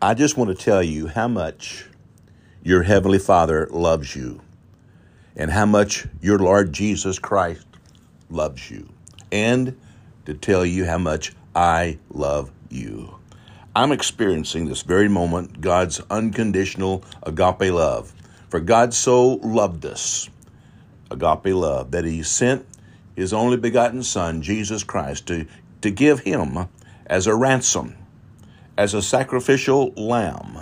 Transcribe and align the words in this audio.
I 0.00 0.14
just 0.14 0.36
want 0.36 0.56
to 0.56 0.64
tell 0.64 0.82
you 0.82 1.06
how 1.06 1.28
much 1.28 1.86
your 2.62 2.82
Heavenly 2.82 3.18
Father 3.18 3.68
loves 3.70 4.14
you 4.14 4.40
and 5.36 5.50
how 5.50 5.66
much 5.66 6.06
your 6.20 6.38
Lord 6.38 6.72
Jesus 6.72 7.18
Christ 7.18 7.66
loves 8.30 8.70
you, 8.70 8.88
and 9.32 9.78
to 10.26 10.34
tell 10.34 10.64
you 10.64 10.84
how 10.84 10.98
much 10.98 11.32
I 11.54 11.98
love 12.10 12.50
you. 12.70 13.18
I'm 13.74 13.92
experiencing 13.92 14.66
this 14.66 14.82
very 14.82 15.08
moment 15.08 15.60
God's 15.60 16.00
unconditional 16.10 17.04
agape 17.22 17.72
love. 17.72 18.12
For 18.48 18.60
God 18.60 18.94
so 18.94 19.40
loved 19.42 19.84
us, 19.84 20.28
agape 21.10 21.54
love, 21.54 21.90
that 21.90 22.04
He 22.04 22.22
sent 22.22 22.66
His 23.16 23.32
only 23.32 23.56
begotten 23.56 24.02
Son, 24.04 24.42
Jesus 24.42 24.84
Christ, 24.84 25.26
to, 25.26 25.46
to 25.80 25.90
give 25.90 26.20
Him 26.20 26.68
as 27.06 27.26
a 27.26 27.34
ransom, 27.34 27.96
as 28.76 28.94
a 28.94 29.02
sacrificial 29.02 29.92
lamb 29.92 30.58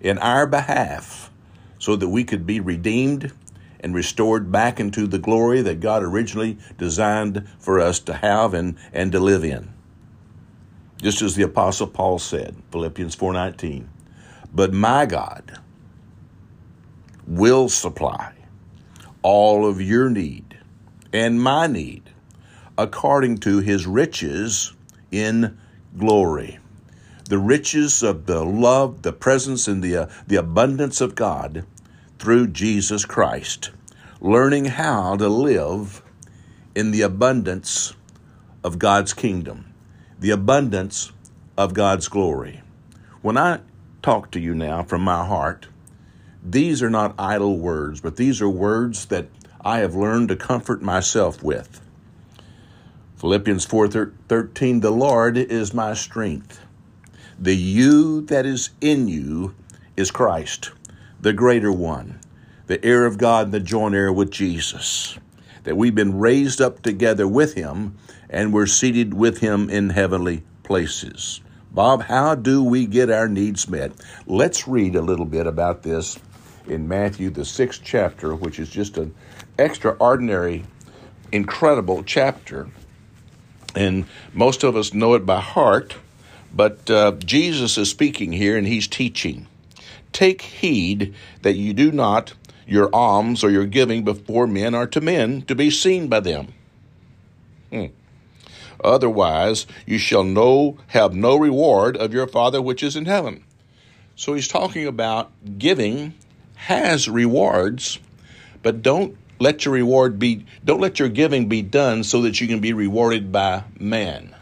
in 0.00 0.18
our 0.18 0.46
behalf, 0.46 1.30
so 1.78 1.96
that 1.96 2.08
we 2.08 2.24
could 2.24 2.46
be 2.46 2.60
redeemed 2.60 3.32
and 3.80 3.94
restored 3.94 4.50
back 4.50 4.80
into 4.80 5.06
the 5.06 5.18
glory 5.18 5.60
that 5.60 5.80
God 5.80 6.02
originally 6.02 6.56
designed 6.78 7.46
for 7.58 7.80
us 7.80 8.00
to 8.00 8.14
have 8.14 8.54
and, 8.54 8.76
and 8.92 9.12
to 9.12 9.20
live 9.20 9.44
in. 9.44 9.74
Just 11.02 11.20
as 11.20 11.34
the 11.34 11.42
apostle 11.42 11.86
Paul 11.86 12.18
said, 12.18 12.56
Philippians 12.72 13.14
4:19, 13.14 13.88
"But 14.54 14.72
my 14.72 15.04
God 15.04 15.58
will 17.26 17.68
supply 17.68 18.32
all 19.22 19.66
of 19.66 19.82
your 19.82 20.08
need 20.08 20.58
and 21.12 21.42
my 21.42 21.66
need 21.66 22.10
according 22.78 23.38
to 23.38 23.58
his 23.58 23.86
riches 23.86 24.72
in 25.10 25.58
glory." 25.98 26.58
The 27.26 27.38
riches 27.38 28.02
of 28.02 28.26
the 28.26 28.44
love, 28.44 29.02
the 29.02 29.12
presence, 29.12 29.66
and 29.66 29.82
the, 29.82 29.96
uh, 29.96 30.06
the 30.26 30.36
abundance 30.36 31.00
of 31.00 31.14
God 31.14 31.64
through 32.18 32.48
Jesus 32.48 33.04
Christ, 33.04 33.70
learning 34.20 34.66
how 34.66 35.16
to 35.16 35.28
live 35.28 36.02
in 36.74 36.90
the 36.90 37.02
abundance 37.02 37.94
of 38.62 38.78
God's 38.78 39.12
kingdom, 39.12 39.72
the 40.18 40.30
abundance 40.30 41.12
of 41.56 41.74
God's 41.74 42.08
glory. 42.08 42.62
When 43.22 43.36
I 43.36 43.60
talk 44.02 44.30
to 44.32 44.40
you 44.40 44.54
now 44.54 44.82
from 44.82 45.02
my 45.02 45.24
heart, 45.24 45.68
these 46.42 46.82
are 46.82 46.90
not 46.90 47.14
idle 47.18 47.58
words, 47.58 48.00
but 48.00 48.16
these 48.16 48.42
are 48.42 48.48
words 48.48 49.06
that 49.06 49.28
I 49.62 49.78
have 49.78 49.94
learned 49.94 50.28
to 50.28 50.36
comfort 50.36 50.82
myself 50.82 51.42
with. 51.42 51.80
Philippians 53.16 53.64
4:13 53.64 54.80
The 54.80 54.90
Lord 54.90 55.38
is 55.38 55.72
my 55.72 55.94
strength. 55.94 56.60
The 57.38 57.56
you 57.56 58.20
that 58.22 58.46
is 58.46 58.70
in 58.80 59.08
you 59.08 59.54
is 59.96 60.10
Christ 60.10 60.70
the 61.24 61.32
greater 61.32 61.72
one, 61.72 62.20
the 62.66 62.84
heir 62.84 63.06
of 63.06 63.16
God 63.16 63.50
the 63.50 63.58
joint 63.58 63.94
heir 63.94 64.12
with 64.12 64.30
Jesus. 64.30 65.18
That 65.62 65.74
we've 65.74 65.94
been 65.94 66.18
raised 66.18 66.60
up 66.60 66.82
together 66.82 67.26
with 67.26 67.54
him 67.54 67.96
and 68.28 68.52
we're 68.52 68.66
seated 68.66 69.14
with 69.14 69.38
him 69.38 69.70
in 69.70 69.88
heavenly 69.88 70.42
places. 70.64 71.40
Bob, 71.72 72.02
how 72.02 72.34
do 72.34 72.62
we 72.62 72.86
get 72.86 73.10
our 73.10 73.26
needs 73.26 73.66
met? 73.66 73.92
Let's 74.26 74.68
read 74.68 74.94
a 74.94 75.00
little 75.00 75.24
bit 75.24 75.46
about 75.46 75.82
this 75.82 76.18
in 76.66 76.88
Matthew, 76.88 77.30
the 77.30 77.46
sixth 77.46 77.80
chapter, 77.82 78.34
which 78.34 78.58
is 78.58 78.68
just 78.68 78.98
an 78.98 79.14
extraordinary, 79.58 80.64
incredible 81.32 82.02
chapter. 82.02 82.68
And 83.74 84.04
most 84.34 84.62
of 84.62 84.76
us 84.76 84.92
know 84.92 85.14
it 85.14 85.24
by 85.24 85.40
heart, 85.40 85.96
but 86.54 86.88
uh, 86.90 87.12
Jesus 87.12 87.76
is 87.76 87.90
speaking 87.90 88.32
here 88.32 88.56
and 88.56 88.66
he's 88.66 88.86
teaching. 88.86 89.46
Take 90.12 90.42
heed 90.42 91.14
that 91.42 91.54
you 91.54 91.72
do 91.72 91.90
not 91.90 92.34
your 92.66 92.88
alms 92.94 93.44
or 93.44 93.50
your 93.50 93.66
giving 93.66 94.04
before 94.04 94.46
men 94.46 94.74
are 94.74 94.86
to 94.86 95.00
men 95.00 95.42
to 95.42 95.54
be 95.54 95.70
seen 95.70 96.08
by 96.08 96.20
them. 96.20 96.54
Hmm. 97.70 97.86
Otherwise, 98.82 99.66
you 99.86 99.98
shall 99.98 100.24
no 100.24 100.78
have 100.88 101.14
no 101.14 101.36
reward 101.36 101.96
of 101.96 102.12
your 102.12 102.26
Father 102.26 102.60
which 102.60 102.82
is 102.82 102.96
in 102.96 103.06
heaven. 103.06 103.42
So 104.16 104.34
he's 104.34 104.48
talking 104.48 104.86
about 104.86 105.30
giving 105.58 106.14
has 106.54 107.08
rewards, 107.08 107.98
but 108.62 108.82
don't 108.82 109.16
let 109.40 109.64
your 109.64 109.74
reward 109.74 110.18
be 110.18 110.46
don't 110.64 110.80
let 110.80 110.98
your 110.98 111.08
giving 111.08 111.48
be 111.48 111.60
done 111.60 112.04
so 112.04 112.22
that 112.22 112.40
you 112.40 112.46
can 112.46 112.60
be 112.60 112.72
rewarded 112.72 113.32
by 113.32 113.64
man. 113.78 114.34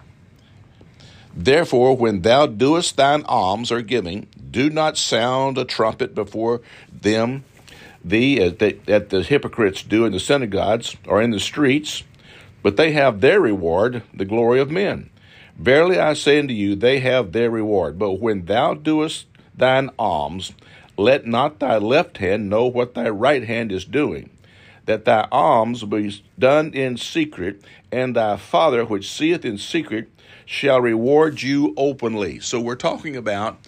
Therefore, 1.35 1.97
when 1.97 2.23
thou 2.23 2.47
doest 2.47 2.97
thine 2.97 3.25
alms 3.25 3.73
or 3.73 3.81
giving, 3.83 4.27
do 4.51 4.69
not 4.69 4.99
sound 4.99 5.57
a 5.57 5.65
trumpet 5.65 6.15
before 6.15 6.61
them, 6.93 7.45
thee, 8.05 8.41
as, 8.41 8.55
they, 8.57 8.79
as 8.87 9.09
the 9.09 9.23
hypocrites 9.23 9.83
do 9.83 10.05
in 10.05 10.13
the 10.13 10.21
synagogues 10.21 10.97
or 11.07 11.23
in 11.23 11.31
the 11.31 11.41
streets, 11.41 12.03
but 12.63 12.77
they 12.77 12.93
have 12.93 13.21
their 13.21 13.41
reward, 13.41 14.03
the 14.13 14.25
glory 14.25 14.61
of 14.61 14.71
men. 14.71 15.09
Verily 15.57 15.99
I 15.99 16.15
say 16.15 16.39
unto 16.39 16.55
you, 16.55 16.75
they 16.75 17.01
have 17.01 17.33
their 17.33 17.51
reward. 17.51 17.99
But 17.99 18.21
when 18.21 18.45
thou 18.45 18.75
doest 18.75 19.27
thine 19.55 19.91
alms, 19.99 20.53
let 20.97 21.27
not 21.27 21.59
thy 21.59 21.79
left 21.79 22.19
hand 22.19 22.51
know 22.51 22.67
what 22.67 22.95
thy 22.95 23.09
right 23.09 23.45
hand 23.45 23.73
is 23.73 23.85
doing, 23.85 24.31
that 24.85 25.05
thy 25.05 25.27
alms 25.33 25.85
be 25.85 26.23
done 26.39 26.73
in 26.75 26.97
secret, 26.97 27.63
and 27.91 28.15
thy 28.15 28.37
Father 28.37 28.85
which 28.85 29.11
seeth 29.11 29.45
in 29.45 29.57
secret 29.59 30.11
shall 30.47 30.81
reward 30.81 31.43
you 31.43 31.75
openly. 31.77 32.41
So 32.41 32.61
we're 32.61 32.77
talking 32.77 33.17
about 33.17 33.59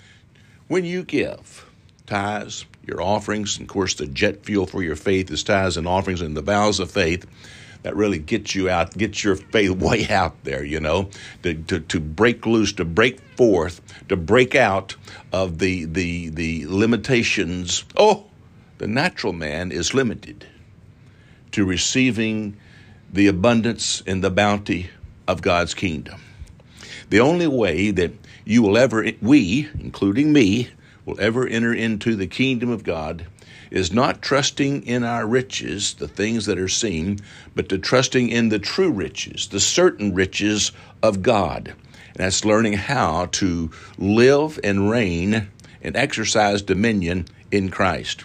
when 0.68 0.84
you 0.84 1.02
give 1.02 1.66
tithes, 2.06 2.66
your 2.86 3.02
offerings, 3.02 3.58
and 3.58 3.68
of 3.68 3.72
course 3.72 3.94
the 3.94 4.06
jet 4.06 4.44
fuel 4.44 4.66
for 4.66 4.82
your 4.82 4.96
faith 4.96 5.30
is 5.30 5.42
tithes 5.42 5.76
and 5.76 5.86
offerings 5.86 6.20
and 6.20 6.36
the 6.36 6.42
vows 6.42 6.80
of 6.80 6.90
faith 6.90 7.26
that 7.82 7.94
really 7.96 8.18
gets 8.18 8.54
you 8.54 8.68
out, 8.68 8.96
gets 8.96 9.22
your 9.22 9.36
faith 9.36 9.70
way 9.78 10.08
out 10.08 10.42
there, 10.44 10.64
you 10.64 10.80
know, 10.80 11.10
to, 11.42 11.54
to, 11.54 11.80
to 11.80 12.00
break 12.00 12.46
loose, 12.46 12.72
to 12.72 12.84
break 12.84 13.20
forth, 13.36 13.80
to 14.08 14.16
break 14.16 14.54
out 14.54 14.96
of 15.32 15.58
the, 15.58 15.84
the, 15.84 16.30
the 16.30 16.66
limitations. 16.66 17.84
Oh, 17.96 18.24
the 18.78 18.88
natural 18.88 19.32
man 19.32 19.70
is 19.70 19.94
limited 19.94 20.46
to 21.52 21.64
receiving 21.64 22.56
the 23.12 23.28
abundance 23.28 24.02
and 24.06 24.24
the 24.24 24.30
bounty 24.30 24.90
of 25.28 25.40
God's 25.40 25.74
kingdom. 25.74 26.20
The 27.14 27.20
only 27.20 27.46
way 27.46 27.92
that 27.92 28.10
you 28.44 28.60
will 28.60 28.76
ever, 28.76 29.06
we, 29.22 29.68
including 29.78 30.32
me, 30.32 30.70
will 31.04 31.20
ever 31.20 31.46
enter 31.46 31.72
into 31.72 32.16
the 32.16 32.26
kingdom 32.26 32.70
of 32.70 32.82
God 32.82 33.26
is 33.70 33.92
not 33.92 34.20
trusting 34.20 34.84
in 34.84 35.04
our 35.04 35.24
riches, 35.24 35.94
the 35.94 36.08
things 36.08 36.46
that 36.46 36.58
are 36.58 36.66
seen, 36.66 37.20
but 37.54 37.68
to 37.68 37.78
trusting 37.78 38.30
in 38.30 38.48
the 38.48 38.58
true 38.58 38.90
riches, 38.90 39.46
the 39.46 39.60
certain 39.60 40.12
riches 40.12 40.72
of 41.04 41.22
God. 41.22 41.68
And 41.68 42.16
that's 42.16 42.44
learning 42.44 42.72
how 42.72 43.26
to 43.26 43.70
live 43.96 44.58
and 44.64 44.90
reign 44.90 45.50
and 45.82 45.96
exercise 45.96 46.62
dominion 46.62 47.28
in 47.52 47.70
Christ. 47.70 48.24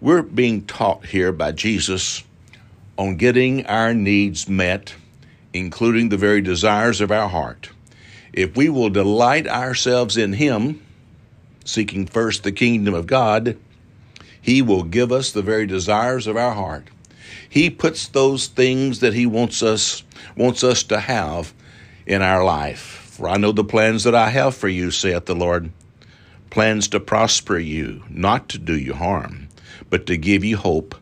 We're 0.00 0.22
being 0.22 0.66
taught 0.66 1.06
here 1.06 1.30
by 1.30 1.52
Jesus 1.52 2.24
on 2.98 3.14
getting 3.14 3.64
our 3.66 3.94
needs 3.94 4.48
met, 4.48 4.96
including 5.52 6.08
the 6.08 6.16
very 6.16 6.40
desires 6.40 7.00
of 7.00 7.12
our 7.12 7.28
heart. 7.28 7.70
If 8.36 8.54
we 8.54 8.68
will 8.68 8.90
delight 8.90 9.48
ourselves 9.48 10.16
in 10.16 10.34
Him, 10.34 10.82
seeking 11.64 12.06
first 12.06 12.44
the 12.44 12.52
kingdom 12.52 12.94
of 12.94 13.06
God, 13.06 13.56
He 14.40 14.62
will 14.62 14.84
give 14.84 15.10
us 15.10 15.32
the 15.32 15.42
very 15.42 15.66
desires 15.66 16.26
of 16.26 16.36
our 16.36 16.52
heart. 16.52 16.88
He 17.48 17.70
puts 17.70 18.06
those 18.06 18.46
things 18.46 19.00
that 19.00 19.14
He 19.14 19.26
wants 19.26 19.62
us 19.62 20.04
wants 20.36 20.62
us 20.62 20.82
to 20.84 21.00
have 21.00 21.54
in 22.06 22.20
our 22.22 22.44
life. 22.44 23.08
For 23.16 23.28
I 23.28 23.38
know 23.38 23.52
the 23.52 23.64
plans 23.64 24.04
that 24.04 24.14
I 24.14 24.28
have 24.28 24.54
for 24.54 24.68
you, 24.68 24.90
saith 24.90 25.24
the 25.24 25.34
Lord 25.34 25.72
plans 26.50 26.88
to 26.88 27.00
prosper 27.00 27.58
you, 27.58 28.02
not 28.08 28.48
to 28.48 28.58
do 28.58 28.78
you 28.78 28.94
harm, 28.94 29.48
but 29.90 30.06
to 30.06 30.16
give 30.16 30.44
you 30.44 30.56
hope 30.56 30.94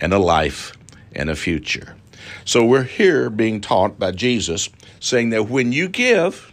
and 0.00 0.12
a 0.12 0.18
life 0.18 0.72
and 1.14 1.30
a 1.30 1.36
future. 1.36 1.96
So 2.44 2.64
we're 2.64 2.82
here 2.82 3.30
being 3.30 3.60
taught 3.60 3.98
by 3.98 4.12
Jesus 4.12 4.68
saying 4.98 5.30
that 5.30 5.48
when 5.48 5.72
you 5.72 5.88
give, 5.88 6.52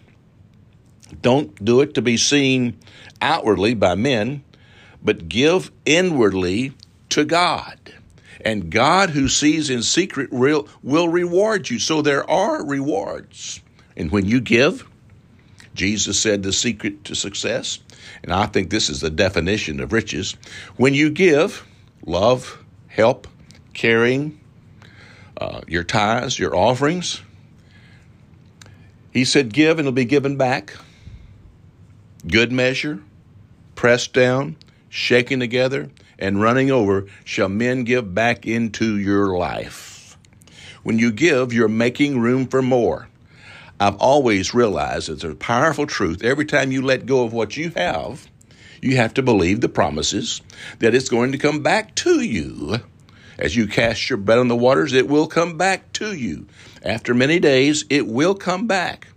don't 1.22 1.64
do 1.64 1.82
it 1.82 1.94
to 1.96 2.02
be 2.02 2.18
seen 2.18 2.78
outwardly 3.22 3.74
by 3.74 3.96
men, 3.96 4.44
but 5.04 5.28
give 5.28 5.72
inwardly 5.86 6.74
to 7.10 7.26
God. 7.26 7.78
And 8.42 8.70
God, 8.70 9.12
who 9.12 9.28
sees 9.30 9.70
in 9.70 9.84
secret, 9.84 10.32
will, 10.32 10.68
will 10.82 11.08
reward 11.08 11.70
you. 11.70 11.80
So 11.80 12.02
there 12.02 12.30
are 12.30 12.66
rewards. 12.66 13.62
And 13.96 14.12
when 14.12 14.26
you 14.26 14.42
give, 14.42 14.88
Jesus 15.74 16.20
said 16.20 16.44
the 16.44 16.54
secret 16.54 17.06
to 17.06 17.16
success, 17.16 17.80
and 18.22 18.32
I 18.32 18.46
think 18.46 18.70
this 18.70 18.90
is 18.90 19.02
the 19.02 19.10
definition 19.10 19.80
of 19.80 19.94
riches. 19.94 20.36
When 20.76 20.94
you 20.94 21.10
give, 21.10 21.66
love, 22.06 22.64
help, 22.88 23.28
caring, 23.74 24.40
uh, 25.38 25.62
your 25.68 25.84
tithes, 25.84 26.38
your 26.38 26.56
offerings, 26.56 27.22
he 29.12 29.26
said, 29.26 29.54
Give 29.54 29.78
and 29.80 29.88
it'll 29.88 29.92
be 29.92 30.06
given 30.06 30.38
back. 30.38 30.74
Good 32.26 32.54
measure, 32.54 33.02
pressed 33.76 34.14
down, 34.14 34.56
shaken 34.88 35.42
together, 35.42 35.90
and 36.18 36.42
running 36.42 36.72
over, 36.72 37.06
shall 37.26 37.50
men 37.50 37.84
give 37.84 38.16
back 38.16 38.46
into 38.46 38.98
your 38.98 39.38
life. 39.38 40.18
When 40.84 41.00
you 41.00 41.12
give, 41.12 41.52
you're 41.52 41.68
making 41.68 42.20
room 42.20 42.48
for 42.48 42.62
more. 42.62 43.10
I've 43.78 43.98
always 43.98 44.54
realized 44.54 45.10
it's 45.10 45.26
a 45.26 45.36
powerful 45.36 45.86
truth. 45.86 46.24
Every 46.24 46.46
time 46.46 46.72
you 46.72 46.82
let 46.82 47.06
go 47.06 47.26
of 47.26 47.34
what 47.34 47.58
you 47.58 47.72
have, 47.72 48.30
you 48.82 48.96
have 48.96 49.14
to 49.16 49.22
believe 49.22 49.60
the 49.60 49.68
promises 49.68 50.42
that 50.80 50.96
it's 50.96 51.10
going 51.10 51.34
to 51.34 51.38
come 51.38 51.62
back 51.62 51.94
to 51.96 52.22
you. 52.22 52.78
As 53.38 53.56
you 53.58 53.68
cast 53.68 54.10
your 54.10 54.18
bread 54.18 54.40
on 54.40 54.48
the 54.48 54.56
waters, 54.56 54.94
it 54.94 55.10
will 55.10 55.28
come 55.28 55.58
back 55.58 55.92
to 55.94 56.14
you. 56.16 56.48
After 56.84 57.14
many 57.14 57.40
days, 57.40 57.84
it 57.90 58.08
will 58.08 58.36
come 58.36 58.68
back. 58.68 59.08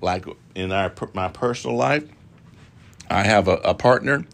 Like 0.00 0.24
in 0.54 0.72
our 0.72 0.92
my 1.12 1.28
personal 1.28 1.76
life, 1.76 2.04
I 3.10 3.24
have 3.24 3.48
a, 3.48 3.56
a 3.56 3.74
partner 3.74 4.24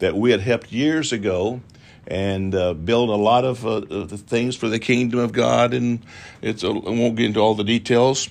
that 0.00 0.16
we 0.16 0.30
had 0.30 0.40
helped 0.40 0.72
years 0.72 1.12
ago 1.12 1.60
and 2.06 2.54
uh, 2.54 2.74
build 2.74 3.08
a 3.08 3.14
lot 3.14 3.44
of 3.44 3.66
uh, 3.66 4.06
things 4.06 4.56
for 4.56 4.68
the 4.68 4.78
kingdom 4.78 5.20
of 5.20 5.32
God. 5.32 5.72
And 5.72 6.00
it's 6.42 6.62
a, 6.62 6.68
I 6.68 6.90
won't 6.90 7.16
get 7.16 7.26
into 7.26 7.40
all 7.40 7.54
the 7.54 7.64
details, 7.64 8.28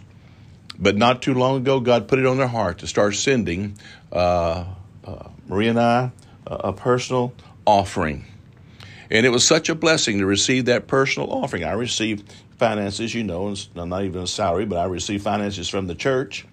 but 0.77 0.95
not 0.95 1.21
too 1.21 1.33
long 1.33 1.57
ago, 1.57 1.79
God 1.79 2.07
put 2.07 2.19
it 2.19 2.25
on 2.25 2.37
their 2.37 2.47
heart 2.47 2.79
to 2.79 2.87
start 2.87 3.15
sending 3.15 3.77
uh, 4.11 4.65
uh 5.05 5.29
Maria 5.47 5.71
and 5.71 5.79
I 5.79 6.11
a 6.45 6.73
personal 6.73 7.33
offering. 7.65 8.25
And 9.09 9.25
it 9.25 9.29
was 9.29 9.45
such 9.45 9.69
a 9.69 9.75
blessing 9.75 10.19
to 10.19 10.25
receive 10.25 10.65
that 10.65 10.87
personal 10.87 11.31
offering. 11.31 11.63
I 11.63 11.73
received 11.73 12.33
finances, 12.57 13.13
you 13.13 13.23
know, 13.23 13.47
and 13.47 13.75
not 13.75 14.03
even 14.03 14.23
a 14.23 14.27
salary, 14.27 14.65
but 14.65 14.77
I 14.77 14.85
received 14.85 15.23
finances 15.23 15.69
from 15.69 15.87
the 15.87 15.95
church. 15.95 16.45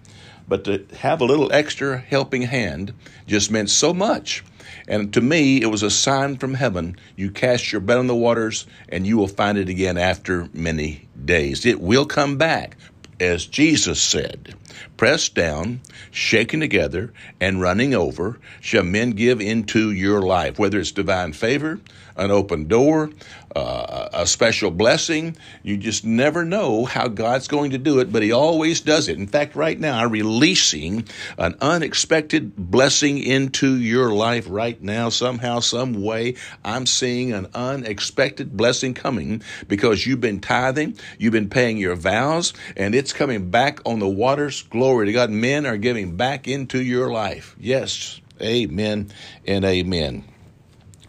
But 0.51 0.65
to 0.65 0.85
have 0.97 1.21
a 1.21 1.23
little 1.23 1.49
extra 1.53 1.97
helping 1.97 2.41
hand 2.41 2.93
just 3.25 3.51
meant 3.51 3.69
so 3.69 3.93
much. 3.93 4.43
And 4.85 5.13
to 5.13 5.21
me, 5.21 5.61
it 5.61 5.67
was 5.67 5.81
a 5.81 5.89
sign 5.89 6.35
from 6.39 6.55
heaven. 6.55 6.97
You 7.15 7.31
cast 7.31 7.71
your 7.71 7.79
bread 7.79 7.99
on 7.99 8.07
the 8.07 8.15
waters, 8.17 8.67
and 8.89 9.07
you 9.07 9.15
will 9.15 9.29
find 9.29 9.57
it 9.57 9.69
again 9.69 9.97
after 9.97 10.49
many 10.51 11.07
days. 11.23 11.65
It 11.65 11.79
will 11.79 12.05
come 12.05 12.37
back, 12.37 12.75
as 13.17 13.45
Jesus 13.45 14.01
said. 14.01 14.55
Pressed 14.97 15.35
down, 15.35 15.81
shaken 16.11 16.59
together, 16.59 17.13
and 17.39 17.61
running 17.61 17.93
over, 17.93 18.39
shall 18.59 18.83
men 18.83 19.11
give 19.11 19.41
into 19.41 19.91
your 19.91 20.21
life, 20.21 20.59
whether 20.59 20.79
it's 20.79 20.91
divine 20.91 21.33
favor, 21.33 21.79
an 22.15 22.29
open 22.29 22.67
door, 22.67 23.09
uh, 23.55 24.09
a 24.13 24.27
special 24.27 24.71
blessing. 24.71 25.35
You 25.63 25.77
just 25.77 26.05
never 26.05 26.45
know 26.45 26.85
how 26.85 27.07
God's 27.07 27.47
going 27.47 27.71
to 27.71 27.77
do 27.77 27.99
it, 27.99 28.11
but 28.11 28.21
He 28.21 28.31
always 28.31 28.81
does 28.81 29.07
it. 29.07 29.17
In 29.17 29.27
fact, 29.27 29.55
right 29.55 29.79
now, 29.79 30.03
I'm 30.03 30.11
releasing 30.11 31.07
an 31.37 31.55
unexpected 31.61 32.55
blessing 32.55 33.17
into 33.17 33.75
your 33.75 34.11
life 34.13 34.45
right 34.49 34.81
now. 34.81 35.09
Somehow, 35.09 35.59
some 35.59 36.01
way, 36.01 36.35
I'm 36.63 36.85
seeing 36.85 37.33
an 37.33 37.47
unexpected 37.53 38.55
blessing 38.55 38.93
coming 38.93 39.41
because 39.67 40.05
you've 40.05 40.21
been 40.21 40.39
tithing, 40.39 40.97
you've 41.17 41.33
been 41.33 41.49
paying 41.49 41.77
your 41.77 41.95
vows, 41.95 42.53
and 42.77 42.93
it's 42.93 43.13
coming 43.13 43.49
back 43.49 43.79
on 43.85 43.99
the 43.99 44.07
waters. 44.07 44.60
Glory 44.61 45.07
to 45.07 45.11
God. 45.11 45.29
Men 45.29 45.65
are 45.65 45.77
giving 45.77 46.15
back 46.15 46.47
into 46.47 46.81
your 46.81 47.11
life. 47.11 47.55
Yes. 47.59 48.21
Amen 48.41 49.11
and 49.45 49.63
amen. 49.65 50.23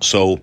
So, 0.01 0.41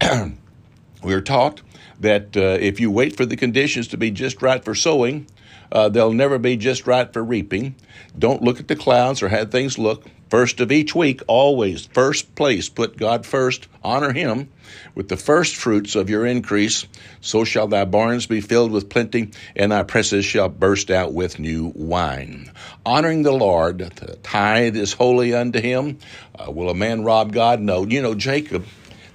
we 1.02 1.14
are 1.14 1.20
taught 1.20 1.62
that 2.00 2.36
uh, 2.36 2.58
if 2.60 2.80
you 2.80 2.90
wait 2.90 3.16
for 3.16 3.26
the 3.26 3.36
conditions 3.36 3.88
to 3.88 3.96
be 3.96 4.10
just 4.10 4.42
right 4.42 4.64
for 4.64 4.74
sowing, 4.74 5.26
uh, 5.72 5.88
they'll 5.88 6.12
never 6.12 6.38
be 6.38 6.56
just 6.56 6.86
right 6.86 7.12
for 7.12 7.22
reaping. 7.22 7.74
Don't 8.18 8.42
look 8.42 8.60
at 8.60 8.68
the 8.68 8.76
clouds 8.76 9.22
or 9.22 9.28
how 9.28 9.44
things 9.44 9.78
look. 9.78 10.04
First 10.30 10.60
of 10.60 10.70
each 10.70 10.94
week, 10.94 11.22
always 11.26 11.86
first 11.86 12.34
place, 12.34 12.68
put 12.68 12.98
God 12.98 13.24
first, 13.24 13.66
honor 13.82 14.12
Him 14.12 14.50
with 14.94 15.08
the 15.08 15.16
first 15.16 15.56
fruits 15.56 15.96
of 15.96 16.10
your 16.10 16.26
increase. 16.26 16.86
So 17.20 17.44
shall 17.44 17.66
thy 17.66 17.86
barns 17.86 18.26
be 18.26 18.42
filled 18.42 18.70
with 18.70 18.90
plenty, 18.90 19.30
and 19.56 19.72
thy 19.72 19.84
presses 19.84 20.26
shall 20.26 20.50
burst 20.50 20.90
out 20.90 21.14
with 21.14 21.38
new 21.38 21.72
wine. 21.74 22.52
Honoring 22.84 23.22
the 23.22 23.32
Lord, 23.32 23.78
the 23.78 24.16
tithe 24.16 24.76
is 24.76 24.92
holy 24.92 25.34
unto 25.34 25.60
Him. 25.60 25.98
Uh, 26.38 26.50
will 26.50 26.68
a 26.68 26.74
man 26.74 27.04
rob 27.04 27.32
God? 27.32 27.60
No. 27.60 27.86
You 27.86 28.02
know, 28.02 28.14
Jacob, 28.14 28.66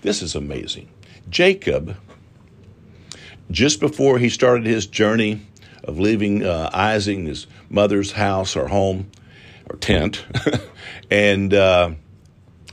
this 0.01 0.24
is 0.24 0.33
amazing. 0.33 0.89
Jacob, 1.30 1.95
just 3.51 3.80
before 3.80 4.18
he 4.18 4.30
started 4.30 4.65
his 4.65 4.88
journey 4.88 5.45
of 5.83 6.00
leaving 6.00 6.44
uh, 6.44 6.69
Isaac, 6.74 7.19
his 7.19 7.45
mother's 7.69 8.13
house 8.13 8.56
or 8.56 8.68
home 8.68 9.12
or 9.73 9.77
tent, 9.77 10.25
and 11.11 11.53
uh, 11.53 11.91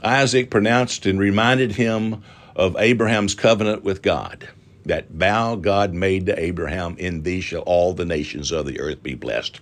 Isaac 0.03 0.51
pronounced 0.51 1.07
and 1.07 1.19
reminded 1.19 1.73
him 1.73 2.23
of 2.55 2.77
Abraham's 2.79 3.35
covenant 3.35 3.83
with 3.83 4.03
God. 4.03 4.49
That 4.87 5.11
vow 5.11 5.57
God 5.57 5.93
made 5.93 6.27
to 6.27 6.39
Abraham, 6.39 6.97
in 6.99 7.23
thee 7.23 7.41
shall 7.41 7.61
all 7.63 7.93
the 7.93 8.05
nations 8.05 8.51
of 8.51 8.67
the 8.67 8.81
earth 8.81 9.03
be 9.03 9.15
blessed. 9.15 9.61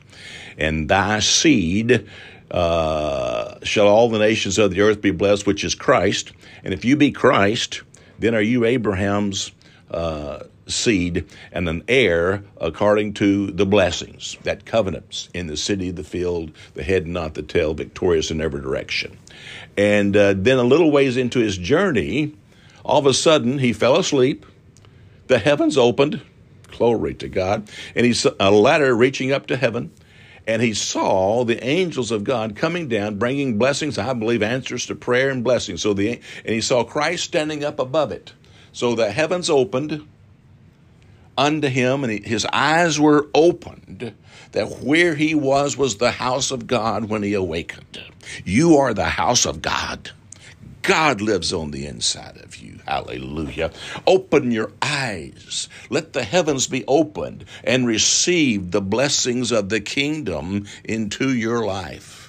And 0.57 0.89
thy 0.89 1.21
seed 1.21 2.09
uh, 2.51 3.59
shall 3.63 3.89
all 3.89 4.09
the 4.09 4.19
nations 4.19 4.59
of 4.59 4.71
the 4.71 4.81
earth 4.81 5.01
be 5.01 5.11
blessed, 5.11 5.47
which 5.47 5.65
is 5.65 5.75
Christ. 5.75 6.33
And 6.65 6.73
if 6.73 6.85
you 6.85 6.97
be 6.97 7.11
Christ, 7.11 7.83
then 8.19 8.35
are 8.35 8.41
you 8.41 8.65
Abraham's 8.65 9.53
uh, 9.91 10.45
seed 10.69 11.27
and 11.53 11.69
an 11.69 11.83
heir 11.89 12.45
according 12.61 13.15
to 13.15 13.49
the 13.49 13.67
blessings, 13.67 14.37
that 14.43 14.65
covenants 14.65 15.29
in 15.35 15.47
the 15.47 15.57
city, 15.57 15.91
the 15.91 16.05
field, 16.05 16.53
the 16.75 16.83
head 16.83 17.07
not 17.07 17.35
the 17.35 17.43
tail, 17.43 17.75
victorious 17.75 18.31
in 18.31 18.41
every 18.41 18.61
direction. 18.61 19.17
And 19.77 20.17
uh, 20.17 20.35
then 20.37 20.59
a 20.59 20.65
little 20.65 20.91
ways 20.91 21.17
into 21.17 21.41
his 21.41 21.57
journey, 21.57 22.35
all 22.85 22.99
of 22.99 23.07
a 23.07 23.15
sudden 23.15 23.59
he 23.59 23.73
fell 23.73 23.97
asleep. 23.97 24.47
The 25.27 25.39
heavens 25.39 25.77
opened, 25.77 26.21
glory 26.69 27.15
to 27.15 27.29
God, 27.29 27.71
and 27.95 28.07
he 28.07 28.15
saw 28.15 28.31
a 28.41 28.51
ladder 28.51 28.95
reaching 28.95 29.33
up 29.33 29.47
to 29.49 29.57
heaven 29.57 29.93
and 30.49 30.63
he 30.63 30.73
saw 30.73 31.45
the 31.45 31.63
angels 31.63 32.11
of 32.11 32.25
God 32.25 32.57
coming 32.57 32.89
down, 32.89 33.19
bringing 33.19 33.59
blessings. 33.59 33.99
I 33.99 34.15
believe 34.15 34.43
answers 34.43 34.87
to 34.87 34.95
prayer 34.95 35.29
and 35.29 35.45
blessings. 35.45 35.83
So 35.83 35.93
the 35.93 36.09
and 36.13 36.55
he 36.55 36.63
saw 36.63 36.85
Christ 36.85 37.25
standing 37.25 37.63
up 37.63 37.79
above 37.79 38.13
it. 38.13 38.33
So 38.73 38.95
the 38.95 39.13
heavens 39.13 39.51
opened 39.51 40.09
unto 41.39 41.69
him, 41.69 42.05
and 42.05 42.25
his 42.25 42.45
eyes 42.53 43.01
were 43.01 43.29
opened. 43.35 44.15
That 44.53 44.81
where 44.83 45.15
he 45.15 45.35
was 45.35 45.77
was 45.77 45.97
the 45.97 46.11
house 46.11 46.51
of 46.51 46.67
God 46.67 47.09
when 47.09 47.23
he 47.23 47.35
awakened. 47.35 48.03
You 48.45 48.77
are 48.77 48.93
the 48.93 49.05
house 49.05 49.47
of 49.47 49.63
God. 49.63 50.11
God 50.83 51.21
lives 51.21 51.53
on 51.53 51.71
the 51.71 51.87
inside 51.87 52.39
of 52.39 52.57
you. 52.57 52.79
Hallelujah. 52.87 53.73
Open 54.07 54.51
your 54.51 54.73
eyes. 54.81 55.69
Let 55.91 56.15
the 56.15 56.25
heavens 56.25 56.67
be 56.67 56.85
opened 56.87 57.45
and 57.63 57.87
receive 57.87 58.71
the 58.71 58.81
blessings 58.81 59.53
of 59.53 59.69
the 59.69 59.81
kingdom 59.81 60.67
into 60.85 61.31
your 61.31 61.67
life. 61.67 62.28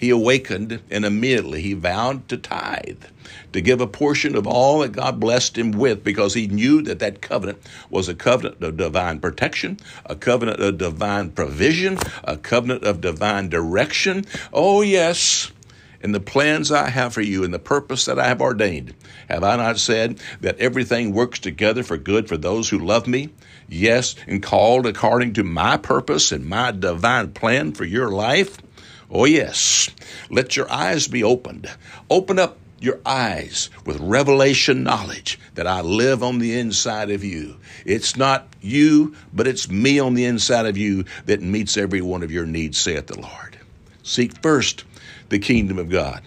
He 0.00 0.08
awakened 0.08 0.80
and 0.90 1.04
immediately 1.04 1.60
he 1.60 1.74
vowed 1.74 2.26
to 2.30 2.38
tithe, 2.38 3.04
to 3.52 3.60
give 3.60 3.82
a 3.82 3.86
portion 3.86 4.34
of 4.34 4.46
all 4.46 4.78
that 4.78 4.92
God 4.92 5.20
blessed 5.20 5.58
him 5.58 5.72
with 5.72 6.02
because 6.02 6.32
he 6.32 6.46
knew 6.46 6.80
that 6.84 7.00
that 7.00 7.20
covenant 7.20 7.58
was 7.90 8.08
a 8.08 8.14
covenant 8.14 8.62
of 8.62 8.78
divine 8.78 9.20
protection, 9.20 9.78
a 10.06 10.16
covenant 10.16 10.58
of 10.58 10.78
divine 10.78 11.32
provision, 11.32 11.98
a 12.24 12.38
covenant 12.38 12.82
of 12.82 13.02
divine 13.02 13.50
direction. 13.50 14.24
Oh, 14.54 14.80
yes 14.80 15.52
in 16.02 16.12
the 16.12 16.20
plans 16.20 16.72
I 16.72 16.88
have 16.88 17.12
for 17.12 17.20
you 17.20 17.44
and 17.44 17.52
the 17.52 17.58
purpose 17.58 18.06
that 18.06 18.18
I 18.18 18.26
have 18.26 18.40
ordained. 18.40 18.94
Have 19.28 19.44
I 19.44 19.56
not 19.56 19.78
said 19.78 20.18
that 20.40 20.58
everything 20.58 21.12
works 21.12 21.38
together 21.38 21.82
for 21.82 21.98
good 21.98 22.26
for 22.26 22.38
those 22.38 22.70
who 22.70 22.78
love 22.78 23.06
me? 23.06 23.28
Yes, 23.68 24.14
and 24.26 24.42
called 24.42 24.86
according 24.86 25.34
to 25.34 25.44
my 25.44 25.76
purpose 25.76 26.32
and 26.32 26.46
my 26.46 26.70
divine 26.70 27.32
plan 27.32 27.72
for 27.72 27.84
your 27.84 28.10
life? 28.10 28.56
Oh, 29.10 29.24
yes. 29.24 29.90
Let 30.30 30.56
your 30.56 30.70
eyes 30.70 31.08
be 31.08 31.24
opened. 31.24 31.68
Open 32.08 32.38
up 32.38 32.58
your 32.78 33.00
eyes 33.04 33.68
with 33.84 34.00
revelation 34.00 34.82
knowledge 34.82 35.38
that 35.54 35.66
I 35.66 35.82
live 35.82 36.22
on 36.22 36.38
the 36.38 36.58
inside 36.58 37.10
of 37.10 37.22
you. 37.22 37.56
It's 37.84 38.16
not 38.16 38.46
you, 38.60 39.14
but 39.32 39.46
it's 39.46 39.68
me 39.68 39.98
on 39.98 40.14
the 40.14 40.24
inside 40.24 40.66
of 40.66 40.78
you 40.78 41.04
that 41.26 41.42
meets 41.42 41.76
every 41.76 42.00
one 42.00 42.22
of 42.22 42.30
your 42.30 42.46
needs, 42.46 42.80
saith 42.80 43.08
the 43.08 43.20
Lord. 43.20 43.58
Seek 44.02 44.40
first 44.42 44.84
the 45.28 45.38
kingdom 45.38 45.78
of 45.78 45.90
God. 45.90 46.22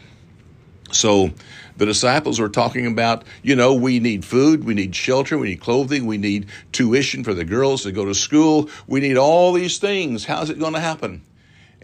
So 0.92 1.32
the 1.76 1.88
disciples 1.88 2.40
were 2.40 2.50
talking 2.50 2.86
about, 2.86 3.24
you 3.42 3.56
know, 3.56 3.74
we 3.74 4.00
need 4.00 4.24
food, 4.24 4.64
we 4.64 4.76
need 4.76 4.96
shelter, 4.96 5.40
we 5.40 5.50
need 5.50 5.62
clothing, 5.62 6.06
we 6.06 6.20
need 6.20 6.48
tuition 6.72 7.24
for 7.24 7.34
the 7.34 7.46
girls 7.46 7.84
to 7.84 7.92
go 7.92 8.06
to 8.06 8.14
school, 8.14 8.70
we 8.86 9.00
need 9.00 9.18
all 9.18 9.54
these 9.54 9.80
things. 9.80 10.26
How's 10.26 10.52
it 10.52 10.60
going 10.60 10.74
to 10.74 10.80
happen? 10.80 11.24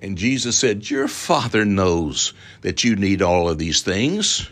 And 0.01 0.17
Jesus 0.17 0.57
said, 0.57 0.89
Your 0.89 1.07
Father 1.07 1.65
knows 1.65 2.33
that 2.61 2.83
you 2.83 2.95
need 2.95 3.21
all 3.21 3.49
of 3.49 3.57
these 3.57 3.81
things, 3.81 4.49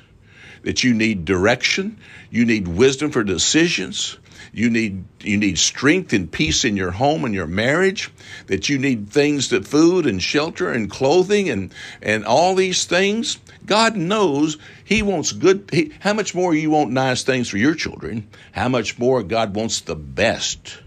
that 0.63 0.83
you 0.83 0.93
need 0.93 1.25
direction, 1.25 1.97
you 2.29 2.45
need 2.45 2.67
wisdom 2.67 3.11
for 3.11 3.23
decisions, 3.23 4.17
you 4.53 4.69
need 4.69 5.05
you 5.21 5.37
need 5.37 5.57
strength 5.57 6.13
and 6.13 6.31
peace 6.31 6.65
in 6.65 6.75
your 6.75 6.91
home 6.91 7.25
and 7.25 7.33
your 7.33 7.47
marriage, 7.47 8.11
that 8.47 8.69
you 8.69 8.77
need 8.77 9.09
things 9.09 9.49
that 9.49 9.67
food 9.67 10.05
and 10.05 10.21
shelter 10.21 10.71
and 10.71 10.89
clothing 10.89 11.49
and 11.49 11.73
and 12.01 12.25
all 12.25 12.55
these 12.55 12.85
things. 12.85 13.37
God 13.65 13.95
knows 13.95 14.57
He 14.83 15.01
wants 15.01 15.31
good. 15.31 15.69
He, 15.71 15.93
how 15.99 16.13
much 16.13 16.33
more 16.35 16.53
you 16.53 16.71
want 16.71 16.91
nice 16.91 17.23
things 17.23 17.49
for 17.49 17.57
your 17.57 17.75
children? 17.75 18.27
How 18.51 18.67
much 18.67 18.97
more 18.97 19.23
God 19.23 19.55
wants 19.55 19.81
the 19.81 19.95
best? 19.95 20.79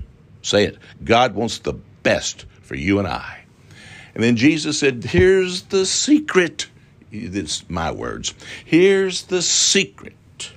Say 0.43 0.65
it. 0.65 0.79
God 1.05 1.35
wants 1.35 1.59
the 1.59 1.75
best 2.03 2.47
for 2.63 2.75
you 2.75 2.99
and 2.99 3.07
I. 3.09 3.40
And 4.21 4.27
then 4.27 4.37
Jesus 4.37 4.81
said, 4.81 5.03
"Here's 5.03 5.63
the 5.63 5.87
secret." 5.87 6.67
It's 7.11 7.65
my 7.71 7.91
words. 7.91 8.35
Here's 8.63 9.23
the 9.23 9.41
secret 9.41 10.53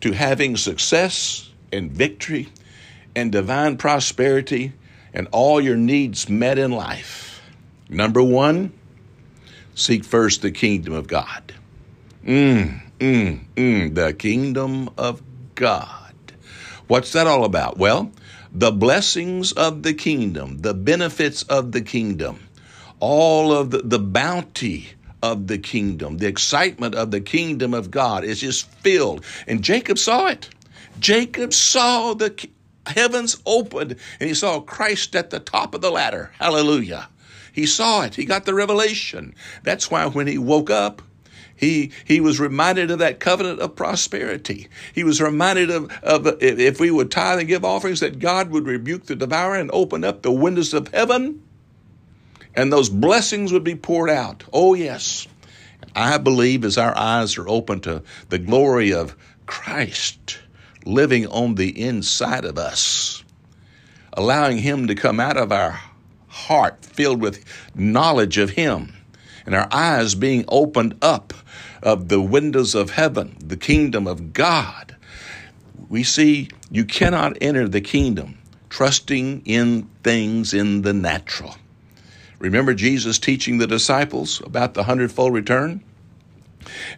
to 0.00 0.12
having 0.12 0.56
success 0.56 1.50
and 1.72 1.90
victory 1.90 2.50
and 3.16 3.32
divine 3.32 3.78
prosperity 3.78 4.74
and 5.12 5.26
all 5.32 5.60
your 5.60 5.76
needs 5.76 6.28
met 6.28 6.56
in 6.56 6.70
life. 6.70 7.40
Number 7.88 8.22
one, 8.22 8.72
seek 9.74 10.04
first 10.04 10.42
the 10.42 10.52
kingdom 10.52 10.92
of 10.92 11.08
God. 11.08 11.52
Mm, 12.24 12.80
mm, 13.00 13.40
mm, 13.56 13.92
the 13.96 14.12
kingdom 14.12 14.90
of 14.96 15.20
God. 15.56 16.14
What's 16.86 17.10
that 17.10 17.26
all 17.26 17.44
about? 17.44 17.76
Well, 17.76 18.12
the 18.52 18.70
blessings 18.70 19.50
of 19.50 19.82
the 19.82 19.94
kingdom, 19.94 20.58
the 20.58 20.74
benefits 20.74 21.42
of 21.42 21.72
the 21.72 21.80
kingdom, 21.80 22.38
all 23.00 23.52
of 23.52 23.70
the, 23.70 23.78
the 23.78 23.98
bounty 23.98 24.88
of 25.22 25.46
the 25.46 25.58
kingdom. 25.58 26.18
The 26.18 26.26
excitement 26.26 26.94
of 26.94 27.10
the 27.10 27.20
kingdom 27.20 27.74
of 27.74 27.90
God 27.90 28.24
is 28.24 28.40
just 28.40 28.70
filled. 28.82 29.24
And 29.46 29.62
Jacob 29.62 29.98
saw 29.98 30.26
it. 30.26 30.48
Jacob 31.00 31.52
saw 31.52 32.14
the 32.14 32.48
heavens 32.86 33.40
opened 33.46 33.96
and 34.20 34.28
he 34.28 34.34
saw 34.34 34.60
Christ 34.60 35.14
at 35.14 35.30
the 35.30 35.40
top 35.40 35.74
of 35.74 35.80
the 35.80 35.90
ladder. 35.90 36.30
Hallelujah. 36.38 37.08
He 37.52 37.66
saw 37.66 38.02
it. 38.02 38.14
He 38.14 38.24
got 38.24 38.44
the 38.44 38.54
revelation. 38.54 39.34
That's 39.64 39.90
why 39.90 40.06
when 40.06 40.26
he 40.26 40.38
woke 40.38 40.70
up, 40.70 41.02
he, 41.56 41.90
he 42.04 42.20
was 42.20 42.38
reminded 42.38 42.92
of 42.92 43.00
that 43.00 43.18
covenant 43.18 43.58
of 43.58 43.74
prosperity. 43.74 44.68
He 44.94 45.02
was 45.02 45.20
reminded 45.20 45.70
of, 45.70 45.90
of 46.04 46.40
if 46.40 46.78
we 46.78 46.92
would 46.92 47.10
tithe 47.10 47.40
and 47.40 47.48
give 47.48 47.64
offerings, 47.64 47.98
that 47.98 48.20
God 48.20 48.50
would 48.50 48.64
rebuke 48.64 49.06
the 49.06 49.16
devourer 49.16 49.56
and 49.56 49.70
open 49.72 50.04
up 50.04 50.22
the 50.22 50.30
windows 50.30 50.72
of 50.72 50.88
heaven 50.88 51.42
and 52.58 52.72
those 52.72 52.88
blessings 52.88 53.52
would 53.52 53.62
be 53.62 53.76
poured 53.76 54.10
out. 54.10 54.42
Oh, 54.52 54.74
yes. 54.74 55.28
I 55.94 56.18
believe 56.18 56.64
as 56.64 56.76
our 56.76 56.96
eyes 56.98 57.38
are 57.38 57.48
open 57.48 57.78
to 57.82 58.02
the 58.30 58.38
glory 58.40 58.92
of 58.92 59.14
Christ 59.46 60.40
living 60.84 61.28
on 61.28 61.54
the 61.54 61.80
inside 61.80 62.44
of 62.44 62.58
us, 62.58 63.22
allowing 64.12 64.58
Him 64.58 64.88
to 64.88 64.96
come 64.96 65.20
out 65.20 65.36
of 65.36 65.52
our 65.52 65.80
heart 66.26 66.84
filled 66.84 67.20
with 67.20 67.44
knowledge 67.76 68.38
of 68.38 68.50
Him, 68.50 68.92
and 69.46 69.54
our 69.54 69.68
eyes 69.70 70.16
being 70.16 70.44
opened 70.48 70.96
up 71.00 71.32
of 71.80 72.08
the 72.08 72.20
windows 72.20 72.74
of 72.74 72.90
heaven, 72.90 73.36
the 73.38 73.56
kingdom 73.56 74.08
of 74.08 74.32
God. 74.32 74.96
We 75.88 76.02
see 76.02 76.48
you 76.72 76.84
cannot 76.84 77.38
enter 77.40 77.68
the 77.68 77.80
kingdom 77.80 78.36
trusting 78.68 79.42
in 79.44 79.88
things 80.02 80.52
in 80.52 80.82
the 80.82 80.92
natural. 80.92 81.54
Remember 82.38 82.74
Jesus 82.74 83.18
teaching 83.18 83.58
the 83.58 83.66
disciples 83.66 84.40
about 84.44 84.74
the 84.74 84.84
hundredfold 84.84 85.32
return? 85.32 85.82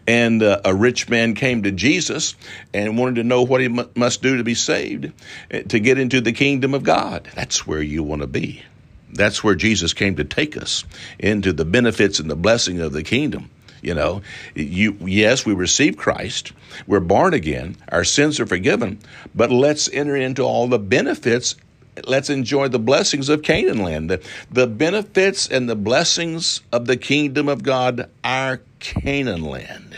And 0.05 0.43
uh, 0.43 0.61
a 0.65 0.73
rich 0.73 1.09
man 1.09 1.33
came 1.33 1.63
to 1.63 1.71
Jesus 1.71 2.35
and 2.73 2.97
wanted 2.97 3.15
to 3.15 3.23
know 3.23 3.43
what 3.43 3.61
he 3.61 3.67
m- 3.67 3.89
must 3.95 4.21
do 4.21 4.37
to 4.37 4.43
be 4.43 4.55
saved, 4.55 5.11
eh, 5.49 5.61
to 5.63 5.79
get 5.79 5.97
into 5.97 6.19
the 6.19 6.33
kingdom 6.33 6.73
of 6.73 6.83
God. 6.83 7.29
That's 7.35 7.65
where 7.65 7.81
you 7.81 8.03
want 8.03 8.21
to 8.21 8.27
be. 8.27 8.63
That's 9.13 9.43
where 9.43 9.55
Jesus 9.55 9.93
came 9.93 10.15
to 10.15 10.23
take 10.23 10.57
us 10.57 10.83
into 11.19 11.53
the 11.53 11.65
benefits 11.65 12.19
and 12.19 12.29
the 12.29 12.35
blessing 12.35 12.79
of 12.79 12.93
the 12.93 13.03
kingdom. 13.03 13.49
You 13.81 13.95
know, 13.95 14.21
you 14.53 14.95
yes, 15.01 15.45
we 15.45 15.53
receive 15.53 15.97
Christ, 15.97 16.51
we're 16.85 16.99
born 16.99 17.33
again, 17.33 17.77
our 17.89 18.03
sins 18.03 18.39
are 18.39 18.45
forgiven, 18.45 18.99
but 19.33 19.51
let's 19.51 19.89
enter 19.91 20.15
into 20.15 20.43
all 20.43 20.67
the 20.67 20.77
benefits 20.77 21.55
let's 22.05 22.29
enjoy 22.29 22.67
the 22.67 22.79
blessings 22.79 23.29
of 23.29 23.43
Canaan 23.43 23.83
land, 23.83 24.09
the, 24.09 24.23
the 24.51 24.67
benefits 24.67 25.47
and 25.47 25.69
the 25.69 25.75
blessings 25.75 26.61
of 26.71 26.85
the 26.85 26.97
kingdom 26.97 27.47
of 27.49 27.63
God, 27.63 28.09
our 28.23 28.61
Canaan 28.79 29.43
land. 29.43 29.97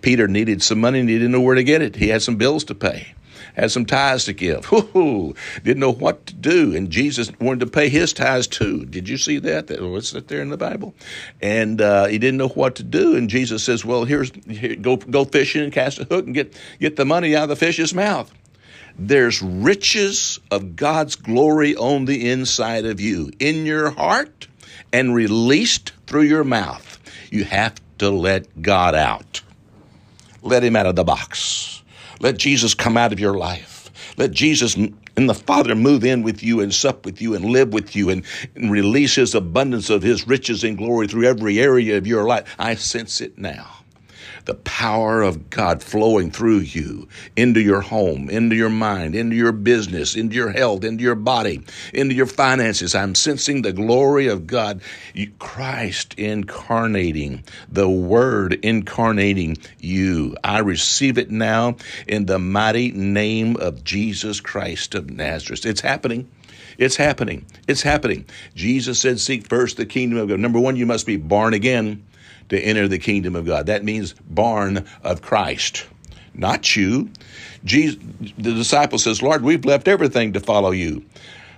Peter 0.00 0.28
needed 0.28 0.62
some 0.62 0.80
money 0.80 1.00
and 1.00 1.08
he 1.08 1.16
didn't 1.16 1.32
know 1.32 1.40
where 1.40 1.54
to 1.54 1.64
get 1.64 1.82
it. 1.82 1.96
He 1.96 2.08
had 2.08 2.22
some 2.22 2.36
bills 2.36 2.64
to 2.64 2.74
pay, 2.74 3.14
had 3.54 3.70
some 3.70 3.86
tithes 3.86 4.26
to 4.26 4.32
give. 4.32 4.70
Woo-hoo, 4.72 5.34
didn't 5.64 5.80
know 5.80 5.92
what 5.92 6.26
to 6.26 6.34
do. 6.34 6.74
And 6.76 6.90
Jesus 6.90 7.32
wanted 7.40 7.60
to 7.60 7.66
pay 7.66 7.88
his 7.88 8.12
tithes 8.12 8.46
too. 8.46 8.84
Did 8.84 9.08
you 9.08 9.18
see 9.18 9.38
that? 9.40 9.70
What's 9.80 10.12
that 10.12 10.28
there 10.28 10.42
in 10.42 10.50
the 10.50 10.56
Bible? 10.56 10.94
And 11.40 11.80
uh, 11.80 12.06
he 12.06 12.18
didn't 12.18 12.38
know 12.38 12.48
what 12.48 12.76
to 12.76 12.82
do. 12.82 13.16
And 13.16 13.28
Jesus 13.28 13.64
says, 13.64 13.84
Well, 13.84 14.04
here's 14.04 14.30
here, 14.48 14.76
go 14.76 14.96
go 14.96 15.24
fishing 15.24 15.62
and 15.62 15.72
cast 15.72 15.98
a 15.98 16.04
hook 16.04 16.26
and 16.26 16.34
get, 16.34 16.54
get 16.78 16.96
the 16.96 17.04
money 17.04 17.34
out 17.34 17.44
of 17.44 17.48
the 17.48 17.56
fish's 17.56 17.94
mouth. 17.94 18.32
There's 18.98 19.42
riches 19.42 20.38
of 20.50 20.76
God's 20.76 21.16
glory 21.16 21.74
on 21.76 22.04
the 22.04 22.30
inside 22.30 22.84
of 22.84 23.00
you, 23.00 23.30
in 23.38 23.66
your 23.66 23.90
heart, 23.90 24.48
and 24.92 25.14
released 25.14 25.92
through 26.06 26.22
your 26.22 26.44
mouth. 26.44 26.98
You 27.30 27.44
have 27.44 27.74
to 27.98 28.10
let 28.10 28.62
God 28.62 28.94
out. 28.94 29.40
Let 30.42 30.64
Him 30.64 30.76
out 30.76 30.86
of 30.86 30.96
the 30.96 31.04
box. 31.04 31.82
Let 32.20 32.38
Jesus 32.38 32.74
come 32.74 32.96
out 32.96 33.12
of 33.12 33.20
your 33.20 33.34
life. 33.34 33.90
Let 34.16 34.32
Jesus 34.32 34.74
and 34.74 35.28
the 35.28 35.34
Father 35.34 35.74
move 35.74 36.04
in 36.04 36.22
with 36.22 36.42
you 36.42 36.60
and 36.60 36.72
sup 36.72 37.04
with 37.04 37.20
you 37.22 37.34
and 37.34 37.46
live 37.46 37.72
with 37.72 37.96
you 37.96 38.10
and, 38.10 38.24
and 38.54 38.70
release 38.70 39.14
His 39.14 39.34
abundance 39.34 39.88
of 39.90 40.02
His 40.02 40.26
riches 40.26 40.64
and 40.64 40.76
glory 40.76 41.06
through 41.06 41.26
every 41.26 41.58
area 41.58 41.96
of 41.96 42.06
your 42.06 42.24
life. 42.24 42.54
I 42.58 42.74
sense 42.74 43.20
it 43.20 43.38
now 43.38 43.81
the 44.44 44.54
power 44.54 45.22
of 45.22 45.50
God 45.50 45.82
flowing 45.82 46.30
through 46.30 46.60
you 46.60 47.08
into 47.36 47.60
your 47.60 47.80
home, 47.80 48.28
into 48.28 48.56
your 48.56 48.68
mind, 48.68 49.14
into 49.14 49.36
your 49.36 49.52
business, 49.52 50.16
into 50.16 50.34
your 50.34 50.50
health, 50.50 50.84
into 50.84 51.02
your 51.02 51.14
body, 51.14 51.62
into 51.92 52.14
your 52.14 52.26
finances. 52.26 52.94
I'm 52.94 53.14
sensing 53.14 53.62
the 53.62 53.72
glory 53.72 54.26
of 54.26 54.46
God, 54.46 54.82
Christ 55.38 56.14
incarnating, 56.14 57.44
the 57.68 57.88
Word 57.88 58.54
incarnating 58.64 59.58
you. 59.78 60.36
I 60.42 60.58
receive 60.58 61.18
it 61.18 61.30
now 61.30 61.76
in 62.06 62.26
the 62.26 62.38
mighty 62.38 62.90
name 62.92 63.56
of 63.56 63.84
Jesus 63.84 64.40
Christ 64.40 64.94
of 64.94 65.10
Nazareth. 65.10 65.66
It's 65.66 65.80
happening. 65.80 66.28
It's 66.78 66.96
happening. 66.96 67.46
It's 67.68 67.82
happening. 67.82 68.26
Jesus 68.54 68.98
said, 68.98 69.20
Seek 69.20 69.46
first 69.46 69.76
the 69.76 69.86
kingdom 69.86 70.18
of 70.18 70.28
God. 70.28 70.40
Number 70.40 70.58
one, 70.58 70.76
you 70.76 70.86
must 70.86 71.06
be 71.06 71.16
born 71.16 71.54
again 71.54 72.04
to 72.48 72.58
enter 72.58 72.88
the 72.88 72.98
kingdom 72.98 73.36
of 73.36 73.46
God. 73.46 73.66
That 73.66 73.84
means 73.84 74.14
born 74.28 74.86
of 75.02 75.22
Christ, 75.22 75.86
not 76.34 76.76
you. 76.76 77.10
Jesus, 77.64 77.98
the 78.38 78.54
disciple 78.54 78.98
says, 78.98 79.22
Lord, 79.22 79.42
we've 79.42 79.64
left 79.64 79.88
everything 79.88 80.32
to 80.32 80.40
follow 80.40 80.70
you. 80.70 81.04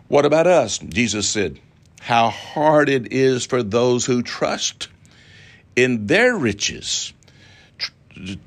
What 0.09 0.27
about 0.27 0.47
us? 0.47 0.79
Jesus 0.79 1.29
said, 1.29 1.59
How 2.01 2.31
hard 2.31 2.89
it 2.89 3.13
is 3.13 3.47
for 3.47 3.63
those 3.63 4.05
who 4.05 4.23
trust 4.23 4.89
in 5.77 6.07
their 6.07 6.37
riches. 6.37 7.13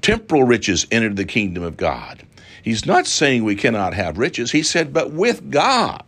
Temporal 0.02 0.44
riches 0.44 0.88
enter 0.92 1.14
the 1.14 1.26
kingdom 1.26 1.64
of 1.64 1.78
God. 1.78 2.24
He's 2.64 2.86
not 2.86 3.08
saying 3.08 3.44
we 3.44 3.56
cannot 3.56 3.94
have 3.94 4.18
riches. 4.18 4.52
He 4.52 4.64
said, 4.64 4.94
but 4.94 5.12
with 5.12 5.50
God 5.52 6.04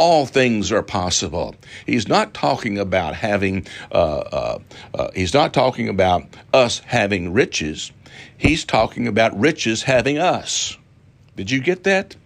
all 0.00 0.24
things 0.24 0.72
are 0.72 0.82
possible. 0.82 1.54
He's 1.84 2.08
not 2.08 2.32
talking 2.32 2.78
about 2.78 3.14
having, 3.14 3.66
uh, 3.92 4.20
uh, 4.32 4.58
uh, 4.94 5.10
he's 5.14 5.34
not 5.34 5.52
talking 5.52 5.90
about 5.90 6.24
us 6.54 6.78
having 6.86 7.34
riches. 7.34 7.92
He's 8.38 8.64
talking 8.64 9.06
about 9.06 9.38
riches 9.38 9.82
having 9.82 10.16
us. 10.16 10.78
Did 11.36 11.50
you 11.50 11.60
get 11.60 11.84
that? 11.84 12.16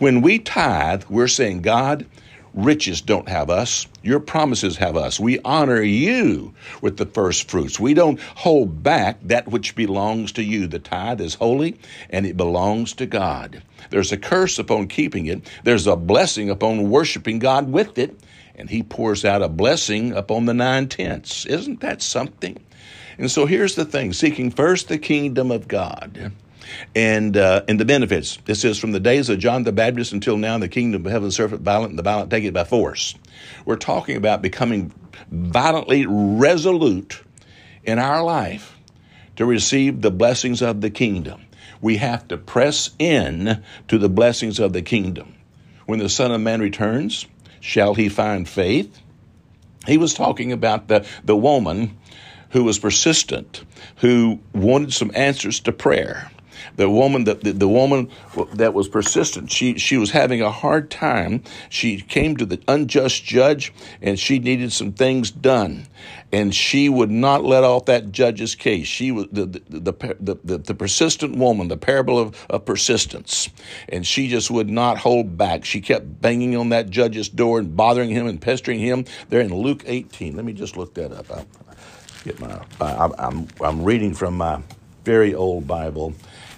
When 0.00 0.20
we 0.20 0.40
tithe, 0.40 1.04
we're 1.08 1.28
saying, 1.28 1.62
God, 1.62 2.06
Riches 2.54 3.00
don't 3.00 3.28
have 3.28 3.48
us. 3.48 3.86
Your 4.02 4.20
promises 4.20 4.76
have 4.76 4.96
us. 4.96 5.18
We 5.18 5.38
honor 5.40 5.80
you 5.80 6.52
with 6.82 6.98
the 6.98 7.06
first 7.06 7.50
fruits. 7.50 7.80
We 7.80 7.94
don't 7.94 8.20
hold 8.20 8.82
back 8.82 9.18
that 9.22 9.48
which 9.48 9.74
belongs 9.74 10.32
to 10.32 10.42
you. 10.42 10.66
The 10.66 10.78
tithe 10.78 11.20
is 11.22 11.34
holy 11.34 11.78
and 12.10 12.26
it 12.26 12.36
belongs 12.36 12.92
to 12.94 13.06
God. 13.06 13.62
There's 13.90 14.12
a 14.12 14.18
curse 14.18 14.58
upon 14.58 14.88
keeping 14.88 15.26
it, 15.26 15.48
there's 15.64 15.86
a 15.86 15.96
blessing 15.96 16.50
upon 16.50 16.90
worshiping 16.90 17.38
God 17.38 17.72
with 17.72 17.96
it, 17.96 18.20
and 18.54 18.68
He 18.68 18.82
pours 18.82 19.24
out 19.24 19.42
a 19.42 19.48
blessing 19.48 20.12
upon 20.12 20.44
the 20.44 20.54
nine 20.54 20.88
tenths. 20.88 21.46
Isn't 21.46 21.80
that 21.80 22.02
something? 22.02 22.62
And 23.18 23.30
so 23.30 23.46
here's 23.46 23.76
the 23.76 23.84
thing 23.84 24.12
seeking 24.12 24.50
first 24.50 24.88
the 24.88 24.98
kingdom 24.98 25.50
of 25.50 25.68
God 25.68 26.32
and 26.94 27.36
uh, 27.36 27.62
and 27.68 27.78
the 27.78 27.84
benefits. 27.84 28.38
It 28.46 28.56
says 28.56 28.78
from 28.78 28.92
the 28.92 29.00
days 29.00 29.28
of 29.28 29.38
John 29.38 29.64
the 29.64 29.72
Baptist 29.72 30.12
until 30.12 30.36
now, 30.36 30.58
the 30.58 30.68
kingdom 30.68 31.06
of 31.06 31.12
heaven 31.12 31.30
serveth 31.30 31.60
violent, 31.60 31.90
and 31.90 31.98
the 31.98 32.02
violent 32.02 32.30
take 32.30 32.44
it 32.44 32.54
by 32.54 32.64
force. 32.64 33.14
We're 33.64 33.76
talking 33.76 34.16
about 34.16 34.42
becoming 34.42 34.92
violently 35.30 36.06
resolute 36.06 37.22
in 37.84 37.98
our 37.98 38.22
life 38.22 38.76
to 39.36 39.46
receive 39.46 40.02
the 40.02 40.10
blessings 40.10 40.62
of 40.62 40.80
the 40.80 40.90
kingdom. 40.90 41.42
We 41.80 41.96
have 41.96 42.28
to 42.28 42.36
press 42.36 42.90
in 42.98 43.62
to 43.88 43.98
the 43.98 44.08
blessings 44.08 44.58
of 44.58 44.72
the 44.72 44.82
kingdom. 44.82 45.34
When 45.86 45.98
the 45.98 46.08
Son 46.08 46.30
of 46.30 46.40
Man 46.40 46.60
returns, 46.60 47.26
shall 47.60 47.94
he 47.94 48.08
find 48.08 48.48
faith? 48.48 49.00
He 49.86 49.98
was 49.98 50.14
talking 50.14 50.52
about 50.52 50.86
the, 50.86 51.04
the 51.24 51.36
woman 51.36 51.98
who 52.50 52.64
was 52.64 52.78
persistent, 52.78 53.64
who 53.96 54.38
wanted 54.54 54.92
some 54.92 55.10
answers 55.14 55.58
to 55.60 55.72
prayer. 55.72 56.30
The 56.76 56.88
woman 56.88 57.24
that 57.24 57.42
the, 57.42 57.52
the, 57.52 57.68
woman 57.68 58.10
that 58.54 58.74
was 58.74 58.88
persistent, 58.88 59.50
she 59.50 59.78
she 59.78 59.96
was 59.96 60.10
having 60.10 60.40
a 60.40 60.50
hard 60.50 60.90
time. 60.90 61.42
She 61.68 62.00
came 62.00 62.36
to 62.36 62.46
the 62.46 62.60
unjust 62.68 63.24
judge 63.24 63.72
and 64.00 64.18
she 64.18 64.38
needed 64.38 64.72
some 64.72 64.92
things 64.92 65.30
done. 65.30 65.86
And 66.32 66.54
she 66.54 66.88
would 66.88 67.10
not 67.10 67.44
let 67.44 67.62
off 67.62 67.84
that 67.86 68.10
judge's 68.10 68.54
case. 68.54 68.86
She 68.86 69.12
was 69.12 69.26
the 69.30 69.46
the 69.46 69.62
the, 69.68 70.38
the, 70.42 70.58
the 70.58 70.74
persistent 70.74 71.36
woman, 71.36 71.68
the 71.68 71.76
parable 71.76 72.18
of, 72.18 72.46
of 72.48 72.64
persistence. 72.64 73.50
And 73.88 74.06
she 74.06 74.28
just 74.28 74.50
would 74.50 74.70
not 74.70 74.98
hold 74.98 75.36
back. 75.36 75.64
She 75.64 75.80
kept 75.80 76.20
banging 76.20 76.56
on 76.56 76.70
that 76.70 76.88
judge's 76.90 77.28
door 77.28 77.58
and 77.58 77.76
bothering 77.76 78.10
him 78.10 78.26
and 78.26 78.40
pestering 78.40 78.78
him. 78.78 79.04
There 79.28 79.40
in 79.40 79.54
Luke 79.54 79.84
18. 79.86 80.36
Let 80.36 80.44
me 80.44 80.52
just 80.52 80.76
look 80.76 80.94
that 80.94 81.12
up. 81.12 81.30
I, 81.30 81.44
get 82.24 82.40
my 82.40 82.60
I'm 82.80 83.48
I'm 83.60 83.84
reading 83.84 84.14
from 84.14 84.36
my 84.36 84.62
very 85.04 85.34
old 85.34 85.66
Bible 85.66 86.14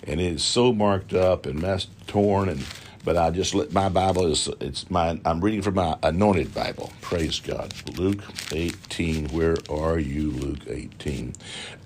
and 0.06 0.20
it 0.20 0.32
is 0.34 0.44
so 0.44 0.72
marked 0.72 1.12
up 1.12 1.46
and 1.46 1.60
messed 1.60 1.90
torn 2.06 2.48
and 2.48 2.64
but 3.04 3.18
I 3.18 3.30
just 3.30 3.54
let 3.54 3.72
my 3.72 3.90
Bible 3.90 4.26
is 4.26 4.48
it's 4.60 4.90
my 4.90 5.20
I'm 5.26 5.42
reading 5.42 5.60
from 5.60 5.74
my 5.74 5.98
anointed 6.02 6.54
Bible. 6.54 6.90
Praise 7.02 7.38
God. 7.38 7.74
Luke 7.98 8.22
18. 8.50 9.28
Where 9.28 9.56
are 9.68 9.98
you, 9.98 10.30
Luke 10.30 10.60
18? 10.66 11.34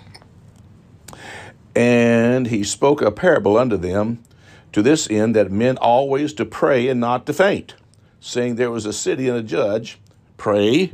and 1.76 2.48
he 2.48 2.64
spoke 2.64 3.00
a 3.00 3.12
parable 3.12 3.56
unto 3.56 3.76
them 3.76 4.24
to 4.72 4.82
this 4.82 5.08
end 5.08 5.36
that 5.36 5.52
men 5.52 5.76
always 5.76 6.32
to 6.34 6.44
pray 6.44 6.88
and 6.88 6.98
not 6.98 7.26
to 7.26 7.32
faint, 7.32 7.74
saying 8.18 8.56
there 8.56 8.72
was 8.72 8.86
a 8.86 8.92
city 8.92 9.28
and 9.28 9.38
a 9.38 9.42
judge, 9.44 10.00
pray 10.36 10.90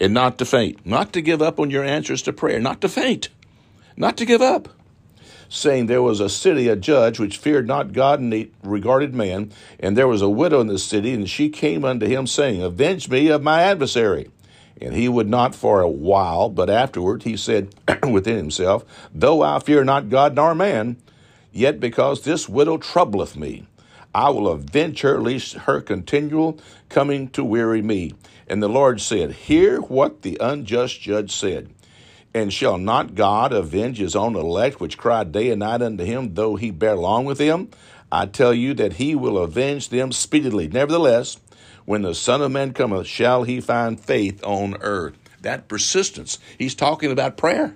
and 0.00 0.14
not 0.14 0.38
to 0.38 0.46
faint, 0.46 0.86
not 0.86 1.12
to 1.12 1.20
give 1.20 1.42
up 1.42 1.60
on 1.60 1.70
your 1.70 1.84
answers 1.84 2.22
to 2.22 2.32
prayer, 2.32 2.58
not 2.58 2.80
to 2.80 2.88
faint, 2.88 3.28
not 3.94 4.16
to 4.16 4.24
give 4.24 4.40
up 4.40 4.70
saying, 5.52 5.86
There 5.86 6.02
was 6.02 6.20
a 6.20 6.28
city, 6.28 6.68
a 6.68 6.76
judge, 6.76 7.18
which 7.18 7.36
feared 7.36 7.66
not 7.66 7.92
God 7.92 8.20
and 8.20 8.50
regarded 8.62 9.14
man, 9.14 9.52
and 9.78 9.96
there 9.96 10.08
was 10.08 10.22
a 10.22 10.28
widow 10.28 10.60
in 10.60 10.66
the 10.66 10.78
city, 10.78 11.12
and 11.12 11.28
she 11.28 11.48
came 11.50 11.84
unto 11.84 12.06
him, 12.06 12.26
saying, 12.26 12.62
Avenge 12.62 13.08
me 13.08 13.28
of 13.28 13.42
my 13.42 13.62
adversary. 13.62 14.30
And 14.80 14.94
he 14.94 15.08
would 15.08 15.28
not 15.28 15.54
for 15.54 15.80
a 15.80 15.88
while, 15.88 16.48
but 16.48 16.70
afterward 16.70 17.22
he 17.22 17.36
said 17.36 17.74
within 18.10 18.36
himself, 18.36 18.84
Though 19.14 19.42
I 19.42 19.58
fear 19.60 19.84
not 19.84 20.08
God 20.08 20.34
nor 20.34 20.54
man, 20.54 20.96
yet 21.52 21.78
because 21.78 22.22
this 22.22 22.48
widow 22.48 22.78
troubleth 22.78 23.36
me, 23.36 23.66
I 24.14 24.30
will 24.30 24.48
avenge 24.48 25.02
her, 25.02 25.20
lest 25.20 25.54
her 25.54 25.80
continual 25.80 26.58
coming 26.88 27.28
to 27.28 27.44
weary 27.44 27.82
me. 27.82 28.14
And 28.48 28.62
the 28.62 28.68
Lord 28.68 29.00
said, 29.00 29.32
Hear 29.32 29.80
what 29.80 30.22
the 30.22 30.36
unjust 30.40 31.00
judge 31.00 31.30
said. 31.30 31.70
And 32.34 32.52
shall 32.52 32.78
not 32.78 33.14
God 33.14 33.52
avenge 33.52 33.98
his 33.98 34.16
own 34.16 34.36
elect, 34.36 34.80
which 34.80 34.96
cry 34.96 35.24
day 35.24 35.50
and 35.50 35.60
night 35.60 35.82
unto 35.82 36.04
him, 36.04 36.34
though 36.34 36.56
he 36.56 36.70
bear 36.70 36.96
long 36.96 37.24
with 37.24 37.38
them? 37.38 37.68
I 38.10 38.26
tell 38.26 38.54
you 38.54 38.74
that 38.74 38.94
he 38.94 39.14
will 39.14 39.38
avenge 39.38 39.90
them 39.90 40.12
speedily. 40.12 40.68
Nevertheless, 40.68 41.38
when 41.84 42.02
the 42.02 42.14
Son 42.14 42.40
of 42.42 42.52
Man 42.52 42.72
cometh, 42.72 43.06
shall 43.06 43.42
he 43.42 43.60
find 43.60 44.00
faith 44.00 44.42
on 44.44 44.76
earth? 44.80 45.14
That 45.40 45.68
persistence. 45.68 46.38
He's 46.56 46.74
talking 46.74 47.10
about 47.10 47.36
prayer. 47.36 47.74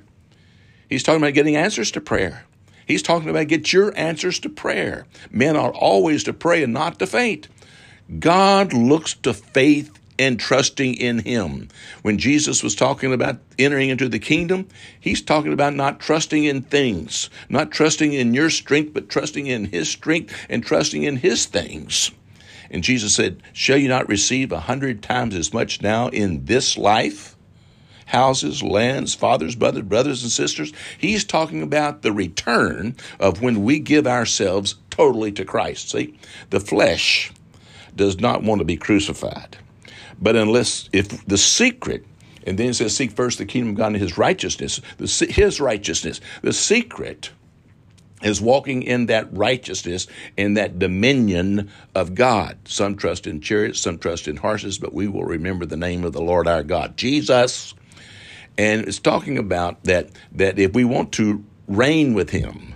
He's 0.89 1.03
talking 1.03 1.23
about 1.23 1.35
getting 1.35 1.57
answers 1.57 1.91
to 1.93 2.01
prayer. 2.01 2.45
He's 2.87 3.03
talking 3.03 3.29
about 3.29 3.49
get 3.49 3.73
your 3.73 3.97
answers 3.99 4.39
to 4.41 4.49
prayer. 4.49 5.07
Men 5.31 5.57
are 5.57 5.73
always 5.73 6.23
to 6.25 6.33
pray 6.33 6.63
and 6.63 6.73
not 6.73 6.99
to 7.01 7.07
faint. 7.07 7.49
God 8.21 8.73
looks 8.73 9.15
to 9.15 9.35
faith 9.35 9.91
and 10.19 10.39
trusting 10.39 10.95
in 10.95 11.21
Him. 11.21 11.69
When 12.03 12.19
Jesus 12.19 12.63
was 12.63 12.75
talking 12.75 13.13
about 13.13 13.39
entering 13.59 13.91
into 13.91 14.09
the 14.09 14.19
kingdom, 14.19 14.69
He's 14.99 15.23
talking 15.23 15.53
about 15.53 15.75
not 15.75 16.01
trusting 16.01 16.45
in 16.45 16.63
things, 16.63 17.31
not 17.49 17.71
trusting 17.71 18.13
in 18.13 18.35
your 18.35 18.51
strength, 18.51 18.95
but 18.95 19.09
trusting 19.09 19.47
in 19.47 19.67
His 19.67 19.89
strength 19.89 20.35
and 20.49 20.65
trusting 20.65 21.03
in 21.03 21.17
His 21.17 21.47
things. 21.47 22.11
And 22.71 22.83
Jesus 22.83 23.15
said, 23.15 23.43
Shall 23.53 23.79
you 23.79 23.89
not 23.89 24.09
receive 24.09 24.53
a 24.53 24.61
hundred 24.61 25.03
times 25.03 25.35
as 25.35 25.53
much 25.53 25.83
now 25.83 26.09
in 26.09 26.45
this 26.47 26.77
life? 26.77 27.37
Houses, 28.07 28.63
lands, 28.63 29.15
fathers, 29.15 29.57
brothers, 29.57 29.83
brothers, 29.83 30.23
and 30.23 30.31
sisters. 30.31 30.73
He's 30.97 31.25
talking 31.25 31.63
about 31.63 32.03
the 32.03 32.13
return 32.13 32.95
of 33.19 33.43
when 33.43 33.65
we 33.65 33.81
give 33.81 34.07
ourselves 34.07 34.77
totally 34.91 35.33
to 35.33 35.45
Christ. 35.45 35.91
See, 35.91 36.17
the 36.51 36.61
flesh 36.61 37.33
does 37.97 38.21
not 38.21 38.43
want 38.43 38.61
to 38.61 38.65
be 38.65 38.77
crucified. 38.77 39.59
But 40.21 40.37
unless, 40.37 40.89
if 40.93 41.25
the 41.27 41.39
secret, 41.39 42.05
and 42.47 42.59
then 42.59 42.69
it 42.69 42.75
says, 42.75 42.97
seek 42.97 43.13
first 43.13 43.39
the 43.39 43.47
kingdom 43.47 43.71
of 43.71 43.77
God 43.77 43.89
and 43.89 43.97
his 43.97 44.17
righteousness, 44.17 44.81
the, 44.99 45.27
his 45.31 45.61
righteousness, 45.61 46.21
the 46.43 46.53
secret 46.53 47.31
is 48.23 48.41
walking 48.41 48.83
in 48.83 49.07
that 49.07 49.29
righteousness 49.37 50.07
and 50.39 50.57
that 50.57 50.79
dominion 50.79 51.71
of 51.95 52.15
God. 52.15 52.57
Some 52.65 52.97
trust 52.97 53.27
in 53.27 53.41
chariots, 53.41 53.81
some 53.81 53.99
trust 53.99 54.27
in 54.27 54.37
horses, 54.37 54.79
but 54.79 54.95
we 54.95 55.07
will 55.07 55.25
remember 55.25 55.67
the 55.67 55.77
name 55.77 56.05
of 56.05 56.13
the 56.13 56.23
Lord 56.23 56.49
our 56.49 56.63
God, 56.63 56.97
Jesus. 56.97 57.75
And 58.57 58.87
it's 58.89 58.99
talking 58.99 59.37
about 59.37 59.85
that 59.85 60.09
that 60.33 60.59
if 60.59 60.73
we 60.73 60.85
want 60.85 61.13
to 61.13 61.45
reign 61.69 62.15
with 62.15 62.31
him, 62.31 62.75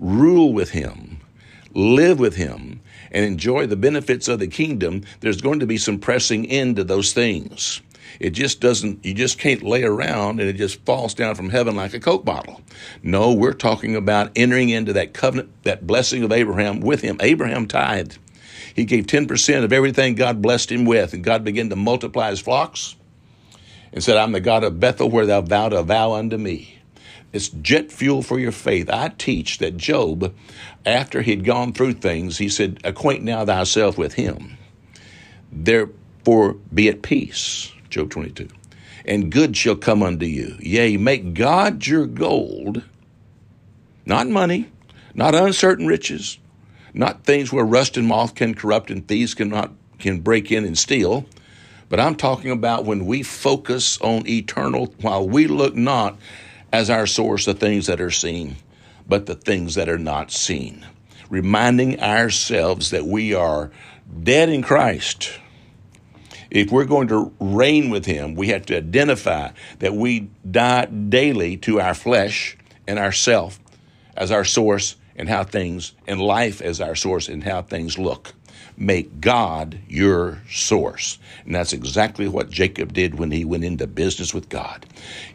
rule 0.00 0.52
with 0.52 0.70
him, 0.70 1.20
live 1.74 2.18
with 2.18 2.36
him, 2.36 2.80
and 3.10 3.24
enjoy 3.24 3.66
the 3.66 3.76
benefits 3.76 4.28
of 4.28 4.38
the 4.38 4.46
kingdom, 4.46 5.02
there's 5.20 5.40
going 5.40 5.60
to 5.60 5.66
be 5.66 5.78
some 5.78 5.98
pressing 5.98 6.44
into 6.44 6.84
those 6.84 7.12
things. 7.12 7.80
It 8.20 8.30
just 8.30 8.60
doesn't, 8.60 9.04
you 9.04 9.14
just 9.14 9.38
can't 9.38 9.62
lay 9.62 9.84
around 9.84 10.40
and 10.40 10.48
it 10.48 10.54
just 10.54 10.84
falls 10.84 11.14
down 11.14 11.34
from 11.34 11.50
heaven 11.50 11.76
like 11.76 11.94
a 11.94 12.00
Coke 12.00 12.24
bottle. 12.24 12.60
No, 13.02 13.32
we're 13.32 13.52
talking 13.52 13.94
about 13.94 14.32
entering 14.34 14.70
into 14.70 14.92
that 14.94 15.14
covenant, 15.14 15.50
that 15.64 15.86
blessing 15.86 16.22
of 16.22 16.32
Abraham 16.32 16.80
with 16.80 17.00
him. 17.02 17.18
Abraham 17.20 17.66
tithed. 17.66 18.18
He 18.74 18.84
gave 18.84 19.06
10% 19.06 19.64
of 19.64 19.72
everything 19.72 20.14
God 20.14 20.42
blessed 20.42 20.70
him 20.70 20.84
with, 20.84 21.12
and 21.12 21.24
God 21.24 21.44
began 21.44 21.68
to 21.70 21.76
multiply 21.76 22.30
his 22.30 22.40
flocks 22.40 22.96
and 23.92 24.02
said, 24.02 24.16
I'm 24.16 24.32
the 24.32 24.40
God 24.40 24.64
of 24.64 24.80
Bethel 24.80 25.10
where 25.10 25.26
thou 25.26 25.40
vowed 25.40 25.72
a 25.72 25.82
vow 25.82 26.12
unto 26.12 26.36
me. 26.36 26.77
It's 27.32 27.48
jet 27.48 27.92
fuel 27.92 28.22
for 28.22 28.38
your 28.38 28.52
faith. 28.52 28.88
I 28.90 29.08
teach 29.08 29.58
that 29.58 29.76
Job, 29.76 30.34
after 30.86 31.22
he'd 31.22 31.44
gone 31.44 31.72
through 31.72 31.94
things, 31.94 32.38
he 32.38 32.48
said, 32.48 32.80
Acquaint 32.84 33.22
now 33.22 33.44
thyself 33.44 33.98
with 33.98 34.14
him. 34.14 34.56
Therefore 35.52 36.54
be 36.72 36.88
at 36.88 37.02
peace. 37.02 37.72
Job 37.90 38.10
22. 38.10 38.48
And 39.04 39.32
good 39.32 39.56
shall 39.56 39.76
come 39.76 40.02
unto 40.02 40.26
you. 40.26 40.56
Yea, 40.60 40.96
make 40.96 41.34
God 41.34 41.86
your 41.86 42.06
gold, 42.06 42.82
not 44.04 44.26
money, 44.28 44.70
not 45.14 45.34
uncertain 45.34 45.86
riches, 45.86 46.38
not 46.94 47.24
things 47.24 47.52
where 47.52 47.64
rust 47.64 47.96
and 47.96 48.06
moth 48.06 48.34
can 48.34 48.54
corrupt 48.54 48.90
and 48.90 49.06
thieves 49.06 49.34
cannot 49.34 49.72
can 49.98 50.20
break 50.20 50.52
in 50.52 50.64
and 50.64 50.78
steal. 50.78 51.26
But 51.88 52.00
I'm 52.00 52.14
talking 52.14 52.50
about 52.50 52.84
when 52.84 53.06
we 53.06 53.22
focus 53.22 53.98
on 54.00 54.28
eternal, 54.28 54.94
while 55.00 55.26
we 55.26 55.46
look 55.46 55.74
not 55.74 56.18
as 56.72 56.90
our 56.90 57.06
source 57.06 57.44
the 57.44 57.54
things 57.54 57.86
that 57.86 58.00
are 58.00 58.10
seen, 58.10 58.56
but 59.06 59.26
the 59.26 59.34
things 59.34 59.74
that 59.74 59.88
are 59.88 59.98
not 59.98 60.30
seen. 60.30 60.86
Reminding 61.30 62.00
ourselves 62.00 62.90
that 62.90 63.06
we 63.06 63.34
are 63.34 63.70
dead 64.22 64.48
in 64.48 64.62
Christ. 64.62 65.38
If 66.50 66.70
we're 66.70 66.86
going 66.86 67.08
to 67.08 67.32
reign 67.40 67.90
with 67.90 68.06
Him, 68.06 68.34
we 68.34 68.48
have 68.48 68.64
to 68.66 68.76
identify 68.76 69.50
that 69.80 69.94
we 69.94 70.30
die 70.50 70.86
daily 70.86 71.56
to 71.58 71.80
our 71.80 71.94
flesh 71.94 72.56
and 72.86 72.98
ourself 72.98 73.60
as 74.16 74.30
our 74.30 74.44
source 74.44 74.96
and 75.14 75.28
how 75.28 75.44
things, 75.44 75.94
and 76.06 76.20
life 76.20 76.62
as 76.62 76.80
our 76.80 76.94
source 76.94 77.28
and 77.28 77.42
how 77.42 77.60
things 77.60 77.98
look. 77.98 78.32
Make 78.76 79.20
God 79.20 79.78
your 79.88 80.42
source. 80.48 81.18
And 81.44 81.54
that's 81.54 81.72
exactly 81.72 82.28
what 82.28 82.50
Jacob 82.50 82.92
did 82.92 83.18
when 83.18 83.30
he 83.30 83.44
went 83.44 83.64
into 83.64 83.86
business 83.86 84.32
with 84.32 84.48
God. 84.48 84.86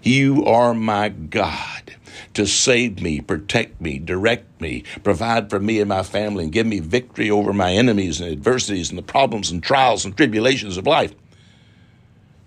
You 0.01 0.45
are 0.45 0.73
my 0.73 1.09
God 1.09 1.95
to 2.33 2.45
save 2.45 3.01
me, 3.01 3.21
protect 3.21 3.79
me, 3.81 3.99
direct 3.99 4.61
me, 4.61 4.83
provide 5.03 5.49
for 5.49 5.59
me 5.59 5.79
and 5.79 5.89
my 5.89 6.03
family, 6.03 6.45
and 6.45 6.53
give 6.53 6.65
me 6.65 6.79
victory 6.79 7.29
over 7.29 7.53
my 7.53 7.73
enemies 7.73 8.21
and 8.21 8.31
adversities 8.31 8.89
and 8.89 8.97
the 8.97 9.03
problems 9.03 9.51
and 9.51 9.61
trials 9.61 10.05
and 10.05 10.15
tribulations 10.15 10.77
of 10.77 10.87
life. 10.87 11.13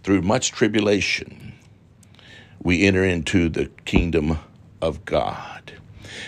Through 0.02 0.22
much 0.22 0.52
tribulation, 0.52 1.52
we 2.62 2.84
enter 2.84 3.04
into 3.04 3.48
the 3.48 3.66
kingdom 3.84 4.38
of 4.80 5.04
God. 5.04 5.72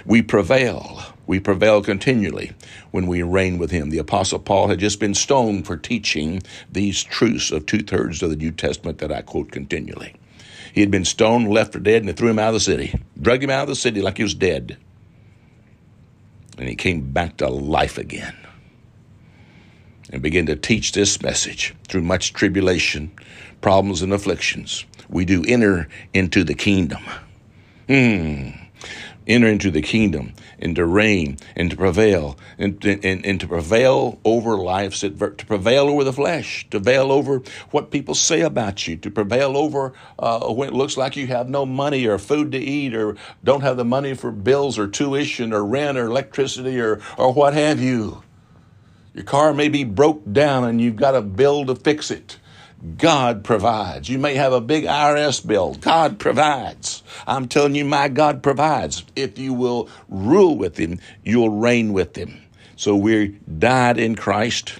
We 0.04 0.22
prevail 0.22 1.02
we 1.28 1.38
prevail 1.38 1.82
continually 1.82 2.52
when 2.90 3.06
we 3.06 3.22
reign 3.22 3.58
with 3.58 3.70
him. 3.70 3.90
The 3.90 3.98
Apostle 3.98 4.38
Paul 4.38 4.68
had 4.68 4.80
just 4.80 4.98
been 4.98 5.14
stoned 5.14 5.66
for 5.66 5.76
teaching 5.76 6.42
these 6.72 7.04
truths 7.04 7.52
of 7.52 7.66
two 7.66 7.82
thirds 7.82 8.22
of 8.22 8.30
the 8.30 8.36
New 8.36 8.50
Testament 8.50 8.98
that 8.98 9.12
I 9.12 9.20
quote 9.20 9.52
continually. 9.52 10.14
He 10.72 10.80
had 10.80 10.90
been 10.90 11.04
stoned, 11.04 11.48
left 11.48 11.74
for 11.74 11.80
dead, 11.80 12.00
and 12.00 12.08
they 12.08 12.14
threw 12.14 12.30
him 12.30 12.38
out 12.38 12.48
of 12.48 12.54
the 12.54 12.60
city, 12.60 12.98
drug 13.20 13.42
him 13.42 13.50
out 13.50 13.62
of 13.62 13.68
the 13.68 13.76
city 13.76 14.00
like 14.00 14.16
he 14.16 14.22
was 14.22 14.34
dead. 14.34 14.78
And 16.56 16.66
he 16.66 16.74
came 16.74 17.12
back 17.12 17.36
to 17.36 17.48
life 17.48 17.98
again 17.98 18.34
and 20.10 20.22
began 20.22 20.46
to 20.46 20.56
teach 20.56 20.92
this 20.92 21.20
message 21.20 21.74
through 21.88 22.02
much 22.02 22.32
tribulation, 22.32 23.12
problems, 23.60 24.00
and 24.00 24.14
afflictions. 24.14 24.86
We 25.10 25.26
do 25.26 25.44
enter 25.46 25.88
into 26.14 26.42
the 26.42 26.54
kingdom. 26.54 27.02
Hmm 27.86 28.67
enter 29.28 29.46
into 29.46 29.70
the 29.70 29.82
kingdom 29.82 30.32
and 30.58 30.74
to 30.74 30.86
reign 30.86 31.36
and 31.54 31.70
to 31.70 31.76
prevail 31.76 32.38
and, 32.58 32.82
and, 32.84 33.24
and 33.24 33.40
to 33.40 33.46
prevail 33.46 34.18
over 34.24 34.56
life's 34.56 35.04
adver- 35.04 35.30
to 35.30 35.46
prevail 35.46 35.88
over 35.88 36.02
the 36.02 36.12
flesh, 36.12 36.64
to 36.70 36.80
prevail 36.80 37.12
over 37.12 37.42
what 37.70 37.90
people 37.90 38.14
say 38.14 38.40
about 38.40 38.88
you, 38.88 38.96
to 38.96 39.10
prevail 39.10 39.56
over 39.56 39.92
uh, 40.18 40.52
when 40.52 40.68
it 40.68 40.74
looks 40.74 40.96
like 40.96 41.16
you 41.16 41.26
have 41.26 41.48
no 41.48 41.66
money 41.66 42.06
or 42.06 42.18
food 42.18 42.52
to 42.52 42.58
eat 42.58 42.94
or 42.94 43.16
don't 43.44 43.60
have 43.60 43.76
the 43.76 43.84
money 43.84 44.14
for 44.14 44.32
bills 44.32 44.78
or 44.78 44.88
tuition 44.88 45.52
or 45.52 45.64
rent 45.64 45.98
or 45.98 46.06
electricity 46.06 46.80
or, 46.80 47.00
or 47.16 47.32
what 47.32 47.54
have 47.54 47.80
you. 47.80 48.22
Your 49.14 49.24
car 49.24 49.52
may 49.52 49.68
be 49.68 49.84
broke 49.84 50.22
down 50.32 50.64
and 50.64 50.80
you've 50.80 50.96
got 50.96 51.14
a 51.14 51.22
bill 51.22 51.66
to 51.66 51.74
fix 51.74 52.10
it. 52.10 52.38
God 52.96 53.42
provides. 53.42 54.08
You 54.08 54.18
may 54.18 54.34
have 54.34 54.52
a 54.52 54.60
big 54.60 54.84
IRS 54.84 55.44
bill. 55.44 55.74
God 55.74 56.18
provides. 56.18 57.02
I'm 57.26 57.48
telling 57.48 57.74
you, 57.74 57.84
my 57.84 58.08
God 58.08 58.42
provides. 58.42 59.04
If 59.16 59.38
you 59.38 59.52
will 59.52 59.88
rule 60.08 60.56
with 60.56 60.76
Him, 60.76 61.00
you'll 61.24 61.50
reign 61.50 61.92
with 61.92 62.16
Him. 62.16 62.40
So 62.76 62.94
we 62.94 63.38
died 63.58 63.98
in 63.98 64.14
Christ, 64.14 64.78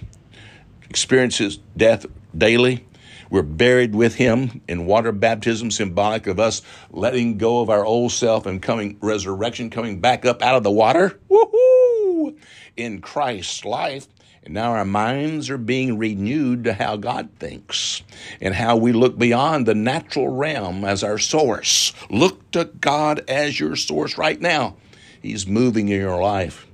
experiences 0.89 1.59
death 1.77 2.07
daily. 2.37 2.87
We're 3.31 3.43
buried 3.43 3.97
with 3.97 4.15
Him 4.15 4.63
in 4.69 4.87
water 4.87 5.11
baptism, 5.11 5.73
symbolic 5.73 6.29
of 6.29 6.39
us 6.39 6.63
letting 6.91 7.37
go 7.37 7.61
of 7.61 7.69
our 7.69 7.85
old 7.85 8.13
self 8.13 8.47
and 8.47 8.63
coming, 8.63 8.97
resurrection, 9.01 9.71
coming 9.71 10.01
back 10.01 10.25
up 10.25 10.41
out 10.41 10.55
of 10.55 10.63
the 10.63 10.71
water. 10.71 11.19
Woohoo! 11.29 12.39
In 12.77 13.01
Christ's 13.01 13.65
life, 13.65 14.07
and 14.49 14.55
now 14.55 14.73
our 14.73 14.85
minds 14.87 15.51
are 15.51 15.59
being 15.59 15.99
renewed 15.99 16.65
to 16.65 16.73
how 16.73 16.97
God 16.97 17.29
thinks 17.39 18.03
and 18.41 18.55
how 18.55 18.79
we 18.79 18.93
look 18.93 19.19
beyond 19.19 19.67
the 19.67 19.75
natural 19.75 20.29
realm 20.29 20.87
as 20.87 21.05
our 21.05 21.19
source. 21.19 21.93
Look 22.09 22.51
to 22.53 22.65
God 22.65 23.23
as 23.29 23.61
your 23.61 23.77
source 23.77 24.17
right 24.17 24.41
now. 24.41 24.77
He's 25.21 25.47
moving 25.47 25.89
in 25.89 26.01
your 26.01 26.23
life. 26.23 26.67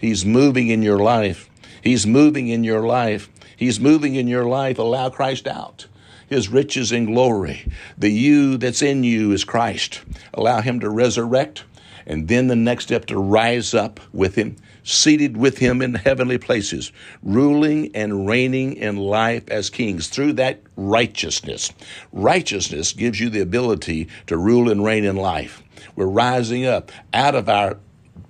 He's 0.00 0.26
moving 0.26 0.68
in 0.68 0.82
your 0.82 0.98
life. 0.98 1.48
He's 1.80 2.04
moving 2.04 2.48
in 2.48 2.64
your 2.64 2.84
life. 2.84 3.30
He's 3.56 3.78
moving 3.78 4.16
in 4.16 4.26
your 4.26 4.46
life. 4.46 4.80
Allow 4.80 5.10
Christ 5.10 5.46
out. 5.46 5.86
His 6.26 6.48
riches 6.48 6.90
and 6.90 7.06
glory. 7.06 7.70
The 7.96 8.10
you 8.10 8.56
that's 8.56 8.82
in 8.82 9.04
you 9.04 9.30
is 9.30 9.44
Christ. 9.44 10.00
Allow 10.34 10.62
Him 10.62 10.80
to 10.80 10.90
resurrect. 10.90 11.62
And 12.06 12.26
then 12.26 12.48
the 12.48 12.56
next 12.56 12.86
step 12.86 13.06
to 13.06 13.18
rise 13.20 13.72
up 13.72 14.00
with 14.12 14.34
Him 14.34 14.56
seated 14.82 15.36
with 15.36 15.58
him 15.58 15.82
in 15.82 15.94
heavenly 15.94 16.38
places, 16.38 16.92
ruling 17.22 17.94
and 17.94 18.26
reigning 18.26 18.74
in 18.74 18.96
life 18.96 19.48
as 19.48 19.70
kings 19.70 20.08
through 20.08 20.34
that 20.34 20.60
righteousness. 20.76 21.72
Righteousness 22.12 22.92
gives 22.92 23.20
you 23.20 23.30
the 23.30 23.40
ability 23.40 24.08
to 24.26 24.36
rule 24.36 24.70
and 24.70 24.84
reign 24.84 25.04
in 25.04 25.16
life. 25.16 25.62
We're 25.96 26.06
rising 26.06 26.66
up 26.66 26.92
out 27.12 27.34
of 27.34 27.48
our 27.48 27.78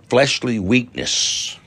fleshly 0.09 0.59
weakness, 0.59 1.59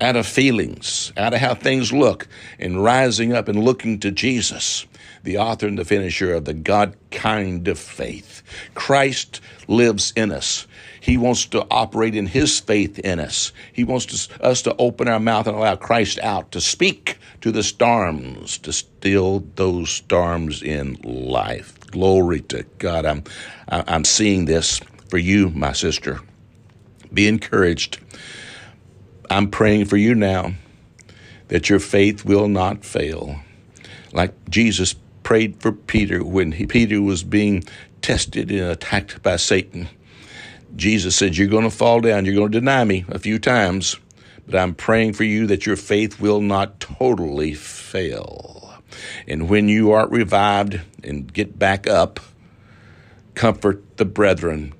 out 0.00 0.16
of 0.16 0.26
feelings, 0.26 1.12
out 1.16 1.32
of 1.32 1.40
how 1.40 1.54
things 1.54 1.92
look, 1.92 2.28
and 2.58 2.82
rising 2.82 3.32
up 3.32 3.48
and 3.48 3.62
looking 3.62 4.00
to 4.00 4.10
Jesus 4.10 4.86
the 5.22 5.38
author 5.38 5.66
and 5.66 5.78
the 5.78 5.84
finisher 5.84 6.34
of 6.34 6.44
the 6.44 6.54
God 6.54 6.96
kind 7.10 7.66
of 7.68 7.78
faith. 7.78 8.42
Christ 8.74 9.40
lives 9.68 10.12
in 10.16 10.32
us. 10.32 10.66
He 11.02 11.16
wants 11.16 11.46
to 11.46 11.66
operate 11.68 12.14
in 12.14 12.28
His 12.28 12.60
faith 12.60 13.00
in 13.00 13.18
us. 13.18 13.50
He 13.72 13.82
wants 13.82 14.06
to, 14.06 14.40
us 14.40 14.62
to 14.62 14.76
open 14.76 15.08
our 15.08 15.18
mouth 15.18 15.48
and 15.48 15.56
allow 15.56 15.74
Christ 15.74 16.20
out 16.20 16.52
to 16.52 16.60
speak 16.60 17.18
to 17.40 17.50
the 17.50 17.64
storms, 17.64 18.56
to 18.58 18.72
still 18.72 19.44
those 19.56 19.90
storms 19.90 20.62
in 20.62 20.94
life. 21.02 21.76
Glory 21.90 22.42
to 22.42 22.64
God. 22.78 23.04
I'm, 23.04 23.24
I'm 23.68 24.04
seeing 24.04 24.44
this 24.44 24.80
for 25.10 25.18
you, 25.18 25.50
my 25.50 25.72
sister. 25.72 26.20
Be 27.12 27.26
encouraged. 27.26 27.98
I'm 29.28 29.50
praying 29.50 29.86
for 29.86 29.96
you 29.96 30.14
now 30.14 30.52
that 31.48 31.68
your 31.68 31.80
faith 31.80 32.24
will 32.24 32.46
not 32.46 32.84
fail. 32.84 33.40
Like 34.12 34.48
Jesus 34.48 34.94
prayed 35.24 35.60
for 35.60 35.72
Peter 35.72 36.22
when 36.22 36.52
he, 36.52 36.66
Peter 36.66 37.02
was 37.02 37.24
being 37.24 37.64
tested 38.02 38.52
and 38.52 38.60
attacked 38.60 39.20
by 39.24 39.34
Satan. 39.34 39.88
Jesus 40.76 41.16
said, 41.16 41.36
You're 41.36 41.48
going 41.48 41.64
to 41.64 41.70
fall 41.70 42.00
down, 42.00 42.24
you're 42.24 42.34
going 42.34 42.52
to 42.52 42.60
deny 42.60 42.84
me 42.84 43.04
a 43.08 43.18
few 43.18 43.38
times, 43.38 43.96
but 44.46 44.56
I'm 44.56 44.74
praying 44.74 45.14
for 45.14 45.24
you 45.24 45.46
that 45.48 45.66
your 45.66 45.76
faith 45.76 46.20
will 46.20 46.40
not 46.40 46.80
totally 46.80 47.54
fail. 47.54 48.74
And 49.26 49.48
when 49.48 49.68
you 49.68 49.92
are 49.92 50.08
revived 50.08 50.80
and 51.02 51.32
get 51.32 51.58
back 51.58 51.86
up, 51.86 52.20
comfort 53.34 53.96
the 53.96 54.04
brethren 54.04 54.74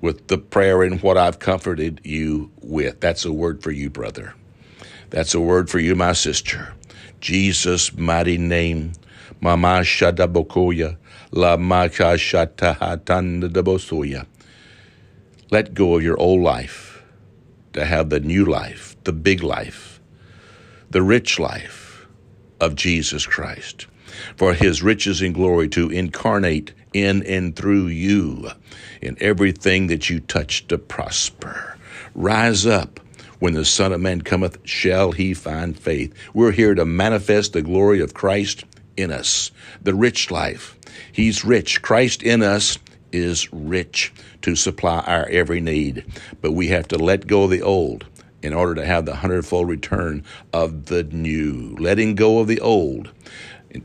with 0.00 0.28
the 0.28 0.38
prayer 0.38 0.82
and 0.82 1.02
what 1.02 1.18
I've 1.18 1.38
comforted 1.38 2.00
you 2.04 2.50
with. 2.60 3.00
That's 3.00 3.24
a 3.24 3.32
word 3.32 3.62
for 3.62 3.70
you, 3.70 3.90
brother. 3.90 4.34
That's 5.10 5.34
a 5.34 5.40
word 5.40 5.70
for 5.70 5.78
you, 5.78 5.94
my 5.94 6.12
sister. 6.12 6.74
Jesus' 7.20 7.96
mighty 7.96 8.38
name. 8.38 8.92
Mama 9.40 9.80
Shadabokoya, 9.80 10.96
La 11.30 11.56
Maka 11.56 12.14
Shatahatanda 12.14 13.50
Dabosoya. 13.50 14.26
Let 15.50 15.74
go 15.74 15.96
of 15.96 16.02
your 16.02 16.18
old 16.18 16.42
life 16.42 17.04
to 17.72 17.84
have 17.84 18.10
the 18.10 18.20
new 18.20 18.44
life, 18.44 18.96
the 19.04 19.12
big 19.12 19.42
life, 19.42 20.00
the 20.90 21.02
rich 21.02 21.38
life 21.38 22.06
of 22.60 22.74
Jesus 22.74 23.26
Christ. 23.26 23.86
For 24.36 24.54
his 24.54 24.82
riches 24.82 25.20
and 25.20 25.34
glory 25.34 25.68
to 25.70 25.90
incarnate 25.90 26.72
in 26.92 27.22
and 27.24 27.54
through 27.54 27.88
you 27.88 28.50
in 29.02 29.16
everything 29.20 29.88
that 29.88 30.08
you 30.08 30.20
touch 30.20 30.66
to 30.68 30.78
prosper. 30.78 31.76
Rise 32.14 32.66
up. 32.66 33.00
When 33.38 33.52
the 33.52 33.66
Son 33.66 33.92
of 33.92 34.00
Man 34.00 34.22
cometh, 34.22 34.58
shall 34.64 35.12
he 35.12 35.34
find 35.34 35.78
faith. 35.78 36.14
We're 36.32 36.52
here 36.52 36.74
to 36.74 36.86
manifest 36.86 37.52
the 37.52 37.60
glory 37.60 38.00
of 38.00 38.14
Christ 38.14 38.64
in 38.96 39.12
us, 39.12 39.50
the 39.82 39.94
rich 39.94 40.30
life. 40.30 40.74
He's 41.12 41.44
rich. 41.44 41.82
Christ 41.82 42.22
in 42.22 42.42
us 42.42 42.78
is 43.12 43.52
rich 43.52 44.12
to 44.42 44.56
supply 44.56 45.00
our 45.00 45.26
every 45.28 45.60
need. 45.60 46.04
But 46.40 46.52
we 46.52 46.68
have 46.68 46.88
to 46.88 46.98
let 46.98 47.26
go 47.26 47.44
of 47.44 47.50
the 47.50 47.62
old 47.62 48.06
in 48.42 48.52
order 48.52 48.74
to 48.76 48.86
have 48.86 49.06
the 49.06 49.16
hundredfold 49.16 49.68
return 49.68 50.24
of 50.52 50.86
the 50.86 51.02
new. 51.04 51.76
Letting 51.78 52.14
go 52.14 52.38
of 52.38 52.46
the 52.46 52.60
old 52.60 53.10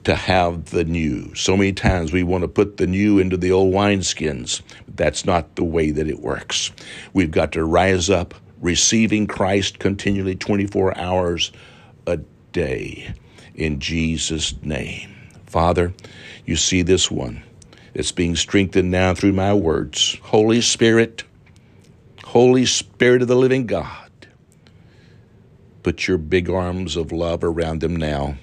to 0.03 0.15
have 0.15 0.65
the 0.65 0.84
new. 0.84 1.34
So 1.36 1.57
many 1.57 1.73
times 1.73 2.12
we 2.12 2.23
want 2.23 2.43
to 2.43 2.47
put 2.47 2.77
the 2.77 2.88
new 2.88 3.19
into 3.19 3.38
the 3.38 3.51
old 3.51 3.73
wineskins. 3.73 4.62
That's 4.88 5.25
not 5.25 5.55
the 5.55 5.63
way 5.63 5.91
that 5.91 6.07
it 6.07 6.19
works. 6.19 6.71
We've 7.13 7.31
got 7.31 7.51
to 7.53 7.63
rise 7.63 8.10
up, 8.10 8.34
receiving 8.62 9.27
Christ 9.27 9.79
continually 9.79 10.36
24 10.36 10.97
hours 10.97 11.51
a 12.07 12.17
day 12.51 13.13
in 13.55 13.79
Jesus' 13.79 14.53
name. 14.62 15.15
Father, 15.45 15.93
you 16.45 16.55
see 16.55 16.81
this 16.81 17.12
one 17.12 17.43
it's 17.93 18.12
being 18.12 18.36
strengthened 18.36 18.91
now 18.91 19.13
through 19.13 19.34
my 19.34 19.54
words. 19.54 20.17
Holy 20.23 20.62
Spirit, 20.62 21.23
Holy 22.23 22.65
Spirit 22.65 23.21
of 23.21 23.27
the 23.27 23.36
living 23.36 23.65
God, 23.65 24.10
put 25.84 26.08
your 26.08 26.17
big 26.17 26.49
arms 26.49 26.95
of 26.95 27.12
love 27.12 27.43
around 27.43 27.82
them 27.82 27.95
now 27.95 28.36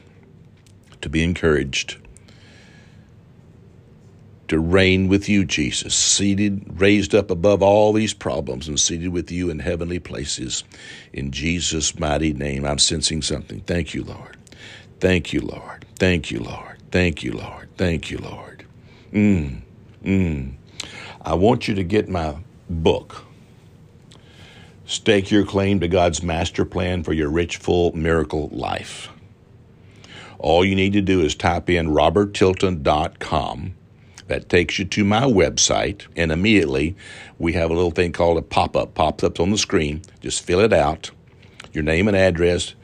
to 1.00 1.08
be 1.08 1.22
encouraged. 1.22 1.96
To 4.48 4.58
reign 4.58 5.08
with 5.08 5.28
you, 5.28 5.44
Jesus, 5.44 5.94
seated, 5.94 6.80
raised 6.80 7.14
up 7.14 7.30
above 7.30 7.62
all 7.62 7.92
these 7.92 8.14
problems 8.14 8.66
and 8.66 8.80
seated 8.80 9.08
with 9.08 9.30
you 9.30 9.50
in 9.50 9.58
heavenly 9.58 9.98
places. 9.98 10.64
In 11.12 11.32
Jesus' 11.32 11.98
mighty 11.98 12.32
name, 12.32 12.64
I'm 12.64 12.78
sensing 12.78 13.20
something. 13.20 13.60
Thank 13.60 13.92
you, 13.92 14.04
Lord. 14.04 14.38
Thank 15.00 15.34
you, 15.34 15.42
Lord. 15.42 15.84
Thank 15.96 16.30
you, 16.30 16.40
Lord. 16.40 16.78
Thank 16.90 17.22
you, 17.22 17.32
Lord. 17.32 17.68
Thank 17.76 18.10
you, 18.10 18.18
Lord. 18.18 18.64
Mm, 19.12 19.62
mm. 20.04 20.52
I 21.22 21.34
want 21.34 21.66
you 21.66 21.74
to 21.74 21.84
get 21.84 22.08
my 22.08 22.36
book. 22.68 23.24
Stake 24.84 25.30
your 25.30 25.44
claim 25.44 25.80
to 25.80 25.88
God's 25.88 26.22
master 26.22 26.64
plan 26.64 27.02
for 27.02 27.12
your 27.12 27.30
rich, 27.30 27.56
full 27.56 27.94
miracle 27.96 28.48
life. 28.52 29.10
All 30.38 30.64
you 30.64 30.74
need 30.74 30.92
to 30.92 31.00
do 31.00 31.20
is 31.20 31.34
type 31.34 31.68
in 31.68 31.88
roberttilton.com. 31.88 33.74
That 34.28 34.48
takes 34.50 34.78
you 34.78 34.84
to 34.84 35.04
my 35.04 35.22
website, 35.22 36.06
and 36.14 36.30
immediately 36.30 36.94
we 37.38 37.54
have 37.54 37.70
a 37.70 37.74
little 37.74 37.90
thing 37.90 38.12
called 38.12 38.36
a 38.36 38.42
pop 38.42 38.76
up. 38.76 38.94
Pops 38.94 39.24
up 39.24 39.40
on 39.40 39.50
the 39.50 39.58
screen. 39.58 40.02
Just 40.20 40.42
fill 40.42 40.60
it 40.60 40.72
out, 40.72 41.10
your 41.72 41.82
name 41.82 42.08
and 42.08 42.16
address, 42.16 42.74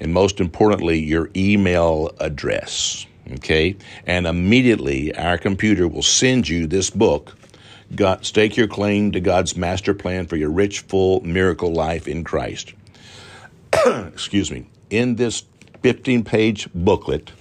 and 0.00 0.14
most 0.14 0.40
importantly, 0.40 0.98
your 0.98 1.30
email 1.36 2.10
address 2.20 3.06
okay? 3.32 3.76
And 4.06 4.26
immediately 4.26 5.14
our 5.16 5.38
computer 5.38 5.88
will 5.88 6.02
send 6.02 6.48
you 6.48 6.66
this 6.66 6.90
book 6.90 7.36
God, 7.94 8.24
stake 8.24 8.56
your 8.56 8.66
claim 8.66 9.12
to 9.12 9.20
God's 9.20 9.56
master 9.56 9.94
plan 9.94 10.26
for 10.26 10.36
your 10.36 10.50
rich, 10.50 10.80
full 10.80 11.20
miracle 11.20 11.72
life 11.72 12.08
in 12.08 12.24
Christ. 12.24 12.74
Excuse 13.86 14.50
me. 14.50 14.66
In 14.90 15.16
this 15.16 15.44
15-page 15.82 16.68
booklet, 16.74 17.32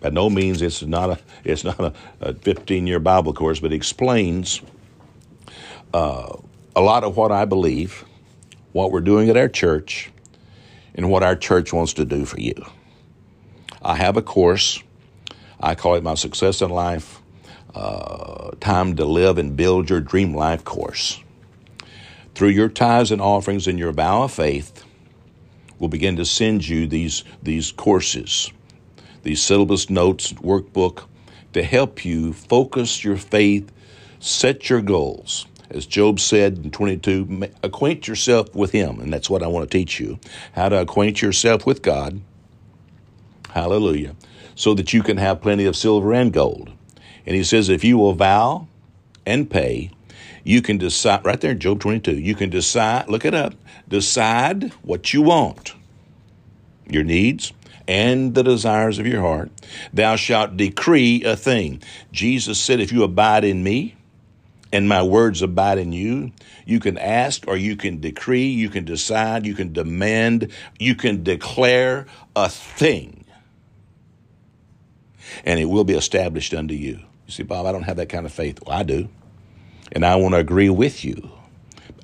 by 0.00 0.10
no 0.10 0.30
means 0.30 0.62
it's 0.62 0.82
not 0.82 1.10
a 1.10 1.18
it's 1.44 1.64
not 1.64 1.78
a, 1.78 1.92
a 2.20 2.32
15-year 2.32 2.98
Bible 2.98 3.34
course, 3.34 3.60
but 3.60 3.72
it 3.72 3.76
explains 3.76 4.62
uh, 5.92 6.36
a 6.74 6.80
lot 6.80 7.04
of 7.04 7.16
what 7.16 7.30
I 7.30 7.44
believe, 7.44 8.04
what 8.72 8.92
we're 8.92 9.00
doing 9.00 9.28
at 9.28 9.36
our 9.36 9.48
church, 9.48 10.10
and 10.94 11.10
what 11.10 11.22
our 11.22 11.36
church 11.36 11.72
wants 11.72 11.92
to 11.94 12.04
do 12.04 12.24
for 12.24 12.40
you. 12.40 12.54
I 13.82 13.96
have 13.96 14.16
a 14.16 14.22
course. 14.22 14.82
I 15.62 15.74
call 15.74 15.94
it 15.94 16.02
my 16.02 16.14
Success 16.14 16.62
in 16.62 16.70
Life 16.70 17.20
uh, 17.74 18.52
Time 18.60 18.96
to 18.96 19.04
Live 19.04 19.36
and 19.36 19.56
Build 19.56 19.90
Your 19.90 20.00
Dream 20.00 20.34
Life 20.34 20.64
course. 20.64 21.20
Through 22.34 22.48
your 22.48 22.70
tithes 22.70 23.10
and 23.10 23.20
offerings 23.20 23.66
and 23.66 23.78
your 23.78 23.92
vow 23.92 24.22
of 24.22 24.32
faith, 24.32 24.84
we'll 25.78 25.90
begin 25.90 26.16
to 26.16 26.24
send 26.24 26.66
you 26.66 26.86
these, 26.86 27.24
these 27.42 27.72
courses, 27.72 28.50
these 29.22 29.42
syllabus 29.42 29.90
notes, 29.90 30.32
workbook, 30.34 31.04
to 31.52 31.62
help 31.62 32.06
you 32.06 32.32
focus 32.32 33.04
your 33.04 33.18
faith, 33.18 33.70
set 34.18 34.70
your 34.70 34.80
goals. 34.80 35.46
As 35.68 35.84
Job 35.84 36.18
said 36.20 36.58
in 36.64 36.70
22, 36.70 37.48
acquaint 37.62 38.08
yourself 38.08 38.54
with 38.54 38.72
Him. 38.72 38.98
And 38.98 39.12
that's 39.12 39.28
what 39.28 39.42
I 39.42 39.46
want 39.46 39.70
to 39.70 39.78
teach 39.78 40.00
you 40.00 40.18
how 40.52 40.70
to 40.70 40.80
acquaint 40.80 41.20
yourself 41.20 41.66
with 41.66 41.82
God. 41.82 42.20
Hallelujah. 43.50 44.16
So 44.60 44.74
that 44.74 44.92
you 44.92 45.02
can 45.02 45.16
have 45.16 45.40
plenty 45.40 45.64
of 45.64 45.74
silver 45.74 46.12
and 46.12 46.30
gold. 46.30 46.70
And 47.24 47.34
He 47.34 47.42
says, 47.44 47.70
if 47.70 47.82
you 47.82 47.96
will 47.96 48.12
vow 48.12 48.68
and 49.24 49.48
pay, 49.48 49.90
you 50.44 50.60
can 50.60 50.76
decide, 50.76 51.24
right 51.24 51.40
there 51.40 51.52
in 51.52 51.60
Job 51.60 51.80
22, 51.80 52.18
you 52.18 52.34
can 52.34 52.50
decide, 52.50 53.08
look 53.08 53.24
it 53.24 53.32
up, 53.32 53.54
decide 53.88 54.70
what 54.82 55.14
you 55.14 55.22
want, 55.22 55.72
your 56.90 57.04
needs, 57.04 57.54
and 57.88 58.34
the 58.34 58.42
desires 58.42 58.98
of 58.98 59.06
your 59.06 59.22
heart. 59.22 59.50
Thou 59.94 60.16
shalt 60.16 60.58
decree 60.58 61.24
a 61.24 61.36
thing. 61.36 61.82
Jesus 62.12 62.60
said, 62.60 62.80
If 62.80 62.92
you 62.92 63.02
abide 63.02 63.44
in 63.44 63.62
me, 63.62 63.96
and 64.72 64.88
my 64.88 65.02
words 65.02 65.42
abide 65.42 65.78
in 65.78 65.92
you. 65.92 66.32
You 66.64 66.80
can 66.80 66.98
ask 66.98 67.46
or 67.48 67.56
you 67.56 67.76
can 67.76 68.00
decree, 68.00 68.46
you 68.46 68.68
can 68.68 68.84
decide, 68.84 69.46
you 69.46 69.54
can 69.54 69.72
demand, 69.72 70.52
you 70.78 70.94
can 70.94 71.22
declare 71.22 72.06
a 72.36 72.48
thing, 72.48 73.19
and 75.44 75.60
it 75.60 75.66
will 75.66 75.84
be 75.84 75.94
established 75.94 76.54
unto 76.54 76.74
you. 76.74 77.00
You 77.26 77.32
see, 77.32 77.42
Bob, 77.42 77.66
I 77.66 77.72
don't 77.72 77.84
have 77.84 77.96
that 77.96 78.08
kind 78.08 78.26
of 78.26 78.32
faith. 78.32 78.58
Well, 78.66 78.76
I 78.76 78.82
do. 78.82 79.08
And 79.92 80.04
I 80.04 80.16
want 80.16 80.34
to 80.34 80.38
agree 80.38 80.70
with 80.70 81.04
you. 81.04 81.30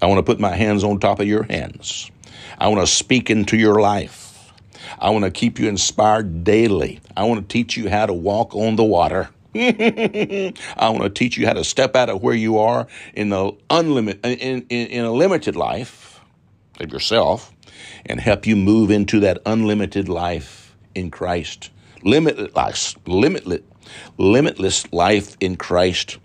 I 0.01 0.07
want 0.07 0.19
to 0.19 0.23
put 0.23 0.41
my 0.41 0.55
hands 0.55 0.85
on 0.85 0.99
top 0.99 1.21
of 1.21 1.27
your 1.27 1.45
hands. 1.45 2.11
I 2.59 2.69
want 2.69 2.81
to 2.81 2.87
speak 2.87 3.31
into 3.31 3.57
your 3.57 3.81
life. 3.81 4.53
I 4.99 5.11
want 5.11 5.25
to 5.25 5.31
keep 5.31 5.59
you 5.59 5.69
inspired 5.69 6.45
daily. 6.45 7.01
I 7.17 7.25
want 7.25 7.49
to 7.49 7.53
teach 7.53 7.77
you 7.77 7.89
how 7.89 8.07
to 8.07 8.13
walk 8.13 8.55
on 8.55 8.77
the 8.77 8.85
water. 8.85 9.29
I 9.55 10.53
want 10.91 11.03
to 11.03 11.11
teach 11.11 11.37
you 11.37 11.47
how 11.47 11.55
to 11.55 11.65
step 11.65 11.97
out 11.97 12.11
of 12.11 12.23
where 12.23 12.35
you 12.35 12.59
are 12.59 12.87
in 13.15 13.31
the 13.31 13.53
unlimited 13.71 14.25
in, 14.25 14.67
in, 14.69 14.87
in 14.89 15.05
a 15.05 15.13
limited 15.13 15.57
life 15.57 16.21
of 16.79 16.93
yourself 16.93 17.53
and 18.05 18.21
help 18.21 18.47
you 18.47 18.55
move 18.55 18.91
into 18.91 19.21
that 19.21 19.39
unlimited 19.47 20.09
life 20.09 20.77
in 20.95 21.11
Christ. 21.11 21.71
Limitless 22.07 22.95
limitless, 23.07 23.63
limitless 24.17 24.93
life 24.93 25.37
in 25.41 25.57
Christ, 25.57 26.19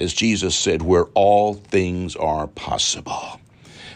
as 0.00 0.12
Jesus 0.12 0.56
said, 0.56 0.82
where 0.82 1.04
all 1.14 1.54
things 1.54 2.16
are 2.16 2.48
possible. 2.48 3.40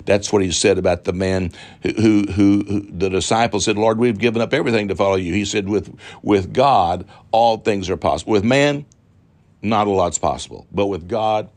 That's 0.05 0.33
what 0.33 0.43
he 0.43 0.53
said 0.53 0.79
about 0.79 1.05
the 1.05 1.13
man 1.13 1.51
who, 1.83 2.23
who, 2.31 2.63
who, 2.63 2.81
the 2.91 3.11
disciples 3.11 3.65
said, 3.65 3.77
Lord, 3.77 3.99
we've 3.99 4.17
given 4.17 4.41
up 4.41 4.55
everything 4.55 4.89
to 4.89 4.97
follow 4.97 5.17
you. 5.17 5.35
He 5.35 5.45
said, 5.45 5.69
with, 5.69 5.93
with 6.23 6.53
God, 6.53 7.05
all 7.33 7.59
things 7.59 7.91
are 7.91 7.97
possible. 7.97 8.33
With 8.33 8.45
man, 8.45 8.87
not 9.61 9.89
a 9.89 9.91
lot's 9.91 10.19
possible. 10.19 10.69
But 10.71 10.87
with 10.87 11.09
God, 11.09 11.51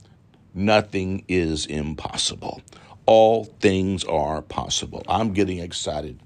nothing 0.55 1.23
is 1.27 1.67
impossible. 1.67 2.61
All 3.05 3.45
things 3.45 4.03
are 4.05 4.41
possible. 4.41 5.03
I'm 5.07 5.33
getting 5.33 5.59
excited 5.59 6.19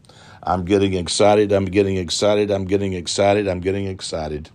I'm 0.45 0.63
getting 0.63 0.93
excited. 0.93 1.51
I'm 1.51 1.65
getting 1.65 1.97
excited. 1.97 2.51
I'm 2.51 2.65
getting 2.65 2.93
excited. 2.93 3.47
I'm 3.47 3.62
getting 3.62 3.88
excited. 3.88 4.51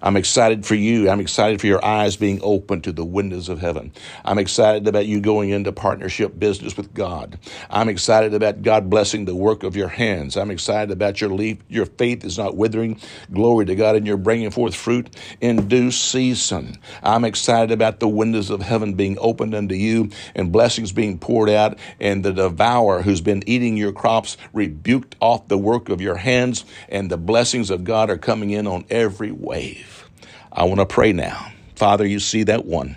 I'm 0.00 0.16
excited 0.16 0.64
for 0.64 0.74
you. 0.74 1.10
I'm 1.10 1.20
excited 1.20 1.60
for 1.60 1.66
your 1.66 1.84
eyes 1.84 2.16
being 2.16 2.40
open 2.42 2.80
to 2.80 2.92
the 2.92 3.04
windows 3.04 3.50
of 3.50 3.58
heaven. 3.58 3.92
I'm 4.24 4.38
excited 4.38 4.88
about 4.88 5.04
you 5.04 5.20
going 5.20 5.50
into 5.50 5.70
partnership 5.70 6.38
business 6.38 6.78
with 6.78 6.94
God. 6.94 7.38
I'm 7.68 7.90
excited 7.90 8.32
about 8.32 8.62
God 8.62 8.88
blessing 8.88 9.26
the 9.26 9.36
work 9.36 9.64
of 9.64 9.76
your 9.76 9.88
hands. 9.88 10.38
I'm 10.38 10.50
excited 10.50 10.90
about 10.90 11.20
your 11.20 11.30
leaf. 11.30 11.58
Your 11.68 11.86
faith 11.86 12.24
is 12.24 12.38
not 12.38 12.56
withering. 12.56 12.98
Glory 13.30 13.66
to 13.66 13.74
God, 13.74 13.96
and 13.96 14.06
you're 14.06 14.16
bringing 14.16 14.50
forth 14.50 14.74
fruit 14.74 15.14
in 15.42 15.68
due 15.68 15.90
season. 15.90 16.78
I'm 17.02 17.24
excited 17.24 17.70
about 17.70 18.00
the 18.00 18.08
windows 18.08 18.48
of 18.48 18.62
heaven 18.62 18.94
being 18.94 19.18
opened 19.20 19.54
unto 19.54 19.74
you 19.74 20.08
and 20.34 20.50
blessings 20.50 20.92
being 20.92 21.18
poured 21.18 21.50
out, 21.50 21.78
and 22.00 22.24
the 22.24 22.32
devourer 22.32 23.02
who's 23.02 23.20
been 23.20 23.42
eating 23.46 23.76
your 23.76 23.92
crops 23.92 24.38
rebuked 24.54 25.16
off 25.20 25.33
the 25.48 25.58
work 25.58 25.88
of 25.88 26.00
your 26.00 26.16
hands, 26.16 26.64
and 26.88 27.10
the 27.10 27.16
blessings 27.16 27.70
of 27.70 27.84
God 27.84 28.10
are 28.10 28.18
coming 28.18 28.50
in 28.50 28.66
on 28.66 28.84
every 28.90 29.32
wave. 29.32 30.08
I 30.52 30.64
want 30.64 30.80
to 30.80 30.86
pray 30.86 31.12
now. 31.12 31.52
Father, 31.74 32.06
you 32.06 32.20
see 32.20 32.44
that 32.44 32.64
one 32.64 32.96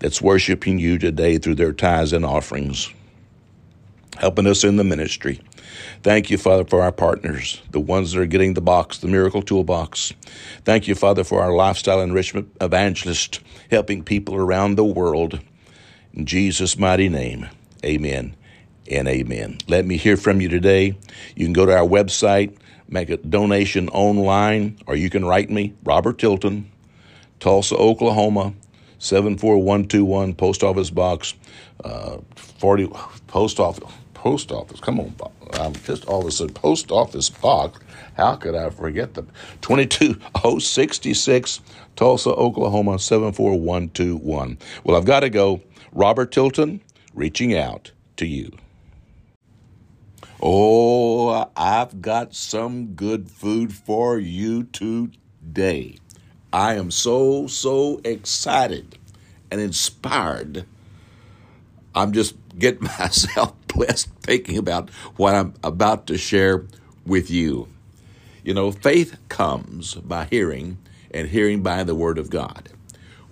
that's 0.00 0.20
worshiping 0.20 0.78
you 0.78 0.98
today 0.98 1.38
through 1.38 1.54
their 1.54 1.72
tithes 1.72 2.12
and 2.12 2.24
offerings, 2.24 2.92
helping 4.18 4.46
us 4.46 4.64
in 4.64 4.76
the 4.76 4.84
ministry. 4.84 5.40
Thank 6.02 6.28
you, 6.28 6.38
Father, 6.38 6.64
for 6.64 6.82
our 6.82 6.92
partners, 6.92 7.62
the 7.70 7.80
ones 7.80 8.12
that 8.12 8.20
are 8.20 8.26
getting 8.26 8.54
the 8.54 8.60
box, 8.60 8.98
the 8.98 9.06
miracle 9.06 9.42
toolbox. 9.42 10.12
Thank 10.64 10.88
you, 10.88 10.94
Father, 10.94 11.22
for 11.22 11.40
our 11.40 11.52
lifestyle 11.52 12.00
enrichment 12.00 12.54
evangelist, 12.60 13.40
helping 13.70 14.02
people 14.02 14.34
around 14.34 14.74
the 14.74 14.84
world. 14.84 15.40
In 16.12 16.26
Jesus' 16.26 16.76
mighty 16.76 17.08
name, 17.08 17.48
amen 17.84 18.34
and 18.94 19.08
amen. 19.08 19.58
Let 19.68 19.86
me 19.86 19.96
hear 19.96 20.16
from 20.16 20.40
you 20.40 20.48
today. 20.48 20.96
You 21.36 21.46
can 21.46 21.52
go 21.52 21.66
to 21.66 21.76
our 21.76 21.86
website, 21.86 22.56
make 22.88 23.10
a 23.10 23.16
donation 23.16 23.88
online, 23.88 24.78
or 24.86 24.96
you 24.96 25.10
can 25.10 25.24
write 25.24 25.50
me, 25.50 25.74
Robert 25.84 26.18
Tilton, 26.18 26.70
Tulsa, 27.40 27.76
Oklahoma, 27.76 28.54
74121, 28.98 30.34
Post 30.34 30.62
Office 30.62 30.90
Box, 30.90 31.34
uh, 31.84 32.18
40, 32.36 32.88
Post 33.26 33.58
Office, 33.58 33.90
Post 34.14 34.52
Office, 34.52 34.78
come 34.80 35.00
on, 35.00 35.14
I'm 35.54 35.74
just 35.74 36.04
all 36.04 36.20
of 36.20 36.26
a 36.26 36.30
sudden, 36.30 36.54
Post 36.54 36.90
Office 36.92 37.28
Box, 37.28 37.80
how 38.16 38.36
could 38.36 38.54
I 38.54 38.70
forget 38.70 39.14
the 39.14 39.24
22066, 39.62 41.60
Tulsa, 41.96 42.30
Oklahoma, 42.30 42.98
74121. 42.98 44.58
Well, 44.84 44.96
I've 44.96 45.04
got 45.04 45.20
to 45.20 45.30
go. 45.30 45.60
Robert 45.92 46.32
Tilton, 46.32 46.80
reaching 47.14 47.56
out 47.56 47.90
to 48.16 48.26
you. 48.26 48.50
Oh, 50.44 51.48
I've 51.56 52.02
got 52.02 52.34
some 52.34 52.94
good 52.94 53.30
food 53.30 53.72
for 53.72 54.18
you 54.18 54.64
today. 54.64 55.98
I 56.52 56.74
am 56.74 56.90
so, 56.90 57.46
so 57.46 58.00
excited 58.02 58.98
and 59.52 59.60
inspired. 59.60 60.66
I'm 61.94 62.10
just 62.10 62.34
getting 62.58 62.82
myself 62.98 63.54
blessed 63.68 64.08
thinking 64.20 64.58
about 64.58 64.90
what 65.14 65.36
I'm 65.36 65.54
about 65.62 66.08
to 66.08 66.18
share 66.18 66.66
with 67.06 67.30
you. 67.30 67.68
You 68.42 68.54
know, 68.54 68.72
faith 68.72 69.16
comes 69.28 69.94
by 69.94 70.24
hearing, 70.24 70.78
and 71.12 71.28
hearing 71.28 71.62
by 71.62 71.84
the 71.84 71.94
Word 71.94 72.18
of 72.18 72.30
God. 72.30 72.68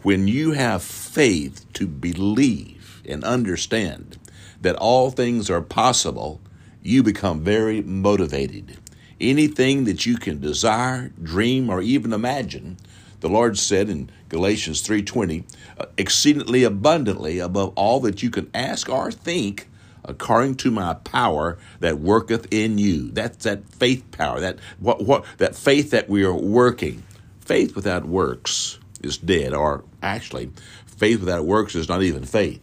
When 0.02 0.28
you 0.28 0.52
have 0.52 0.84
faith 0.84 1.66
to 1.72 1.88
believe 1.88 3.02
and 3.04 3.24
understand 3.24 4.16
that 4.60 4.76
all 4.76 5.10
things 5.10 5.50
are 5.50 5.60
possible, 5.60 6.40
you 6.82 7.02
become 7.02 7.42
very 7.42 7.82
motivated. 7.82 8.78
Anything 9.20 9.84
that 9.84 10.06
you 10.06 10.16
can 10.16 10.40
desire, 10.40 11.12
dream, 11.22 11.68
or 11.68 11.82
even 11.82 12.12
imagine, 12.12 12.78
the 13.20 13.28
Lord 13.28 13.58
said 13.58 13.90
in 13.90 14.10
Galatians 14.28 14.80
3:20, 14.80 15.44
uh, 15.78 15.86
exceedingly 15.98 16.64
abundantly 16.64 17.38
above 17.38 17.72
all 17.76 18.00
that 18.00 18.22
you 18.22 18.30
can 18.30 18.48
ask 18.54 18.88
or 18.88 19.12
think, 19.12 19.68
according 20.04 20.54
to 20.56 20.70
my 20.70 20.94
power 20.94 21.58
that 21.80 22.00
worketh 22.00 22.46
in 22.50 22.78
you. 22.78 23.10
That's 23.10 23.44
that 23.44 23.68
faith 23.74 24.10
power, 24.10 24.40
that 24.40 24.58
what 24.78 25.04
what 25.04 25.24
that 25.36 25.54
faith 25.54 25.90
that 25.90 26.08
we 26.08 26.24
are 26.24 26.34
working. 26.34 27.02
Faith 27.40 27.74
without 27.74 28.06
works 28.06 28.78
is 29.02 29.18
dead, 29.18 29.52
or 29.52 29.84
actually, 30.02 30.50
faith 30.86 31.20
without 31.20 31.44
works 31.44 31.74
is 31.74 31.88
not 31.88 32.02
even 32.02 32.24
faith. 32.24 32.60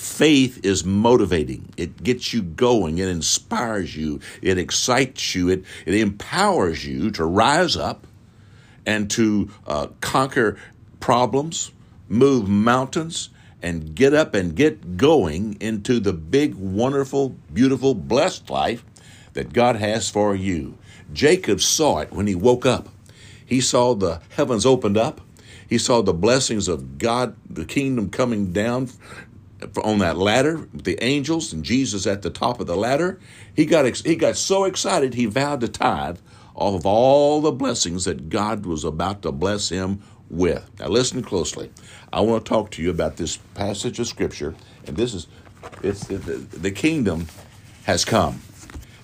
Faith 0.00 0.64
is 0.64 0.82
motivating. 0.82 1.68
It 1.76 2.02
gets 2.02 2.32
you 2.32 2.40
going. 2.40 2.96
It 2.96 3.08
inspires 3.08 3.94
you. 3.94 4.20
It 4.40 4.56
excites 4.56 5.34
you. 5.34 5.50
It, 5.50 5.64
it 5.84 5.92
empowers 5.92 6.86
you 6.86 7.10
to 7.12 7.24
rise 7.26 7.76
up 7.76 8.06
and 8.86 9.10
to 9.10 9.50
uh, 9.66 9.88
conquer 10.00 10.56
problems, 11.00 11.70
move 12.08 12.48
mountains, 12.48 13.28
and 13.60 13.94
get 13.94 14.14
up 14.14 14.34
and 14.34 14.56
get 14.56 14.96
going 14.96 15.58
into 15.60 16.00
the 16.00 16.14
big, 16.14 16.54
wonderful, 16.54 17.36
beautiful, 17.52 17.94
blessed 17.94 18.48
life 18.48 18.82
that 19.34 19.52
God 19.52 19.76
has 19.76 20.08
for 20.08 20.34
you. 20.34 20.78
Jacob 21.12 21.60
saw 21.60 21.98
it 21.98 22.10
when 22.10 22.26
he 22.26 22.34
woke 22.34 22.64
up. 22.64 22.88
He 23.44 23.60
saw 23.60 23.94
the 23.94 24.22
heavens 24.30 24.64
opened 24.64 24.96
up. 24.96 25.20
He 25.68 25.76
saw 25.76 26.00
the 26.00 26.14
blessings 26.14 26.68
of 26.68 26.96
God, 26.96 27.36
the 27.48 27.66
kingdom 27.66 28.08
coming 28.08 28.50
down 28.50 28.88
on 29.82 29.98
that 29.98 30.16
ladder, 30.16 30.68
the 30.72 31.02
angels 31.02 31.52
and 31.52 31.64
Jesus 31.64 32.06
at 32.06 32.22
the 32.22 32.30
top 32.30 32.60
of 32.60 32.66
the 32.66 32.76
ladder. 32.76 33.18
He 33.54 33.66
got 33.66 33.84
he 33.98 34.16
got 34.16 34.36
so 34.36 34.64
excited 34.64 35.14
he 35.14 35.26
vowed 35.26 35.60
to 35.60 35.68
tithe 35.68 36.18
off 36.54 36.74
of 36.74 36.86
all 36.86 37.40
the 37.40 37.52
blessings 37.52 38.04
that 38.04 38.28
God 38.28 38.66
was 38.66 38.84
about 38.84 39.22
to 39.22 39.32
bless 39.32 39.68
him 39.68 40.02
with. 40.28 40.68
Now 40.78 40.88
listen 40.88 41.22
closely. 41.22 41.70
I 42.12 42.20
want 42.20 42.44
to 42.44 42.48
talk 42.48 42.70
to 42.72 42.82
you 42.82 42.90
about 42.90 43.16
this 43.16 43.36
passage 43.54 43.98
of 43.98 44.06
scripture, 44.06 44.54
and 44.86 44.96
this 44.96 45.14
is 45.14 45.26
it's 45.82 46.06
the, 46.06 46.16
the 46.16 46.70
kingdom 46.70 47.26
has 47.84 48.04
come. 48.04 48.40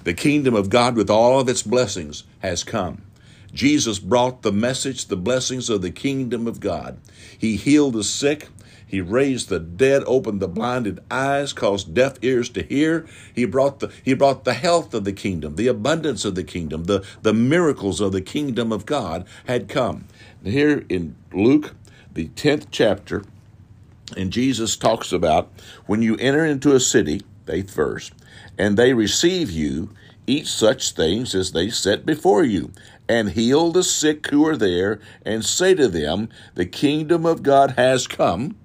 The 0.05 0.14
kingdom 0.14 0.55
of 0.55 0.71
God 0.71 0.97
with 0.97 1.11
all 1.11 1.40
of 1.40 1.49
its 1.49 1.62
blessings 1.62 2.25
has 2.40 2.62
come. 2.62 3.03
Jesus 3.53 3.99
brought 3.99 4.42
the 4.42 4.53
message, 4.53 5.07
the 5.07 5.16
blessings 5.16 5.71
of 5.71 5.83
the 5.83 5.90
kingdom 5.90 6.47
of 6.47 6.61
God. 6.61 6.99
He 7.37 7.57
healed 7.57 7.95
the 7.95 8.05
sick, 8.05 8.49
he 8.87 9.01
raised 9.01 9.49
the 9.49 9.59
dead, 9.59 10.05
opened 10.07 10.40
the 10.40 10.49
blinded 10.49 11.01
eyes, 11.11 11.53
caused 11.53 11.92
deaf 11.92 12.14
ears 12.22 12.49
to 12.51 12.62
hear. 12.62 13.05
He 13.35 13.44
brought 13.44 13.81
the, 13.81 13.90
he 14.05 14.14
brought 14.14 14.44
the 14.44 14.55
health 14.55 14.94
of 14.94 15.05
the 15.05 15.12
kingdom, 15.12 15.57
the 15.57 15.66
abundance 15.66 16.25
of 16.25 16.37
the 16.37 16.44
kingdom, 16.44 16.85
the, 16.85 17.05
the 17.22 17.35
miracles 17.35 18.01
of 18.01 18.12
the 18.12 18.20
kingdom 18.20 18.70
of 18.70 18.87
God 18.87 19.27
had 19.46 19.68
come. 19.68 20.07
Here 20.44 20.85
in 20.88 21.16
Luke, 21.33 21.75
the 22.14 22.29
10th 22.29 22.68
chapter, 22.70 23.25
and 24.16 24.33
Jesus 24.33 24.77
talks 24.77 25.11
about 25.11 25.51
when 25.87 26.01
you 26.01 26.16
enter 26.18 26.44
into 26.44 26.72
a 26.72 26.81
city, 26.81 27.22
eighth 27.49 27.75
verse, 27.75 28.12
and 28.57 28.77
they 28.77 28.94
receive 28.94 29.51
you, 29.51 29.90
eat 30.29 30.46
such 30.46 30.92
things 30.92 31.35
as 31.35 31.51
they 31.51 31.70
set 31.70 32.07
before 32.07 32.44
you, 32.44 32.70
and 33.09 33.31
heal 33.31 33.72
the 33.72 33.83
sick 33.83 34.29
who 34.29 34.46
are 34.46 34.57
there, 34.57 35.01
and 35.25 35.44
say 35.44 35.75
to 35.75 35.88
them, 35.88 36.29
The 36.55 36.66
kingdom 36.66 37.27
of 37.27 37.42
God 37.42 37.72
has 37.72 38.07
come 38.07 38.57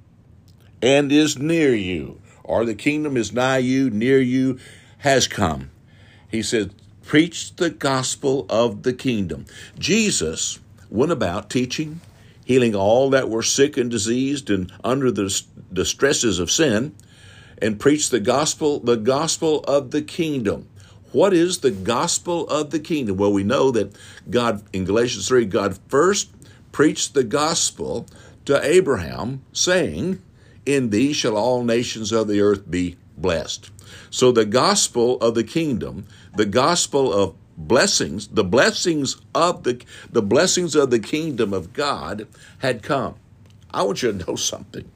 and 0.81 1.11
is 1.11 1.37
near 1.37 1.73
you, 1.73 2.19
or 2.43 2.65
the 2.65 2.75
kingdom 2.75 3.15
is 3.17 3.31
nigh 3.31 3.59
you, 3.59 3.89
near 3.89 4.19
you, 4.19 4.59
has 4.99 5.27
come. 5.27 5.69
He 6.29 6.41
said, 6.41 6.73
Preach 7.03 7.55
the 7.55 7.69
gospel 7.69 8.45
of 8.49 8.83
the 8.83 8.93
kingdom. 8.93 9.45
Jesus 9.77 10.59
went 10.89 11.11
about 11.11 11.49
teaching, 11.49 11.99
healing 12.45 12.75
all 12.75 13.09
that 13.09 13.29
were 13.29 13.43
sick 13.43 13.75
and 13.75 13.91
diseased 13.91 14.49
and 14.49 14.71
under 14.83 15.11
the, 15.11 15.43
the 15.71 15.85
stresses 15.85 16.39
of 16.39 16.51
sin, 16.51 16.95
and 17.61 17.79
preached 17.79 18.11
the 18.11 18.19
gospel, 18.19 18.79
the 18.79 18.97
gospel 18.97 19.59
of 19.61 19.91
the 19.91 20.01
kingdom. 20.01 20.67
What 21.11 21.33
is 21.33 21.59
the 21.59 21.71
gospel 21.71 22.47
of 22.47 22.71
the 22.71 22.79
kingdom? 22.79 23.17
Well, 23.17 23.33
we 23.33 23.43
know 23.43 23.71
that 23.71 23.95
God, 24.29 24.63
in 24.71 24.85
Galatians 24.85 25.27
3, 25.27 25.45
God 25.45 25.77
first 25.89 26.29
preached 26.71 27.13
the 27.13 27.23
gospel 27.23 28.07
to 28.45 28.65
Abraham, 28.65 29.43
saying, 29.51 30.21
in 30.65 30.89
thee 30.89 31.13
shall 31.13 31.37
all 31.37 31.63
nations 31.63 32.11
of 32.11 32.27
the 32.27 32.41
earth 32.41 32.69
be 32.69 32.97
blessed. 33.17 33.71
So 34.09 34.31
the 34.31 34.45
gospel 34.45 35.17
of 35.17 35.35
the 35.35 35.43
kingdom, 35.43 36.05
the 36.35 36.45
gospel 36.45 37.11
of 37.13 37.35
blessings, 37.57 38.27
the 38.27 38.43
blessings 38.43 39.21
of 39.35 39.63
the 39.63 39.83
the 40.11 40.21
blessings 40.21 40.75
of 40.75 40.89
the 40.89 40.99
kingdom 40.99 41.53
of 41.53 41.73
God 41.73 42.27
had 42.59 42.83
come. 42.83 43.15
I 43.73 43.83
want 43.83 44.03
you 44.03 44.11
to 44.11 44.25
know 44.25 44.35
something. 44.35 44.89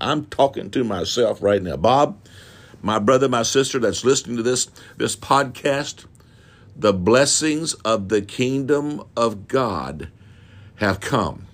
I'm 0.00 0.26
talking 0.26 0.70
to 0.70 0.84
myself 0.84 1.42
right 1.42 1.62
now. 1.62 1.76
Bob, 1.76 2.18
my 2.82 2.98
brother, 2.98 3.28
my 3.28 3.42
sister 3.42 3.78
that's 3.78 4.04
listening 4.04 4.36
to 4.36 4.42
this 4.42 4.66
this 4.96 5.16
podcast, 5.16 6.06
the 6.76 6.92
blessings 6.92 7.74
of 7.74 8.08
the 8.08 8.22
kingdom 8.22 9.02
of 9.16 9.48
God 9.48 10.10
have 10.76 11.00
come. 11.00 11.46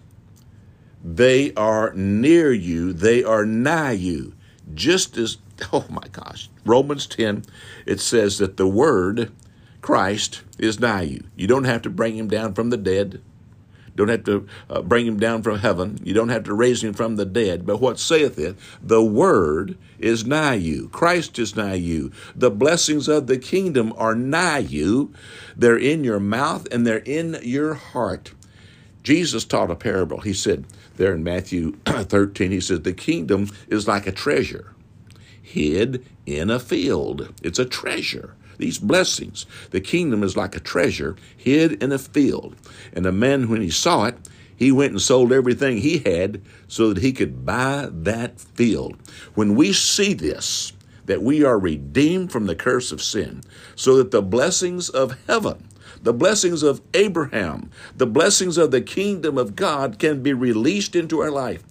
They 1.03 1.53
are 1.55 1.93
near 1.95 2.53
you, 2.53 2.93
they 2.93 3.25
are 3.25 3.47
nigh 3.47 3.93
you. 3.93 4.35
Just 4.75 5.17
as, 5.17 5.39
oh 5.73 5.87
my 5.89 6.07
gosh, 6.13 6.49
Romans 6.65 7.07
10, 7.07 7.45
it 7.87 8.01
says 8.01 8.39
that 8.39 8.57
the 8.57 8.69
Word, 8.69 9.33
Christ, 9.81 10.43
is 10.59 10.79
nigh 10.79 11.03
you. 11.03 11.25
You 11.37 11.47
don't 11.47 11.65
have 11.65 11.83
to 11.83 11.91
bring 11.91 12.17
him 12.17 12.29
down 12.29 12.55
from 12.55 12.71
the 12.71 12.77
dead. 12.77 13.23
Don't 13.97 14.09
have 14.09 14.25
to 14.25 14.47
uh, 14.69 14.83
bring 14.83 15.07
him 15.07 15.19
down 15.19 15.43
from 15.43 15.59
heaven. 15.59 15.99
You 16.03 16.15
don't 16.15 16.29
have 16.29 16.45
to 16.45 16.55
raise 16.55 16.83
him 16.83 16.95
from 16.95 17.17
the 17.17 17.27
dead. 17.27 17.67
But 17.67 17.81
what 17.81 17.99
saith 17.99 18.39
it? 18.39 18.57
The 18.83 19.03
word 19.03 19.77
is 19.99 20.25
nigh 20.25 20.55
you. 20.55 20.89
Christ 20.89 21.39
is 21.39 21.57
nigh 21.57 21.75
you. 21.75 22.13
The 22.35 22.51
blessings 22.51 23.09
of 23.09 23.27
the 23.27 23.37
kingdom 23.37 23.93
are 23.97 24.15
nigh 24.15 24.59
you. 24.59 25.13
They're 25.57 25.77
in 25.77 26.05
your 26.05 26.21
mouth 26.21 26.67
and 26.71 26.87
they're 26.87 26.99
in 26.99 27.39
your 27.43 27.75
heart. 27.75 28.33
Jesus 29.03 29.45
taught 29.45 29.71
a 29.71 29.77
parable. 29.77 30.21
He 30.21 30.33
said, 30.33 30.65
there 30.97 31.15
in 31.15 31.25
Matthew 31.25 31.73
13, 31.87 32.51
he 32.51 32.61
says, 32.61 32.83
The 32.83 32.93
kingdom 32.93 33.51
is 33.69 33.89
like 33.89 34.07
a 34.07 34.13
treasure 34.13 34.75
hid 35.51 36.07
in 36.27 36.51
a 36.51 36.61
field. 36.61 37.33
It's 37.43 37.59
a 37.59 37.65
treasure. 37.65 38.35
These 38.59 38.79
blessings. 38.79 39.47
The 39.71 39.81
kingdom 39.81 40.23
is 40.23 40.37
like 40.37 40.55
a 40.55 40.61
treasure 40.61 41.17
hid 41.37 41.83
in 41.83 41.93
a 41.93 41.99
field. 41.99 42.55
And 42.93 43.05
the 43.05 43.13
man, 43.13 43.49
when 43.49 43.63
he 43.63 43.71
saw 43.71 44.05
it, 44.05 44.17
he 44.55 44.71
went 44.71 44.93
and 44.93 45.01
sold 45.01 45.33
everything 45.33 45.79
he 45.79 45.99
had 45.99 46.43
so 46.69 46.93
that 46.93 47.03
he 47.03 47.13
could 47.13 47.47
buy 47.47 47.89
that 47.91 48.39
field. 48.39 48.97
When 49.35 49.55
we 49.55 49.73
see 49.73 50.13
this, 50.13 50.75
that 51.07 51.23
we 51.23 51.43
are 51.43 51.59
redeemed 51.59 52.31
from 52.31 52.47
the 52.47 52.55
curse 52.55 52.93
of 52.93 53.03
sin, 53.03 53.43
so 53.75 53.97
that 53.97 54.11
the 54.11 54.23
blessings 54.23 54.91
of 54.91 55.17
heaven 55.27 55.67
the 56.03 56.13
blessings 56.13 56.63
of 56.63 56.81
Abraham, 56.95 57.71
the 57.97 58.07
blessings 58.07 58.59
of 58.59 58.71
the 58.71 58.81
kingdom 58.81 59.39
of 59.39 59.57
God 59.57 59.99
can 59.99 60.23
be 60.23 60.33
released 60.33 60.95
into 60.97 61.21
our 61.21 61.31
life. 61.31 61.63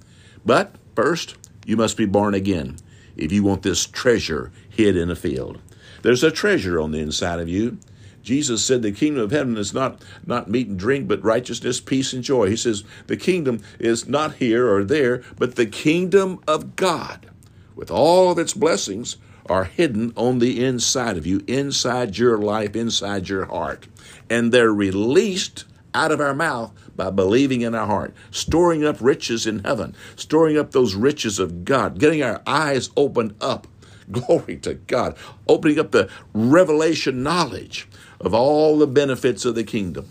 But 0.46 0.76
first, 0.96 1.36
you 1.66 1.78
must 1.78 1.98
be 1.98 2.06
born 2.06 2.34
again 2.34 2.78
if 3.16 3.32
you 3.32 3.44
want 3.44 3.64
this 3.64 3.86
treasure 3.86 4.52
hid 4.70 4.96
in 4.96 5.10
a 5.10 5.16
field. 5.16 5.60
There's 6.02 6.24
a 6.24 6.32
treasure 6.32 6.80
on 6.80 6.92
the 6.92 7.00
inside 7.00 7.40
of 7.40 7.50
you. 7.50 7.78
Jesus 8.22 8.64
said 8.64 8.82
the 8.82 8.92
kingdom 8.92 9.24
of 9.24 9.32
heaven 9.32 9.58
is 9.58 9.74
not, 9.74 10.04
not 10.26 10.50
meat 10.50 10.68
and 10.68 10.78
drink, 10.78 11.08
but 11.08 11.24
righteousness, 11.24 11.80
peace, 11.80 12.14
and 12.14 12.24
joy. 12.24 12.50
He 12.50 12.56
says 12.56 12.84
the 13.08 13.18
kingdom 13.18 13.62
is 13.80 14.08
not 14.08 14.36
here 14.36 14.72
or 14.72 14.84
there, 14.84 15.24
but 15.38 15.56
the 15.56 15.66
kingdom 15.66 16.40
of 16.48 16.76
God 16.76 17.30
with 17.76 17.90
all 17.90 18.32
of 18.32 18.38
its 18.38 18.54
blessings 18.54 19.18
are 19.46 19.64
hidden 19.64 20.14
on 20.16 20.40
the 20.40 20.64
inside 20.64 21.18
of 21.18 21.26
you, 21.26 21.42
inside 21.48 22.18
your 22.18 22.38
life, 22.38 22.76
inside 22.76 23.30
your 23.30 23.46
heart. 23.46 23.88
And 24.30 24.52
they're 24.52 24.74
released 24.74 25.66
out 25.94 26.12
of 26.12 26.20
our 26.20 26.34
mouth 26.34 26.72
by 26.96 27.10
believing 27.10 27.62
in 27.62 27.74
our 27.74 27.88
heart, 27.88 28.14
storing 28.32 28.86
up 28.86 28.98
riches 29.00 29.48
in 29.48 29.60
heaven, 29.60 29.96
storing 30.16 30.58
up 30.58 30.72
those 30.72 30.96
riches 30.96 31.40
of 31.40 31.66
God, 31.66 32.00
getting 32.00 32.22
our 32.22 32.42
eyes 32.46 32.90
opened 32.96 33.36
up. 33.42 33.68
Glory 34.12 34.58
to 34.58 34.74
God, 34.74 35.16
opening 35.48 35.80
up 35.80 35.92
the 35.92 36.10
revelation 36.34 37.24
knowledge 37.24 37.88
of 38.20 38.34
all 38.34 38.78
the 38.78 38.88
benefits 38.88 39.46
of 39.46 39.56
the 39.56 39.64
kingdom. 39.64 40.10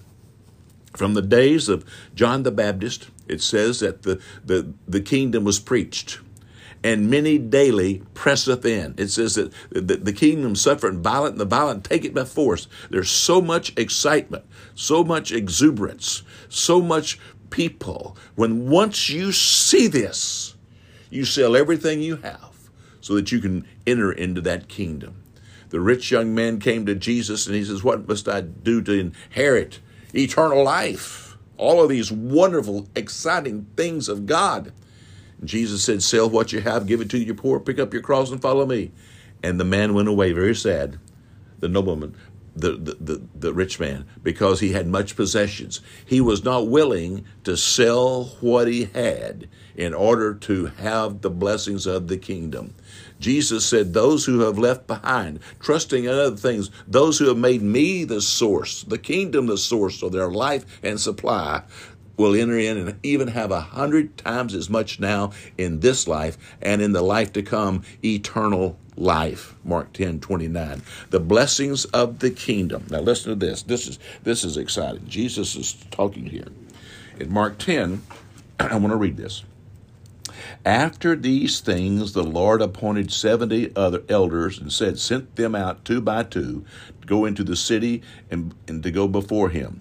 From 0.97 1.15
the 1.15 1.23
days 1.23 1.69
of 1.69 1.85
John 2.15 2.43
the 2.43 2.51
Baptist, 2.51 3.11
it 3.29 3.43
says 3.43 3.81
that 3.81 4.03
the, 4.03 4.21
the, 4.45 4.73
the 4.87 5.01
kingdom 5.01 5.45
was 5.45 5.61
preached 5.61 6.21
and 6.83 7.11
many 7.11 7.39
daily 7.39 8.03
presseth 8.15 8.65
in. 8.65 8.95
It 8.97 9.09
says 9.09 9.35
that 9.35 9.53
the, 9.71 10.13
kingdom 10.13 10.55
suffereth 10.55 10.97
violent, 10.97 11.33
and 11.33 11.41
the 11.41 11.45
violent 11.45 11.85
take 11.85 12.05
it 12.05 12.15
by 12.15 12.25
force. 12.25 12.69
There's 12.91 13.11
so 13.11 13.41
much 13.41 13.77
excitement, 13.77 14.45
so 14.75 15.03
much 15.03 15.33
exuberance, 15.33 16.23
so 16.49 16.81
much 16.81 17.19
people. 17.51 18.17
When 18.35 18.69
once 18.69 19.09
you 19.09 19.33
see 19.33 19.89
this, 19.89 20.55
you 21.11 21.25
sell 21.25 21.57
everything 21.57 22.01
you 22.01 22.17
have 22.17 22.71
so 23.01 23.15
that 23.15 23.33
you 23.33 23.41
can 23.41 23.67
enter 23.87 24.13
into 24.13 24.41
that 24.43 24.69
kingdom. 24.69 25.23
The 25.71 25.81
rich 25.81 26.11
young 26.11 26.35
man 26.35 26.61
came 26.61 26.87
to 26.87 26.95
Jesus 26.95 27.47
and 27.47 27.55
he 27.55 27.65
says, 27.65 27.85
What 27.85 28.09
must 28.09 28.29
I 28.29 28.41
do 28.41 28.81
to 28.83 28.93
inherit 28.93 29.81
eternal 30.15 30.65
life? 30.65 31.37
All 31.57 31.83
of 31.83 31.89
these 31.89 32.13
wonderful, 32.13 32.89
exciting 32.95 33.67
things 33.77 34.09
of 34.09 34.27
God. 34.27 34.73
Jesus 35.45 35.85
said, 35.85 36.03
Sell 36.03 36.29
what 36.29 36.53
you 36.53 36.61
have, 36.61 36.87
give 36.87 37.01
it 37.01 37.11
to 37.11 37.19
your 37.19 37.35
poor, 37.35 37.61
pick 37.61 37.79
up 37.79 37.93
your 37.93 38.03
cross 38.03 38.31
and 38.31 38.43
follow 38.43 38.67
me. 38.67 38.91
And 39.43 39.59
the 39.61 39.65
man 39.65 39.95
went 39.95 40.09
away 40.09 40.33
very 40.33 40.55
sad, 40.55 40.99
the 41.61 41.69
nobleman, 41.69 42.17
the, 42.57 42.73
the, 42.73 42.97
the, 43.01 43.23
the, 43.37 43.55
rich 43.55 43.79
man, 43.79 44.05
because 44.23 44.59
he 44.59 44.73
had 44.73 44.89
much 44.89 45.15
possessions. 45.15 45.81
He 46.05 46.21
was 46.21 46.43
not 46.43 46.69
willing 46.69 47.25
to 47.45 47.57
sell 47.57 48.25
what 48.41 48.67
he 48.67 48.87
had 48.87 49.49
in 49.77 49.95
order 49.95 50.35
to 50.35 50.67
have 50.67 51.21
the 51.21 51.31
blessings 51.31 51.87
of 51.87 52.09
the 52.09 52.17
kingdom. 52.17 52.75
Jesus 53.21 53.65
said, 53.65 53.95
Those 53.95 54.25
who 54.25 54.41
have 54.41 54.59
left 54.59 54.89
behind, 54.89 55.39
trusting 55.61 56.05
in 56.05 56.11
other 56.11 56.37
things, 56.37 56.71
those 56.89 57.19
who 57.19 57.29
have 57.29 57.39
made 57.39 57.63
me 57.63 58.03
the 58.03 58.21
source, 58.21 58.83
the 58.83 58.99
kingdom 58.99 59.47
the 59.47 59.59
source 59.59 60.03
of 60.03 60.11
their 60.11 60.29
life 60.29 60.65
and 60.83 60.99
supply, 61.01 61.63
will 62.19 62.35
enter 62.35 62.59
in 62.59 62.77
and 62.77 62.99
even 63.03 63.29
have 63.29 63.51
a 63.51 63.61
hundred 63.61 64.19
times 64.19 64.55
as 64.55 64.69
much 64.69 65.01
now 65.01 65.31
in 65.57 65.81
this 65.81 66.07
life 66.07 66.37
and 66.61 66.83
in 66.83 66.93
the 66.93 67.01
life 67.01 67.33
to 67.33 67.43
come, 67.43 67.83
eternal 68.05 68.77
life. 68.97 69.55
Mark 69.65 69.93
10, 69.95 70.21
29. 70.21 70.83
The 71.11 71.21
blessings 71.21 71.85
of 71.87 72.19
the 72.19 72.31
kingdom. 72.31 72.85
Now 72.91 73.01
listen 73.01 73.31
to 73.31 73.47
this. 73.47 73.63
This 73.63 73.87
is 73.87 73.99
this 74.25 74.45
is 74.45 74.57
exciting. 74.57 75.07
Jesus 75.09 75.57
is 75.57 75.73
talking 75.91 76.27
here. 76.27 76.49
In 77.19 77.33
Mark 77.33 77.59
10, 77.59 78.03
I 78.61 78.77
want 78.77 78.91
to 78.93 78.97
read 78.97 79.17
this. 79.17 79.45
After 80.65 81.17
these 81.17 81.61
things, 81.61 82.13
the 82.13 82.23
Lord 82.23 82.61
appointed 82.61 83.11
seventy 83.13 83.75
other 83.75 84.03
elders 84.09 84.59
and 84.59 84.73
said, 84.73 84.99
Sent 84.99 85.37
them 85.37 85.55
out 85.55 85.85
two 85.85 86.01
by 86.01 86.25
two 86.25 86.65
to 87.01 87.07
go 87.07 87.25
into 87.25 87.45
the 87.45 87.57
city 87.57 88.03
and, 88.31 88.55
and 88.67 88.83
to 88.83 88.91
go 88.91 89.09
before 89.09 89.49
him. 89.49 89.81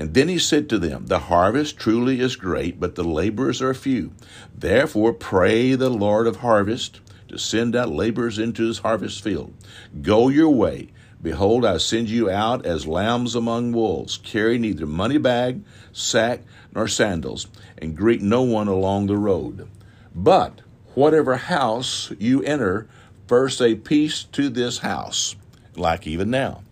And 0.00 0.14
then 0.14 0.28
he 0.28 0.38
said 0.38 0.70
to 0.70 0.78
them, 0.78 1.08
The 1.08 1.18
harvest 1.18 1.76
truly 1.76 2.20
is 2.20 2.34
great, 2.34 2.80
but 2.80 2.94
the 2.94 3.04
laborers 3.04 3.60
are 3.60 3.74
few. 3.74 4.12
Therefore, 4.56 5.12
pray 5.12 5.74
the 5.74 5.90
Lord 5.90 6.26
of 6.26 6.36
harvest 6.36 7.00
to 7.28 7.36
send 7.36 7.76
out 7.76 7.90
laborers 7.90 8.38
into 8.38 8.66
his 8.66 8.78
harvest 8.78 9.22
field. 9.22 9.52
Go 10.00 10.28
your 10.28 10.48
way. 10.48 10.88
Behold, 11.20 11.66
I 11.66 11.76
send 11.76 12.08
you 12.08 12.30
out 12.30 12.64
as 12.64 12.86
lambs 12.86 13.34
among 13.34 13.72
wolves. 13.72 14.16
Carry 14.16 14.56
neither 14.56 14.86
money 14.86 15.18
bag, 15.18 15.60
sack, 15.92 16.44
nor 16.74 16.88
sandals, 16.88 17.48
and 17.76 17.94
greet 17.94 18.22
no 18.22 18.40
one 18.40 18.68
along 18.68 19.06
the 19.06 19.18
road. 19.18 19.68
But 20.14 20.62
whatever 20.94 21.36
house 21.36 22.10
you 22.18 22.42
enter, 22.44 22.88
first 23.26 23.58
say 23.58 23.74
peace 23.74 24.24
to 24.32 24.48
this 24.48 24.78
house, 24.78 25.36
like 25.76 26.06
even 26.06 26.30
now. 26.30 26.62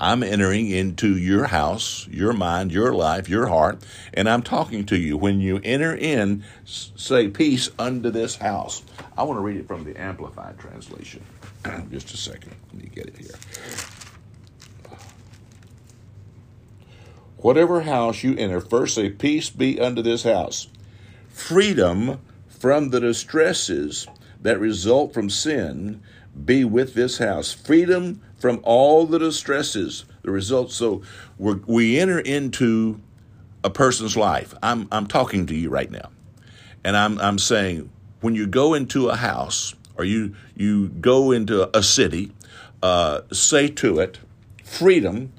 I'm 0.00 0.22
entering 0.22 0.70
into 0.70 1.14
your 1.14 1.44
house, 1.44 2.08
your 2.08 2.32
mind, 2.32 2.72
your 2.72 2.94
life, 2.94 3.28
your 3.28 3.48
heart, 3.48 3.82
and 4.14 4.30
I'm 4.30 4.42
talking 4.42 4.86
to 4.86 4.96
you. 4.96 5.18
When 5.18 5.40
you 5.40 5.60
enter 5.62 5.94
in, 5.94 6.42
say 6.64 7.28
peace 7.28 7.68
unto 7.78 8.08
this 8.10 8.36
house. 8.36 8.82
I 9.18 9.24
want 9.24 9.36
to 9.36 9.42
read 9.42 9.58
it 9.58 9.68
from 9.68 9.84
the 9.84 10.00
Amplified 10.00 10.58
Translation. 10.58 11.22
Just 11.90 12.14
a 12.14 12.16
second. 12.16 12.54
Let 12.72 12.82
me 12.82 12.88
get 12.88 13.08
it 13.08 13.18
here. 13.18 13.34
Whatever 17.36 17.82
house 17.82 18.22
you 18.22 18.34
enter, 18.36 18.60
first 18.60 18.94
say, 18.94 19.10
Peace 19.10 19.50
be 19.50 19.78
unto 19.78 20.00
this 20.00 20.22
house. 20.22 20.68
Freedom 21.28 22.20
from 22.48 22.88
the 22.88 23.00
distresses 23.00 24.06
that 24.40 24.58
result 24.58 25.12
from 25.12 25.28
sin 25.28 26.02
be 26.44 26.64
with 26.64 26.94
this 26.94 27.18
house. 27.18 27.52
Freedom 27.52 28.20
from 28.40 28.60
all 28.64 29.06
the 29.06 29.18
distresses, 29.18 30.06
the 30.22 30.30
results. 30.30 30.74
So 30.74 31.02
we 31.38 32.00
enter 32.00 32.18
into 32.18 33.00
a 33.62 33.70
person's 33.70 34.16
life. 34.16 34.54
I'm, 34.62 34.88
I'm 34.90 35.06
talking 35.06 35.46
to 35.46 35.54
you 35.54 35.68
right 35.68 35.90
now. 35.90 36.10
And 36.82 36.96
I'm, 36.96 37.20
I'm 37.20 37.38
saying, 37.38 37.90
when 38.20 38.34
you 38.34 38.46
go 38.46 38.74
into 38.74 39.10
a 39.10 39.16
house 39.16 39.74
or 39.96 40.04
you, 40.04 40.34
you 40.56 40.88
go 40.88 41.30
into 41.30 41.76
a 41.76 41.82
city, 41.82 42.32
uh, 42.82 43.20
say 43.30 43.68
to 43.68 44.00
it, 44.00 44.18
freedom, 44.64 45.32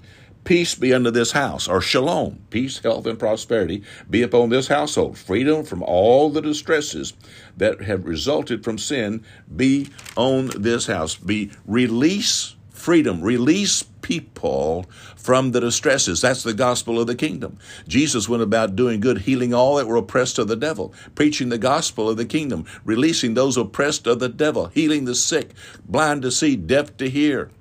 peace 0.44 0.76
be 0.76 0.94
unto 0.94 1.10
this 1.10 1.32
house, 1.32 1.68
or 1.68 1.82
shalom, 1.82 2.40
peace, 2.52 2.80
health, 2.80 3.08
and 3.08 3.18
prosperity 3.18 3.84
be 4.10 4.22
upon 4.22 4.50
this 4.50 4.68
household. 4.68 5.18
Freedom 5.18 5.64
from 5.64 5.82
all 5.82 6.30
the 6.30 6.42
distresses 6.42 7.14
that 7.58 7.82
have 7.82 8.06
resulted 8.06 8.64
from 8.64 8.78
sin 8.78 9.24
be 9.56 9.90
on 10.16 10.52
this 10.56 10.86
house. 10.86 11.16
Be 11.16 11.52
release 11.66 12.56
freedom, 12.82 13.22
release 13.22 13.84
people 14.02 14.86
from 15.16 15.52
the 15.52 15.62
distresses. 15.62 16.22
That's 16.22 16.42
the 16.42 16.54
gospel 16.54 17.00
of 17.00 17.08
the 17.08 17.16
kingdom. 17.16 17.60
Jesus 17.88 18.28
went 18.28 18.42
about 18.42 18.76
doing 18.76 19.00
good, 19.00 19.20
healing 19.20 19.54
all 19.54 19.76
that 19.76 19.88
were 19.88 19.98
oppressed 19.98 20.40
of 20.40 20.48
the 20.48 20.56
devil, 20.56 20.94
preaching 21.14 21.50
the 21.50 21.60
gospel 21.60 22.10
of 22.10 22.18
the 22.18 22.26
kingdom, 22.26 22.66
releasing 22.84 23.36
those 23.36 23.56
oppressed 23.56 24.08
of 24.08 24.20
the 24.20 24.30
devil, 24.30 24.68
healing 24.68 25.06
the 25.06 25.16
sick, 25.16 25.52
blind 25.86 26.24
to 26.24 26.32
see, 26.32 26.56
deaf 26.56 26.98
to 26.98 27.10
hear. 27.10 27.52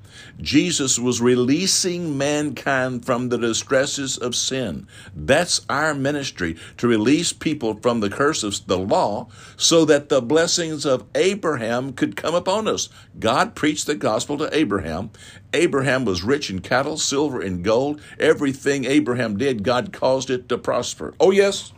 Jesus 0.41 0.99
was 0.99 1.21
releasing 1.21 2.17
mankind 2.17 3.05
from 3.05 3.29
the 3.29 3.39
distresses 3.39 4.17
of 4.17 4.35
sin. 4.35 4.87
That's 5.15 5.61
our 5.69 5.95
ministry 5.95 6.57
to 6.79 6.89
release 6.89 7.33
people 7.33 7.75
from 7.75 8.01
the 8.01 8.11
curse 8.11 8.43
of 8.43 8.67
the 8.67 8.79
law 8.79 9.29
so 9.57 9.85
that 9.85 10.09
the 10.09 10.23
blessings 10.23 10.85
of 10.87 11.05
Abraham 11.15 11.93
could 11.93 12.17
come 12.17 12.35
upon 12.35 12.69
us. 12.69 12.89
God 13.19 13.55
preached 13.55 13.87
the 13.87 13.95
gospel 13.95 14.39
to 14.39 14.57
Abraham. 14.57 15.11
Abraham 15.53 16.05
was 16.05 16.23
rich 16.23 16.51
in 16.51 16.61
cattle, 16.61 16.97
silver, 16.97 17.41
and 17.41 17.65
gold. 17.65 18.01
Everything 18.19 18.85
Abraham 18.85 19.37
did, 19.37 19.63
God 19.63 19.93
caused 19.93 20.31
it 20.31 20.49
to 20.49 20.59
prosper. 20.59 21.15
Oh, 21.21 21.31
yes. 21.31 21.73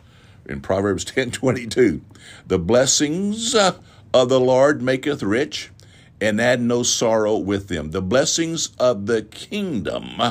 In 0.45 0.61
Proverbs 0.61 1.05
10 1.05 1.31
22, 1.31 2.01
the 2.47 2.59
blessings 2.59 3.55
of 3.55 4.29
the 4.29 4.39
Lord 4.39 4.81
maketh 4.81 5.23
rich 5.23 5.71
and 6.23 6.39
add 6.39 6.61
no 6.61 6.83
sorrow 6.83 7.35
with 7.35 7.67
them. 7.67 7.91
The 7.91 8.01
blessings 8.01 8.69
of 8.79 9.07
the 9.07 9.23
kingdom 9.23 10.21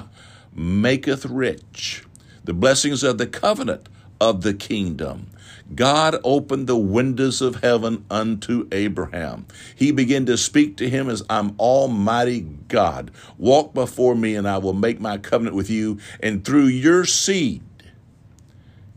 maketh 0.54 1.26
rich. 1.26 2.04
The 2.44 2.54
blessings 2.54 3.02
of 3.02 3.18
the 3.18 3.26
covenant 3.26 3.90
of 4.18 4.40
the 4.40 4.54
kingdom. 4.54 5.28
God 5.74 6.16
opened 6.24 6.66
the 6.66 6.78
windows 6.78 7.42
of 7.42 7.56
heaven 7.56 8.06
unto 8.10 8.68
Abraham. 8.72 9.46
He 9.76 9.92
began 9.92 10.24
to 10.26 10.38
speak 10.38 10.78
to 10.78 10.88
him 10.88 11.10
as 11.10 11.22
I'm 11.28 11.54
Almighty 11.58 12.40
God. 12.68 13.10
Walk 13.36 13.74
before 13.74 14.14
me, 14.14 14.34
and 14.34 14.48
I 14.48 14.58
will 14.58 14.72
make 14.72 14.98
my 14.98 15.18
covenant 15.18 15.56
with 15.56 15.68
you, 15.68 15.98
and 16.20 16.42
through 16.42 16.66
your 16.66 17.04
seed, 17.04 17.62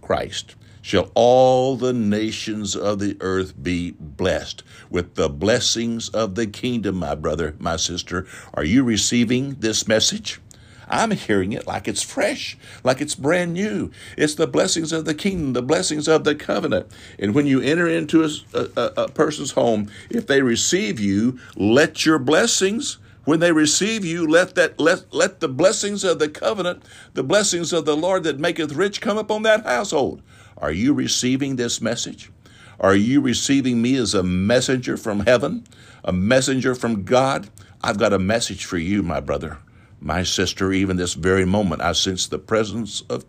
Christ, 0.01 0.55
shall 0.81 1.11
all 1.13 1.75
the 1.75 1.93
nations 1.93 2.75
of 2.75 2.99
the 2.99 3.17
earth 3.19 3.61
be 3.61 3.91
blessed 3.99 4.63
with 4.95 5.15
the 5.15 5.27
blessings 5.27 6.07
of 6.07 6.35
the 6.35 6.47
kingdom, 6.47 6.95
my 6.95 7.13
brother, 7.13 7.53
my 7.59 7.75
sister. 7.75 8.25
Are 8.53 8.63
you 8.63 8.81
receiving 8.81 9.55
this 9.55 9.89
message? 9.89 10.39
I'm 10.87 11.11
hearing 11.11 11.51
it 11.51 11.67
like 11.67 11.89
it's 11.89 12.01
fresh, 12.01 12.57
like 12.81 13.01
it's 13.01 13.13
brand 13.13 13.53
new. 13.53 13.91
It's 14.17 14.35
the 14.35 14.47
blessings 14.47 14.93
of 14.93 15.03
the 15.03 15.13
kingdom, 15.13 15.51
the 15.51 15.61
blessings 15.61 16.07
of 16.07 16.23
the 16.23 16.33
covenant. 16.33 16.87
And 17.19 17.35
when 17.35 17.45
you 17.45 17.59
enter 17.59 17.89
into 17.89 18.23
a, 18.23 18.29
a, 18.53 19.03
a 19.03 19.07
person's 19.09 19.51
home, 19.51 19.91
if 20.09 20.27
they 20.27 20.41
receive 20.41 20.97
you, 20.97 21.41
let 21.57 22.05
your 22.05 22.17
blessings 22.17 22.97
when 23.25 23.41
they 23.41 23.51
receive 23.51 24.05
you, 24.05 24.25
let 24.25 24.55
that 24.55 24.79
let, 24.79 25.13
let 25.13 25.41
the 25.41 25.49
blessings 25.49 26.05
of 26.05 26.19
the 26.19 26.29
covenant, 26.29 26.83
the 27.15 27.23
blessings 27.23 27.73
of 27.73 27.83
the 27.83 27.97
Lord 27.97 28.23
that 28.23 28.39
maketh 28.39 28.71
rich 28.71 29.01
come 29.01 29.17
upon 29.17 29.41
that 29.41 29.65
household. 29.65 30.21
Are 30.57 30.71
you 30.71 30.93
receiving 30.93 31.57
this 31.57 31.81
message? 31.81 32.31
Are 32.79 32.95
you 32.95 33.21
receiving 33.21 33.81
me 33.81 33.95
as 33.95 34.13
a 34.13 34.23
messenger 34.23 34.97
from 34.97 35.21
heaven, 35.21 35.65
a 36.03 36.11
messenger 36.11 36.75
from 36.75 37.03
God? 37.03 37.49
I've 37.81 37.97
got 37.97 38.13
a 38.13 38.19
message 38.19 38.65
for 38.65 38.77
you, 38.77 39.03
my 39.03 39.19
brother, 39.19 39.59
my 39.99 40.23
sister. 40.23 40.71
Even 40.71 40.97
this 40.97 41.13
very 41.13 41.45
moment, 41.45 41.81
I 41.81 41.93
sense 41.93 42.27
the 42.27 42.39
presence 42.39 43.01
of 43.09 43.25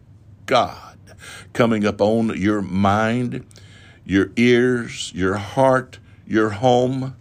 God 0.47 0.97
coming 1.53 1.85
upon 1.85 2.41
your 2.41 2.63
mind, 2.63 3.45
your 4.05 4.31
ears, 4.37 5.13
your 5.15 5.37
heart, 5.37 5.99
your 6.27 6.51
home. 6.51 7.17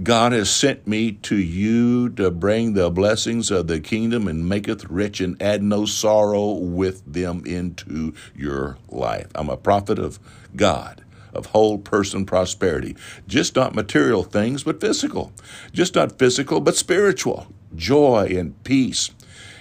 God 0.00 0.32
has 0.32 0.48
sent 0.48 0.86
me 0.86 1.12
to 1.12 1.36
you 1.36 2.08
to 2.10 2.30
bring 2.30 2.74
the 2.74 2.88
blessings 2.88 3.50
of 3.50 3.66
the 3.66 3.80
kingdom 3.80 4.28
and 4.28 4.48
maketh 4.48 4.84
rich 4.84 5.20
and 5.20 5.40
add 5.42 5.62
no 5.62 5.86
sorrow 5.86 6.52
with 6.52 7.02
them 7.04 7.42
into 7.44 8.14
your 8.34 8.78
life. 8.88 9.26
I'm 9.34 9.48
a 9.48 9.56
prophet 9.56 9.98
of 9.98 10.20
God, 10.54 11.02
of 11.32 11.46
whole 11.46 11.78
person 11.78 12.26
prosperity. 12.26 12.96
Just 13.26 13.56
not 13.56 13.74
material 13.74 14.22
things, 14.22 14.64
but 14.64 14.80
physical. 14.80 15.32
Just 15.72 15.94
not 15.94 16.18
physical, 16.18 16.60
but 16.60 16.76
spiritual. 16.76 17.46
Joy 17.74 18.34
and 18.36 18.62
peace 18.64 19.10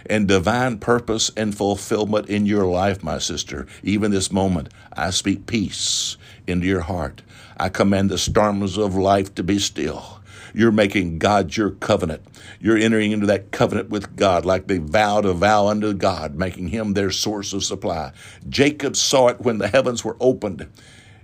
and 0.10 0.28
divine 0.28 0.78
purpose 0.80 1.32
and 1.36 1.56
fulfillment 1.56 2.30
in 2.30 2.46
your 2.46 2.66
life, 2.66 3.04
my 3.04 3.18
sister. 3.18 3.68
Even 3.84 4.12
this 4.12 4.32
moment, 4.32 4.70
I 4.94 5.10
speak 5.10 5.46
peace 5.46 6.18
into 6.46 6.66
your 6.66 6.82
heart. 6.82 7.22
I 7.58 7.70
command 7.70 8.10
the 8.10 8.18
storms 8.18 8.78
of 8.78 8.96
life 8.96 9.34
to 9.36 9.44
be 9.44 9.60
still. 9.60 10.22
You're 10.54 10.72
making 10.72 11.20
God 11.20 11.56
your 11.56 11.72
covenant. 11.72 12.24
You're 12.60 12.78
entering 12.78 13.12
into 13.12 13.28
that 13.28 13.52
covenant 13.52 13.90
with 13.90 14.16
God 14.16 14.46
like 14.46 14.68
they 14.68 14.78
vowed 14.78 15.26
a 15.26 15.34
vow 15.34 15.68
unto 15.68 15.94
God, 15.94 16.36
making 16.36 16.70
him 16.70 16.94
their 16.94 17.12
source 17.12 17.54
of 17.54 17.64
supply. 17.64 18.12
Jacob 18.48 18.96
saw 18.96 19.28
it 19.28 19.42
when 19.42 19.58
the 19.58 19.68
heavens 19.68 20.04
were 20.04 20.18
opened. 20.20 20.68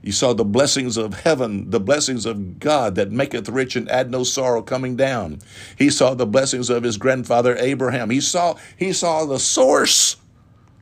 He 0.03 0.11
saw 0.11 0.33
the 0.33 0.43
blessings 0.43 0.97
of 0.97 1.21
heaven, 1.21 1.69
the 1.69 1.79
blessings 1.79 2.25
of 2.25 2.59
God 2.59 2.95
that 2.95 3.11
maketh 3.11 3.47
rich 3.47 3.77
and 3.77 3.89
add 3.89 4.11
no 4.11 4.23
sorrow 4.23 4.61
coming 4.61 4.97
down. 4.97 5.39
He 5.77 5.89
saw 5.89 6.13
the 6.13 6.25
blessings 6.25 6.69
of 6.69 6.83
his 6.83 6.97
grandfather 6.97 7.55
Abraham. 7.57 8.09
He 8.09 8.19
saw, 8.19 8.57
he 8.77 8.91
saw 8.91 9.25
the 9.25 9.39
source 9.39 10.17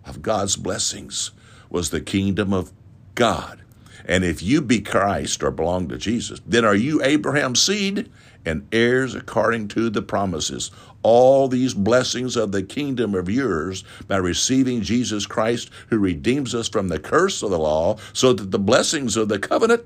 of 0.06 0.24
God's 0.24 0.56
blessings 0.56 1.32
was 1.70 1.92
the 1.92 2.02
kingdom 2.02 2.52
of 2.52 2.72
God. 3.14 3.62
And 4.06 4.24
if 4.24 4.42
you 4.42 4.62
be 4.62 4.82
Christ 4.82 5.44
or 5.44 5.52
belong 5.52 5.88
to 5.90 5.98
Jesus, 5.98 6.42
then 6.46 6.66
are 6.66 6.76
you 6.76 7.04
Abraham's 7.04 7.62
seed 7.62 8.10
and 8.46 8.68
heirs 8.72 9.16
according 9.16 9.68
to 9.70 9.90
the 9.90 10.02
promises. 10.02 10.72
All 11.04 11.48
these 11.48 11.74
blessings 11.74 12.36
of 12.36 12.52
the 12.52 12.64
kingdom 12.64 13.16
of 13.16 13.30
yours 13.30 13.84
by 14.08 14.18
receiving 14.18 14.82
Jesus 14.82 15.26
Christ, 15.26 15.70
who 15.90 15.98
redeems 15.98 16.54
us 16.54 16.70
from 16.70 16.90
the 16.90 17.00
curse 17.00 17.42
of 17.42 17.50
the 17.50 17.60
law, 17.60 17.98
so 18.14 18.34
that 18.34 18.52
the 18.52 18.60
blessings 18.60 19.18
of 19.18 19.30
the 19.30 19.40
covenant 19.40 19.86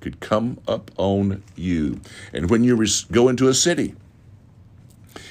could 0.00 0.20
come 0.20 0.58
up 0.66 0.90
on 0.96 1.42
you. 1.56 2.00
And 2.32 2.50
when 2.50 2.64
you 2.64 2.84
go 3.12 3.28
into 3.28 3.48
a 3.48 3.54
city, 3.54 3.94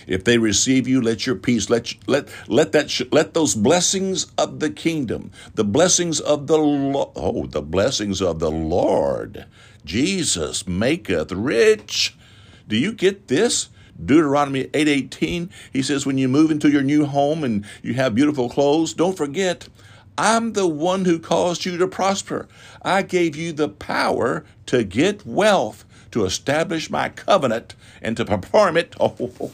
if 0.08 0.24
they 0.24 0.38
receive 0.38 0.88
you, 0.88 1.02
let 1.02 1.28
your 1.28 1.36
peace, 1.36 1.70
let 1.70 1.94
let 2.08 2.28
let 2.48 2.72
that 2.72 3.00
let 3.12 3.34
those 3.34 3.54
blessings 3.54 4.26
of 4.38 4.60
the 4.60 4.72
kingdom, 4.72 5.32
the 5.54 5.64
blessings 5.64 6.20
of 6.20 6.48
the 6.48 6.58
Lord, 6.58 7.10
oh, 7.16 7.46
the 7.46 7.62
blessings 7.62 8.22
of 8.22 8.40
the 8.40 8.50
Lord, 8.50 9.46
Jesus 9.86 10.68
maketh 10.68 11.32
rich. 11.32 12.18
Do 12.68 12.76
you 12.76 12.92
get 12.92 13.28
this? 13.28 13.70
Deuteronomy 14.04 14.66
8:18, 14.74 15.50
he 15.72 15.82
says 15.82 16.06
when 16.06 16.18
you 16.18 16.28
move 16.28 16.52
into 16.52 16.70
your 16.70 16.82
new 16.82 17.06
home 17.06 17.44
and 17.44 17.66
you 17.82 17.94
have 17.96 18.16
beautiful 18.16 18.50
clothes, 18.50 18.94
don't 18.94 19.18
forget 19.18 19.68
I'm 20.18 20.52
the 20.52 20.68
one 20.68 21.06
who 21.06 21.18
caused 21.18 21.64
you 21.64 21.78
to 21.78 21.88
prosper. 21.88 22.50
I 22.82 23.04
gave 23.04 23.38
you 23.38 23.54
the 23.54 23.70
power 23.70 24.44
to 24.66 24.84
get 24.84 25.26
wealth, 25.26 25.86
to 26.12 26.26
establish 26.26 26.90
my 26.90 27.08
covenant, 27.08 27.76
and 28.02 28.18
to 28.18 28.26
perform 28.26 28.76
it. 28.76 28.96
Oh, 29.00 29.52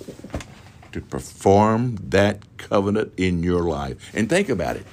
to 0.92 1.02
perform 1.02 1.98
that 2.08 2.40
covenant 2.58 3.12
in 3.18 3.44
your 3.44 3.64
life. 3.64 3.98
And 4.16 4.30
think 4.30 4.48
about 4.48 4.78
it. 4.78 4.86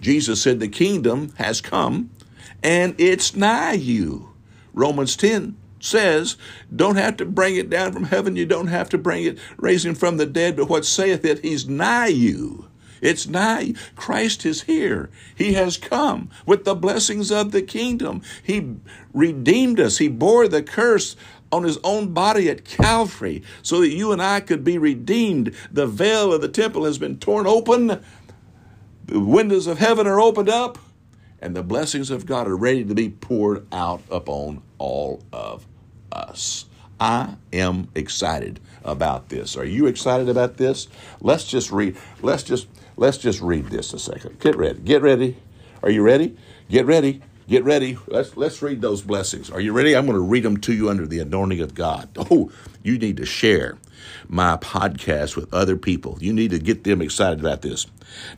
Jesus 0.00 0.40
said, 0.40 0.60
The 0.60 0.68
kingdom 0.68 1.32
has 1.38 1.60
come 1.60 2.10
and 2.62 2.94
it's 2.98 3.34
nigh 3.34 3.72
you. 3.72 4.30
Romans 4.72 5.16
10 5.16 5.56
says, 5.84 6.36
Don't 6.74 6.96
have 6.96 7.16
to 7.18 7.24
bring 7.24 7.56
it 7.56 7.70
down 7.70 7.92
from 7.92 8.04
heaven. 8.04 8.36
You 8.36 8.46
don't 8.46 8.68
have 8.68 8.88
to 8.90 8.98
bring 8.98 9.24
it, 9.24 9.38
raise 9.56 9.84
him 9.84 9.94
from 9.94 10.16
the 10.16 10.26
dead. 10.26 10.56
But 10.56 10.68
what 10.68 10.84
saith 10.84 11.24
it? 11.24 11.40
He's 11.40 11.68
nigh 11.68 12.08
you. 12.08 12.68
It's 13.00 13.26
nigh. 13.26 13.74
Christ 13.96 14.46
is 14.46 14.62
here. 14.62 15.10
He 15.34 15.52
has 15.52 15.76
come 15.76 16.30
with 16.46 16.64
the 16.64 16.74
blessings 16.74 17.30
of 17.30 17.52
the 17.52 17.60
kingdom. 17.60 18.22
He 18.42 18.76
redeemed 19.12 19.78
us. 19.78 19.98
He 19.98 20.08
bore 20.08 20.48
the 20.48 20.62
curse 20.62 21.14
on 21.52 21.64
his 21.64 21.78
own 21.84 22.14
body 22.14 22.48
at 22.48 22.64
Calvary 22.64 23.42
so 23.62 23.80
that 23.80 23.90
you 23.90 24.10
and 24.10 24.22
I 24.22 24.40
could 24.40 24.64
be 24.64 24.78
redeemed. 24.78 25.54
The 25.70 25.86
veil 25.86 26.32
of 26.32 26.40
the 26.40 26.48
temple 26.48 26.84
has 26.86 26.96
been 26.96 27.18
torn 27.18 27.46
open, 27.46 28.02
the 29.04 29.20
windows 29.20 29.66
of 29.66 29.78
heaven 29.78 30.06
are 30.06 30.20
opened 30.20 30.48
up, 30.48 30.78
and 31.40 31.54
the 31.54 31.62
blessings 31.62 32.10
of 32.10 32.24
God 32.24 32.48
are 32.48 32.56
ready 32.56 32.84
to 32.84 32.94
be 32.94 33.10
poured 33.10 33.66
out 33.70 34.02
upon 34.10 34.62
all 34.78 35.22
of 35.30 35.66
us. 36.14 36.66
I 37.00 37.34
am 37.52 37.88
excited 37.94 38.60
about 38.84 39.28
this. 39.28 39.56
Are 39.56 39.64
you 39.64 39.86
excited 39.86 40.28
about 40.28 40.56
this? 40.56 40.88
Let's 41.20 41.44
just 41.44 41.70
read 41.70 41.96
let's 42.22 42.42
just 42.42 42.68
let's 42.96 43.18
just 43.18 43.40
read 43.40 43.66
this 43.66 43.92
a 43.92 43.98
second. 43.98 44.38
Get 44.40 44.56
ready. 44.56 44.78
Get 44.80 45.02
ready. 45.02 45.36
Are 45.82 45.90
you 45.90 46.02
ready? 46.02 46.36
Get 46.70 46.86
ready. 46.86 47.20
Get 47.48 47.64
ready. 47.64 47.98
Let's 48.06 48.36
let's 48.36 48.62
read 48.62 48.80
those 48.80 49.02
blessings. 49.02 49.50
Are 49.50 49.60
you 49.60 49.72
ready? 49.72 49.94
I'm 49.94 50.06
going 50.06 50.16
to 50.16 50.24
read 50.24 50.44
them 50.44 50.56
to 50.58 50.72
you 50.72 50.88
under 50.88 51.06
the 51.06 51.18
anointing 51.18 51.60
of 51.60 51.74
God. 51.74 52.08
Oh, 52.30 52.50
you 52.82 52.98
need 52.98 53.18
to 53.18 53.26
share 53.26 53.76
my 54.28 54.56
podcast 54.56 55.36
with 55.36 55.52
other 55.52 55.76
people. 55.76 56.16
You 56.20 56.32
need 56.32 56.50
to 56.52 56.58
get 56.58 56.84
them 56.84 57.02
excited 57.02 57.40
about 57.40 57.62
this. 57.62 57.86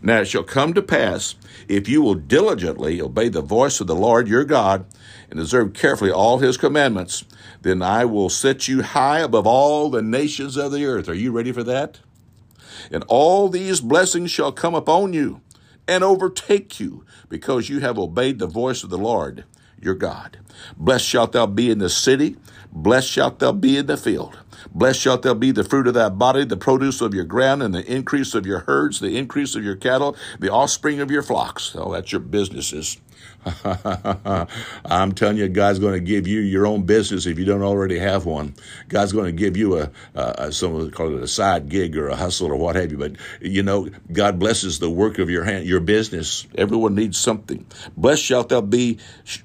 Now 0.03 0.21
it 0.21 0.27
shall 0.27 0.43
come 0.43 0.75
to 0.75 0.83
pass 0.83 1.37
if 1.69 1.89
you 1.89 2.03
will 2.03 2.15
diligently 2.15 3.01
obey 3.01 3.29
the 3.29 3.43
voice 3.43 3.81
of 3.81 3.87
the 3.87 3.95
Lord 3.95 4.29
your 4.29 4.45
God 4.45 4.87
and 5.31 5.41
observe 5.41 5.73
carefully 5.73 6.11
all 6.11 6.39
his 6.39 6.57
commandments, 6.57 7.25
then 7.63 7.83
I 7.83 8.05
will 8.05 8.29
set 8.29 8.69
you 8.69 8.83
high 8.83 9.21
above 9.21 9.47
all 9.47 9.91
the 9.91 10.03
nations 10.03 10.57
of 10.57 10.73
the 10.73 10.85
earth. 10.87 11.09
Are 11.09 11.15
you 11.15 11.33
ready 11.33 11.53
for 11.53 11.63
that? 11.65 12.01
And 12.91 13.05
all 13.09 13.49
these 13.49 13.81
blessings 13.81 14.31
shall 14.31 14.53
come 14.53 14.75
upon 14.75 15.13
you 15.13 15.41
and 15.89 16.03
overtake 16.03 16.81
you, 16.81 17.05
because 17.29 17.69
you 17.69 17.81
have 17.81 17.99
obeyed 17.99 18.39
the 18.39 18.47
voice 18.47 18.83
of 18.83 18.91
the 18.91 18.99
Lord 18.99 19.45
your 19.81 19.95
God. 19.95 20.39
Blessed 20.77 21.05
shalt 21.05 21.33
thou 21.33 21.47
be 21.47 21.71
in 21.71 21.79
the 21.79 21.89
city, 21.89 22.37
blessed 22.73 23.09
shalt 23.09 23.39
thou 23.39 23.53
be 23.53 23.77
in 23.77 23.87
the 23.87 23.97
field. 23.97 24.39
Blessed 24.77 25.01
shalt 25.01 25.23
thou 25.23 25.33
be 25.33 25.53
the 25.53 25.65
fruit 25.65 25.87
of 25.87 25.95
thy 25.95 26.11
body, 26.11 26.45
the 26.45 26.55
produce 26.59 27.01
of 27.01 27.15
your 27.15 27.25
ground, 27.25 27.63
and 27.63 27.75
the 27.75 27.83
increase 27.91 28.35
of 28.35 28.45
your 28.45 28.59
herds, 28.61 29.01
the 29.01 29.17
increase 29.17 29.55
of 29.55 29.65
your 29.65 29.75
cattle, 29.75 30.15
the 30.39 30.53
offspring 30.53 31.01
of 31.01 31.11
your 31.11 31.23
flocks. 31.23 31.75
Oh, 31.75 31.93
that's 31.93 32.13
your 32.13 32.21
businesses. 32.21 32.99
I'm 34.85 35.13
telling 35.13 35.39
you, 35.39 35.49
God's 35.49 35.79
going 35.79 35.95
to 35.95 36.01
give 36.01 36.27
you 36.27 36.41
your 36.41 36.67
own 36.67 36.83
business 36.83 37.25
if 37.25 37.39
you 37.39 37.47
don't 37.47 37.63
already 37.63 37.99
have 37.99 38.27
one. 38.27 38.55
God's 38.89 39.15
going 39.15 39.25
to 39.25 39.33
give 39.33 39.57
you 39.57 39.79
a, 39.79 39.91
a 40.15 40.53
some 40.53 40.91
call 40.91 41.17
it 41.17 41.23
a 41.23 41.29
side 41.29 41.71
gig 41.71 41.97
or 41.97 42.09
a 42.09 42.17
hustle 42.17 42.49
or 42.49 42.57
what 42.57 42.77
have 42.77 42.93
you. 42.93 42.99
But 42.99 43.13
you 43.41 43.63
know, 43.63 43.89
God 44.13 44.39
blesses 44.39 44.79
the 44.79 44.91
work 44.91 45.19
of 45.19 45.31
your 45.31 45.45
hand, 45.45 45.65
your 45.65 45.81
business. 45.81 46.47
Everyone 46.55 46.95
needs 46.95 47.17
something. 47.17 47.65
Blessed 47.97 48.23
shalt 48.23 48.51
thou 48.51 48.61
be. 48.61 48.99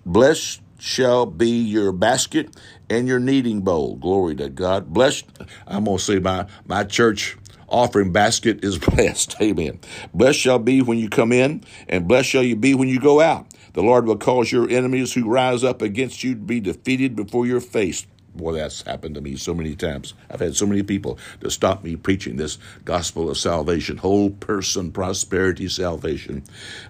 Blessed 0.06 0.60
shall 0.82 1.28
be 1.28 1.48
your 1.48 1.92
basket 1.92 2.58
and 2.90 3.08
your 3.08 3.20
kneading 3.20 3.62
bowl. 3.62 3.96
Glory 3.98 4.36
to 4.36 4.50
God. 4.50 4.92
Blessed. 4.92 5.26
I'm 5.68 5.86
going 5.86 5.98
to 5.98 6.04
say 6.04 6.20
my 6.20 6.48
my 6.66 6.84
church 6.84 7.38
offering 7.68 8.12
basket 8.12 8.66
is 8.66 8.78
blessed. 8.90 9.36
Amen. 9.40 9.80
Blessed 10.14 10.40
shall 10.40 10.60
be 10.60 10.82
when 10.82 10.98
you 10.98 11.08
come 11.08 11.32
in, 11.32 11.64
and 11.88 12.08
blessed 12.08 12.30
shall 12.30 12.44
you 12.44 12.56
be 12.56 12.74
when 12.74 12.90
you 12.90 13.00
go 13.00 13.22
out. 13.22 13.46
The 13.74 13.84
Lord 13.84 14.06
will 14.06 14.18
cause 14.18 14.52
your 14.52 14.70
enemies 14.70 15.14
who 15.14 15.30
rise 15.30 15.64
up 15.64 15.82
against 15.82 16.24
you 16.24 16.34
to 16.34 16.42
be 16.42 16.60
defeated 16.60 17.16
before 17.16 17.46
your 17.46 17.62
face. 17.62 18.06
Boy, 18.34 18.54
that's 18.54 18.84
happened 18.84 19.16
to 19.16 19.22
me 19.22 19.36
so 19.36 19.54
many 19.54 19.76
times. 19.76 20.14
I've 20.30 20.40
had 20.40 20.56
so 20.56 20.66
many 20.66 20.84
people 20.84 21.18
to 21.42 21.52
stop 21.52 21.84
me 21.84 21.96
preaching 21.98 22.38
this 22.38 22.58
gospel 22.86 23.30
of 23.30 23.38
salvation, 23.38 23.98
whole 23.98 24.30
person 24.30 24.92
prosperity 24.92 25.68
salvation. 25.68 26.44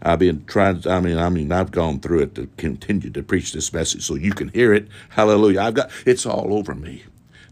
I've 0.04 0.20
been 0.20 0.46
trying. 0.46 0.88
I 0.88 1.00
mean, 1.00 1.18
I 1.18 1.30
mean, 1.30 1.52
I've 1.52 1.72
gone 1.72 2.00
through 2.00 2.20
it 2.20 2.36
to 2.36 2.48
continue 2.58 3.10
to 3.10 3.24
preach 3.24 3.54
this 3.54 3.74
message 3.74 4.04
so 4.04 4.16
you 4.16 4.34
can 4.34 4.50
hear 4.50 4.74
it. 4.74 4.88
Hallelujah! 5.10 5.62
I've 5.62 5.74
got 5.74 5.90
it's 6.06 6.26
all 6.26 6.54
over 6.54 6.76
me. 6.76 7.04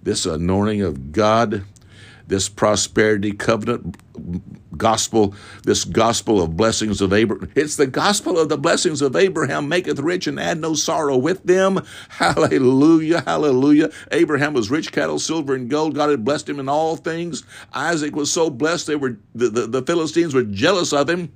This 0.03 0.25
anointing 0.25 0.81
of 0.81 1.11
God 1.11 1.65
this 2.29 2.47
prosperity 2.47 3.31
covenant 3.31 3.97
gospel, 4.77 5.33
this 5.63 5.83
gospel 5.83 6.41
of 6.41 6.55
blessings 6.55 7.01
of 7.01 7.11
Abraham. 7.11 7.51
It's 7.55 7.75
the 7.75 7.87
gospel 7.87 8.39
of 8.39 8.49
the 8.49 8.57
blessings 8.57 9.01
of 9.01 9.15
Abraham 9.15 9.67
maketh 9.67 9.99
rich 9.99 10.27
and 10.27 10.39
add 10.39 10.59
no 10.59 10.75
sorrow 10.75 11.17
with 11.17 11.43
them. 11.43 11.81
Hallelujah, 12.09 13.21
hallelujah. 13.21 13.89
Abraham 14.11 14.53
was 14.53 14.69
rich, 14.69 14.91
cattle, 14.91 15.19
silver, 15.19 15.55
and 15.55 15.69
gold. 15.69 15.95
God 15.95 16.09
had 16.09 16.23
blessed 16.23 16.47
him 16.47 16.59
in 16.59 16.69
all 16.69 16.95
things. 16.95 17.43
Isaac 17.73 18.15
was 18.15 18.31
so 18.31 18.49
blessed 18.49 18.87
they 18.87 18.95
were 18.95 19.17
the, 19.33 19.49
the, 19.49 19.67
the 19.67 19.81
Philistines 19.81 20.33
were 20.33 20.43
jealous 20.43 20.93
of 20.93 21.09
him. 21.09 21.33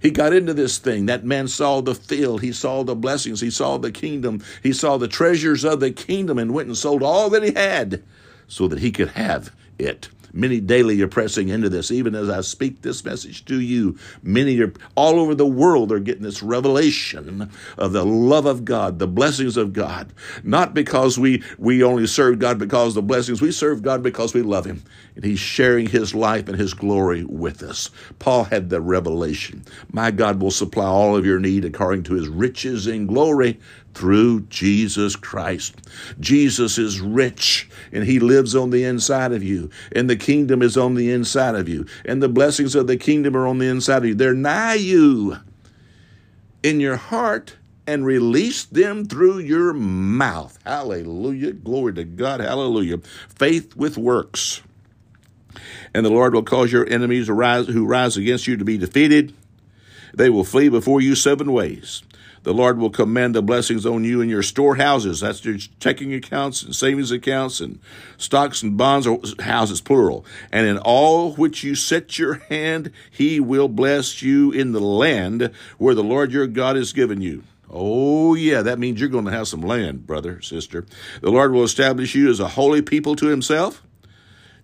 He 0.00 0.10
got 0.10 0.32
into 0.32 0.52
this 0.52 0.78
thing. 0.78 1.06
That 1.06 1.24
man 1.24 1.46
saw 1.46 1.80
the 1.80 1.94
field. 1.94 2.42
He 2.42 2.52
saw 2.52 2.82
the 2.82 2.96
blessings. 2.96 3.40
He 3.40 3.50
saw 3.50 3.78
the 3.78 3.92
kingdom. 3.92 4.42
He 4.60 4.72
saw 4.72 4.96
the 4.96 5.06
treasures 5.06 5.64
of 5.64 5.78
the 5.78 5.92
kingdom 5.92 6.38
and 6.38 6.52
went 6.52 6.66
and 6.66 6.76
sold 6.76 7.04
all 7.04 7.30
that 7.30 7.44
he 7.44 7.52
had 7.52 8.02
so 8.48 8.66
that 8.66 8.80
he 8.80 8.90
could 8.90 9.10
have 9.10 9.54
it. 9.78 10.08
Many 10.32 10.60
daily 10.60 11.00
are 11.02 11.08
pressing 11.08 11.48
into 11.48 11.68
this. 11.68 11.90
Even 11.90 12.14
as 12.14 12.28
I 12.28 12.40
speak 12.40 12.82
this 12.82 13.04
message 13.04 13.44
to 13.46 13.60
you, 13.60 13.98
many 14.22 14.58
are 14.60 14.72
all 14.94 15.20
over 15.20 15.34
the 15.34 15.46
world 15.46 15.92
are 15.92 15.98
getting 15.98 16.22
this 16.22 16.42
revelation 16.42 17.50
of 17.76 17.92
the 17.92 18.04
love 18.04 18.46
of 18.46 18.64
God, 18.64 18.98
the 18.98 19.06
blessings 19.06 19.56
of 19.56 19.72
God. 19.72 20.12
Not 20.42 20.74
because 20.74 21.18
we, 21.18 21.42
we 21.58 21.82
only 21.82 22.06
serve 22.06 22.38
God 22.38 22.58
because 22.58 22.94
the 22.94 23.02
blessings. 23.02 23.42
We 23.42 23.52
serve 23.52 23.82
God 23.82 24.02
because 24.02 24.32
we 24.32 24.42
love 24.42 24.64
Him. 24.64 24.82
And 25.16 25.24
He's 25.24 25.38
sharing 25.38 25.86
His 25.86 26.14
life 26.14 26.48
and 26.48 26.58
His 26.58 26.72
glory 26.72 27.24
with 27.24 27.62
us. 27.62 27.90
Paul 28.18 28.44
had 28.44 28.70
the 28.70 28.80
revelation. 28.80 29.64
My 29.90 30.10
God 30.10 30.40
will 30.40 30.50
supply 30.50 30.86
all 30.86 31.16
of 31.16 31.26
your 31.26 31.40
need 31.40 31.64
according 31.64 32.04
to 32.04 32.14
His 32.14 32.28
riches 32.28 32.86
in 32.86 33.06
glory 33.06 33.60
through 33.94 34.42
Jesus 34.42 35.16
Christ. 35.16 35.74
Jesus 36.20 36.78
is 36.78 37.00
rich 37.00 37.68
and 37.92 38.04
he 38.04 38.18
lives 38.18 38.54
on 38.54 38.70
the 38.70 38.84
inside 38.84 39.32
of 39.32 39.42
you, 39.42 39.70
and 39.94 40.08
the 40.08 40.16
kingdom 40.16 40.62
is 40.62 40.76
on 40.76 40.94
the 40.94 41.10
inside 41.10 41.54
of 41.54 41.68
you, 41.68 41.86
and 42.04 42.22
the 42.22 42.28
blessings 42.28 42.74
of 42.74 42.86
the 42.86 42.96
kingdom 42.96 43.36
are 43.36 43.46
on 43.46 43.58
the 43.58 43.68
inside 43.68 43.98
of 43.98 44.06
you. 44.06 44.14
They're 44.14 44.34
nigh 44.34 44.74
you 44.74 45.36
in 46.62 46.80
your 46.80 46.96
heart 46.96 47.56
and 47.86 48.06
release 48.06 48.64
them 48.64 49.04
through 49.04 49.40
your 49.40 49.72
mouth. 49.72 50.58
Hallelujah. 50.64 51.52
Glory 51.52 51.94
to 51.94 52.04
God. 52.04 52.40
Hallelujah. 52.40 52.98
Faith 53.28 53.74
with 53.74 53.98
works. 53.98 54.62
And 55.92 56.06
the 56.06 56.10
Lord 56.10 56.32
will 56.32 56.44
cause 56.44 56.72
your 56.72 56.88
enemies 56.88 57.26
who 57.26 57.34
rise 57.34 58.16
against 58.16 58.46
you 58.46 58.56
to 58.56 58.64
be 58.64 58.78
defeated. 58.78 59.34
They 60.14 60.30
will 60.30 60.44
flee 60.44 60.68
before 60.68 61.00
you 61.00 61.14
seven 61.14 61.52
ways. 61.52 62.02
The 62.42 62.52
Lord 62.52 62.78
will 62.78 62.90
command 62.90 63.34
the 63.34 63.42
blessings 63.42 63.86
on 63.86 64.04
you 64.04 64.20
in 64.20 64.28
your 64.28 64.42
storehouses. 64.42 65.20
That's 65.20 65.44
your 65.44 65.58
checking 65.78 66.12
accounts 66.12 66.62
and 66.62 66.74
savings 66.74 67.10
accounts 67.10 67.60
and 67.60 67.78
stocks 68.16 68.62
and 68.62 68.76
bonds 68.76 69.06
or 69.06 69.20
houses, 69.40 69.80
plural. 69.80 70.24
And 70.50 70.66
in 70.66 70.78
all 70.78 71.34
which 71.34 71.62
you 71.62 71.74
set 71.74 72.18
your 72.18 72.34
hand, 72.34 72.90
he 73.10 73.38
will 73.38 73.68
bless 73.68 74.22
you 74.22 74.50
in 74.50 74.72
the 74.72 74.80
land 74.80 75.52
where 75.78 75.94
the 75.94 76.04
Lord 76.04 76.32
your 76.32 76.46
God 76.46 76.76
has 76.76 76.92
given 76.92 77.20
you. 77.20 77.44
Oh, 77.70 78.34
yeah, 78.34 78.60
that 78.62 78.78
means 78.78 79.00
you're 79.00 79.08
going 79.08 79.24
to 79.24 79.30
have 79.30 79.48
some 79.48 79.62
land, 79.62 80.06
brother, 80.06 80.42
sister. 80.42 80.84
The 81.22 81.30
Lord 81.30 81.52
will 81.52 81.64
establish 81.64 82.14
you 82.14 82.28
as 82.28 82.38
a 82.38 82.48
holy 82.48 82.82
people 82.82 83.16
to 83.16 83.26
himself 83.28 83.82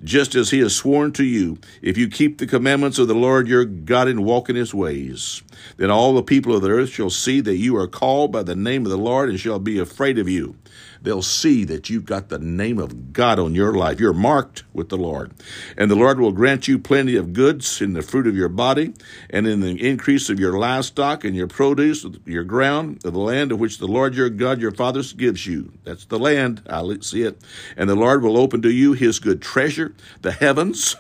just 0.03 0.35
as 0.35 0.51
he 0.51 0.61
has 0.61 0.75
sworn 0.75 1.13
to 1.13 1.25
you, 1.25 1.59
if 1.83 1.99
you 1.99 2.09
keep 2.09 2.39
the 2.39 2.47
commandments 2.47 2.99
of 2.99 3.09
the 3.09 3.15
Lord 3.15 3.49
your 3.49 3.65
God 3.65 4.09
and 4.09 4.25
walk 4.25 4.49
in 4.49 4.57
his 4.57 4.73
ways. 4.73 5.43
Then 5.77 5.91
all 5.91 6.15
the 6.15 6.23
people 6.23 6.55
of 6.55 6.63
the 6.63 6.71
earth 6.71 6.91
shall 6.91 7.11
see 7.11 7.41
that 7.41 7.57
you 7.57 7.77
are 7.77 7.89
called 7.89 8.31
by 8.33 8.43
the 8.43 8.57
name 8.57 8.85
of 8.85 8.91
the 8.91 8.99
Lord 8.99 9.29
and 9.29 9.41
shall 9.41 9.59
be 9.59 9.79
afraid 9.79 10.19
of 10.19 10.29
you. 10.29 10.57
They'll 11.03 11.23
see 11.23 11.65
that 11.65 11.89
you've 11.89 12.05
got 12.05 12.29
the 12.29 12.39
name 12.39 12.79
of 12.79 13.13
God 13.13 13.39
on 13.39 13.55
your 13.55 13.73
life. 13.73 14.01
You're 14.01 14.13
marked 14.13 14.65
with 14.73 14.89
the 14.89 14.97
Lord. 14.97 15.33
And 15.77 15.91
the 15.91 15.97
Lord 15.97 16.21
will 16.21 16.33
grant 16.33 16.69
you 16.69 16.79
plenty 16.79 17.17
of 17.17 17.33
goods 17.33 17.81
in 17.81 17.93
the 17.93 18.03
fruit 18.03 18.27
of 18.27 18.37
your 18.37 18.49
body, 18.49 18.95
and 19.31 19.47
in 19.47 19.61
the 19.61 19.87
increase 19.87 20.29
of 20.29 20.41
your 20.41 20.59
livestock, 20.59 21.25
and 21.25 21.37
your 21.37 21.47
produce, 21.47 22.05
your 22.25 22.45
ground, 22.45 23.01
the 23.03 23.11
land 23.11 23.53
of 23.53 23.61
which 23.61 23.79
the 23.79 23.87
Lord 23.87 24.15
your 24.15 24.31
God, 24.31 24.61
your 24.61 24.73
fathers, 24.73 25.13
gives 25.13 25.47
you. 25.47 25.73
That's 25.85 26.05
the 26.05 26.19
land. 26.19 26.63
I 26.69 26.83
see 27.01 27.23
it. 27.23 27.41
And 27.77 27.89
the 27.89 27.95
Lord 27.95 28.23
will 28.23 28.37
open 28.37 28.63
to 28.63 28.71
you 28.71 28.93
his 28.93 29.19
good 29.19 29.43
treasure, 29.43 29.95
the 30.23 30.33
heavens, 30.33 30.97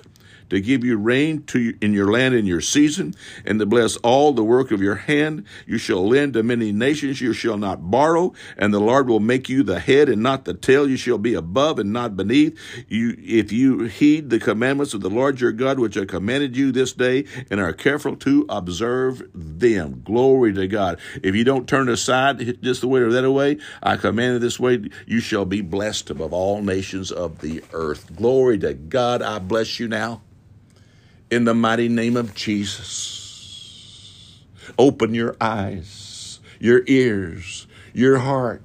to 0.50 0.60
give 0.60 0.84
you 0.84 0.96
rain 0.96 1.42
to 1.44 1.74
in 1.80 1.92
your 1.92 2.10
land 2.10 2.34
in 2.34 2.46
your 2.46 2.60
season, 2.60 3.14
and 3.44 3.58
to 3.60 3.66
bless 3.66 3.96
all 3.98 4.32
the 4.32 4.44
work 4.44 4.70
of 4.70 4.80
your 4.80 4.96
hand. 4.96 5.44
You 5.66 5.78
shall 5.78 6.06
lend 6.06 6.34
to 6.34 6.42
many 6.42 6.72
nations, 6.72 7.20
you 7.20 7.32
shall 7.32 7.56
not 7.56 7.90
borrow, 7.90 8.32
and 8.56 8.72
the 8.72 8.80
Lord 8.80 9.08
will 9.08 9.20
make 9.20 9.48
you 9.48 9.62
the 9.62 9.80
head 9.80 10.08
and 10.08 10.22
not 10.22 10.44
the 10.44 10.54
tail. 10.54 10.88
You 10.88 10.96
shall 10.96 11.18
be 11.18 11.34
above 11.34 11.78
and 11.78 11.92
not 11.92 12.16
beneath. 12.16 12.58
You, 12.88 13.16
if 13.18 13.52
you 13.52 13.84
heed 13.84 14.30
the 14.30 14.38
commandments 14.38 14.94
of 14.94 15.00
the 15.00 15.10
Lord 15.10 15.40
your 15.40 15.52
God, 15.52 15.78
which 15.78 15.96
I 15.96 16.04
commanded 16.04 16.56
you 16.56 16.72
this 16.72 16.92
day, 16.92 17.24
and 17.50 17.60
are 17.60 17.72
careful 17.72 18.16
to 18.16 18.46
observe 18.48 19.22
them. 19.34 20.02
Glory 20.04 20.52
to 20.54 20.66
God. 20.66 20.98
If 21.22 21.34
you 21.34 21.44
don't 21.44 21.68
turn 21.68 21.88
aside 21.88 22.62
just 22.62 22.80
the 22.80 22.88
way 22.88 23.00
or 23.00 23.10
that 23.10 23.30
way, 23.30 23.58
I 23.82 23.96
commanded 23.96 24.40
this 24.40 24.58
way, 24.58 24.88
you 25.06 25.20
shall 25.20 25.44
be 25.44 25.60
blessed 25.60 26.10
above 26.10 26.32
all 26.32 26.62
nations 26.62 27.10
of 27.10 27.40
the 27.40 27.62
earth. 27.72 28.14
Glory 28.16 28.58
to 28.58 28.74
God. 28.74 29.22
I 29.22 29.38
bless 29.38 29.78
you 29.78 29.88
now 29.88 30.22
in 31.30 31.44
the 31.44 31.54
mighty 31.54 31.88
name 31.88 32.16
of 32.16 32.34
Jesus. 32.34 33.18
Open 34.78 35.14
your 35.14 35.36
eyes, 35.40 36.40
your 36.58 36.82
ears, 36.86 37.66
your 37.92 38.18
heart. 38.18 38.62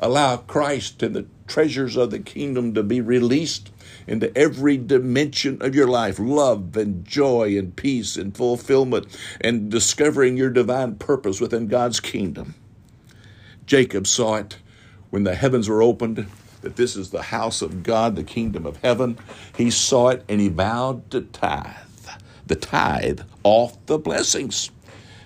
Allow 0.00 0.38
Christ 0.38 1.02
and 1.02 1.14
the 1.14 1.26
treasures 1.46 1.96
of 1.96 2.10
the 2.10 2.18
kingdom 2.18 2.74
to 2.74 2.82
be 2.82 3.00
released 3.00 3.70
into 4.06 4.36
every 4.36 4.76
dimension 4.76 5.58
of 5.60 5.74
your 5.76 5.86
life 5.86 6.18
love 6.18 6.76
and 6.76 7.04
joy 7.04 7.56
and 7.56 7.76
peace 7.76 8.16
and 8.16 8.36
fulfillment 8.36 9.06
and 9.40 9.70
discovering 9.70 10.36
your 10.36 10.50
divine 10.50 10.96
purpose 10.96 11.40
within 11.40 11.68
God's 11.68 12.00
kingdom. 12.00 12.54
Jacob 13.64 14.08
saw 14.08 14.36
it 14.36 14.58
when 15.10 15.22
the 15.22 15.36
heavens 15.36 15.68
were 15.68 15.82
opened 15.82 16.26
that 16.62 16.76
this 16.76 16.96
is 16.96 17.10
the 17.10 17.22
house 17.22 17.62
of 17.62 17.82
God, 17.82 18.16
the 18.16 18.24
kingdom 18.24 18.66
of 18.66 18.78
heaven. 18.78 19.18
He 19.56 19.70
saw 19.70 20.08
it 20.08 20.24
and 20.28 20.40
he 20.40 20.48
vowed 20.48 21.10
to 21.10 21.20
tithe 21.20 21.91
the 22.52 22.66
tithe 22.66 23.20
off 23.44 23.78
the 23.86 23.96
blessings. 23.96 24.70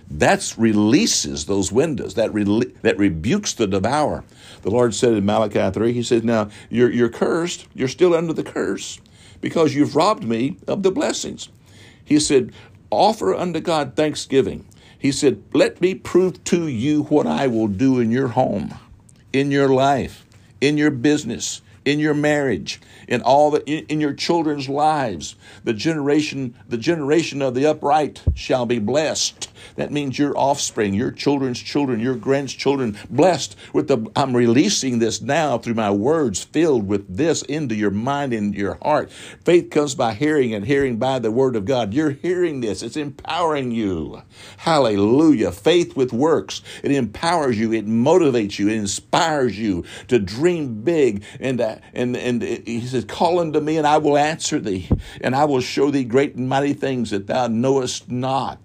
That 0.08 0.54
releases 0.56 1.46
those 1.46 1.72
windows. 1.72 2.14
That 2.14 2.32
re- 2.32 2.72
that 2.82 2.96
rebukes 2.96 3.52
the 3.52 3.66
devourer. 3.66 4.22
The 4.62 4.70
Lord 4.70 4.94
said 4.94 5.14
in 5.14 5.26
Malachi 5.26 5.72
three, 5.72 5.92
He 5.92 6.04
said, 6.04 6.24
"Now 6.24 6.50
you're 6.70 6.90
you're 6.90 7.08
cursed. 7.08 7.66
You're 7.74 7.88
still 7.88 8.14
under 8.14 8.32
the 8.32 8.44
curse 8.44 9.00
because 9.40 9.74
you've 9.74 9.96
robbed 9.96 10.22
me 10.22 10.56
of 10.68 10.84
the 10.84 10.92
blessings." 10.92 11.48
He 12.04 12.20
said, 12.20 12.52
"Offer 12.90 13.34
unto 13.34 13.58
God 13.58 13.96
thanksgiving." 13.96 14.64
He 14.96 15.10
said, 15.10 15.42
"Let 15.52 15.80
me 15.80 15.94
prove 15.94 16.44
to 16.44 16.68
you 16.68 17.02
what 17.04 17.26
I 17.26 17.48
will 17.48 17.66
do 17.66 17.98
in 17.98 18.12
your 18.12 18.28
home, 18.28 18.72
in 19.32 19.50
your 19.50 19.70
life, 19.70 20.24
in 20.60 20.78
your 20.78 20.92
business, 20.92 21.60
in 21.86 22.00
your 22.00 22.14
marriage, 22.14 22.80
in 23.08 23.22
all 23.22 23.50
the 23.50 23.64
in, 23.64 23.86
in, 23.86 24.00
your 24.00 24.12
children's 24.12 24.68
lives. 24.68 25.36
The 25.64 25.72
generation, 25.72 26.54
the 26.68 26.76
generation 26.76 27.40
of 27.40 27.54
the 27.54 27.64
upright 27.64 28.22
shall 28.34 28.66
be 28.66 28.78
blessed. 28.78 29.48
That 29.74 29.92
means 29.92 30.18
your 30.18 30.36
offspring, 30.38 30.94
your 30.94 31.10
children's 31.10 31.60
children, 31.60 32.00
your 32.00 32.14
grandchildren, 32.14 32.96
blessed 33.10 33.56
with 33.72 33.88
the 33.88 34.10
I'm 34.14 34.36
releasing 34.36 34.98
this 34.98 35.20
now 35.20 35.58
through 35.58 35.74
my 35.74 35.90
words 35.90 36.44
filled 36.44 36.86
with 36.86 37.16
this 37.16 37.42
into 37.42 37.74
your 37.74 37.90
mind 37.90 38.32
and 38.32 38.54
your 38.54 38.78
heart. 38.82 39.10
Faith 39.44 39.70
comes 39.70 39.94
by 39.94 40.14
hearing 40.14 40.54
and 40.54 40.66
hearing 40.66 40.96
by 40.96 41.18
the 41.18 41.30
word 41.30 41.56
of 41.56 41.64
God. 41.64 41.92
You're 41.92 42.10
hearing 42.10 42.60
this. 42.60 42.82
It's 42.82 42.96
empowering 42.96 43.70
you. 43.70 44.22
Hallelujah. 44.58 45.52
Faith 45.52 45.96
with 45.96 46.12
works. 46.12 46.62
It 46.82 46.92
empowers 46.92 47.58
you. 47.58 47.72
It 47.72 47.86
motivates 47.86 48.58
you. 48.58 48.68
It 48.68 48.76
inspires 48.76 49.58
you 49.58 49.84
to 50.08 50.18
dream 50.18 50.82
big 50.82 51.24
and 51.40 51.58
to 51.58 51.80
and 51.92 52.16
and 52.16 52.42
he 52.42 52.80
says, 52.80 53.04
"Call 53.04 53.38
unto 53.38 53.60
me, 53.60 53.76
and 53.76 53.86
I 53.86 53.98
will 53.98 54.16
answer 54.16 54.58
thee, 54.58 54.88
and 55.20 55.34
I 55.34 55.44
will 55.44 55.60
show 55.60 55.90
thee 55.90 56.04
great 56.04 56.34
and 56.36 56.48
mighty 56.48 56.74
things 56.74 57.10
that 57.10 57.26
thou 57.26 57.48
knowest 57.48 58.10
not." 58.10 58.60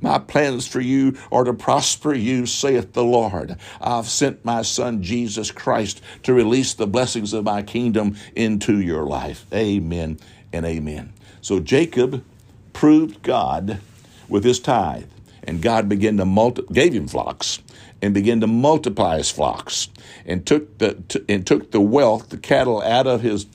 My 0.00 0.18
plans 0.18 0.66
for 0.66 0.80
you 0.80 1.16
are 1.30 1.44
to 1.44 1.54
prosper 1.54 2.14
you, 2.14 2.46
saith 2.46 2.92
the 2.92 3.04
Lord. 3.04 3.56
I've 3.80 4.08
sent 4.08 4.44
my 4.44 4.62
Son 4.62 5.02
Jesus 5.02 5.50
Christ 5.50 6.00
to 6.24 6.34
release 6.34 6.74
the 6.74 6.86
blessings 6.86 7.32
of 7.32 7.44
my 7.44 7.62
kingdom 7.62 8.16
into 8.34 8.80
your 8.80 9.04
life. 9.04 9.46
Amen 9.52 10.18
and 10.52 10.66
amen. 10.66 11.12
So 11.40 11.60
Jacob 11.60 12.24
proved 12.72 13.22
God 13.22 13.80
with 14.28 14.44
his 14.44 14.60
tithe, 14.60 15.08
and 15.44 15.62
God 15.62 15.88
began 15.88 16.16
to 16.16 16.24
multi- 16.24 16.64
gave 16.72 16.92
him 16.92 17.08
flocks 17.08 17.60
and 18.02 18.12
began 18.12 18.40
to 18.40 18.46
multiply 18.46 19.18
his 19.18 19.30
flocks 19.30 19.88
and 20.26 20.44
took 20.46 20.78
the 20.78 20.94
t- 21.08 21.24
and 21.28 21.46
took 21.46 21.70
the 21.70 21.80
wealth, 21.80 22.28
the 22.28 22.36
cattle 22.36 22.82
out 22.82 23.06
of 23.06 23.22
his 23.22 23.46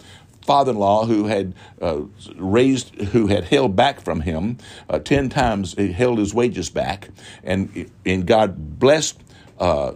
father-in-law 0.46 1.06
who 1.06 1.26
had 1.26 1.54
uh, 1.82 2.02
raised, 2.36 2.96
who 2.96 3.28
had 3.28 3.46
held 3.46 3.76
back 3.76 4.02
from 4.02 4.22
him 4.22 4.58
uh, 4.90 5.00
ten 5.00 5.30
times, 5.30 5.74
he 5.76 5.92
held 5.92 6.18
his 6.20 6.34
wages 6.34 6.70
back, 6.70 7.10
and 7.44 7.90
and 8.06 8.26
God 8.26 8.80
blessed 8.80 9.22
uh, 9.60 9.94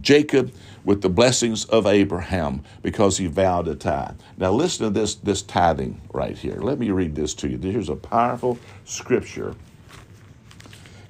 Jacob 0.00 0.52
with 0.84 1.02
the 1.02 1.08
blessings 1.08 1.64
of 1.66 1.86
Abraham 1.86 2.62
because 2.82 3.18
he 3.18 3.26
vowed 3.26 3.68
a 3.68 3.74
tithe. 3.74 4.18
Now 4.36 4.52
listen 4.52 4.86
to 4.86 4.90
this 4.90 5.16
this 5.16 5.42
tithing 5.42 6.00
right 6.12 6.36
here. 6.36 6.60
Let 6.60 6.78
me 6.78 6.90
read 6.90 7.14
this 7.14 7.34
to 7.34 7.48
you. 7.48 7.58
Here's 7.58 7.88
a 7.88 7.96
powerful 7.96 8.58
scripture, 8.84 9.54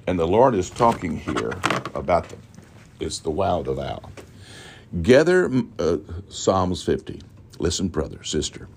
and 0.07 0.19
the 0.19 0.27
Lord 0.27 0.55
is 0.55 0.69
talking 0.69 1.17
here 1.17 1.53
about 1.93 2.29
the 2.29 2.35
it's 2.99 3.19
the 3.19 3.31
wow 3.31 3.61
the 3.61 3.73
vow. 3.73 4.01
Gather 5.01 5.51
uh, 5.77 5.97
Psalms 6.29 6.83
50. 6.83 7.21
Listen, 7.59 7.89
brother, 7.89 8.23
sister. 8.23 8.67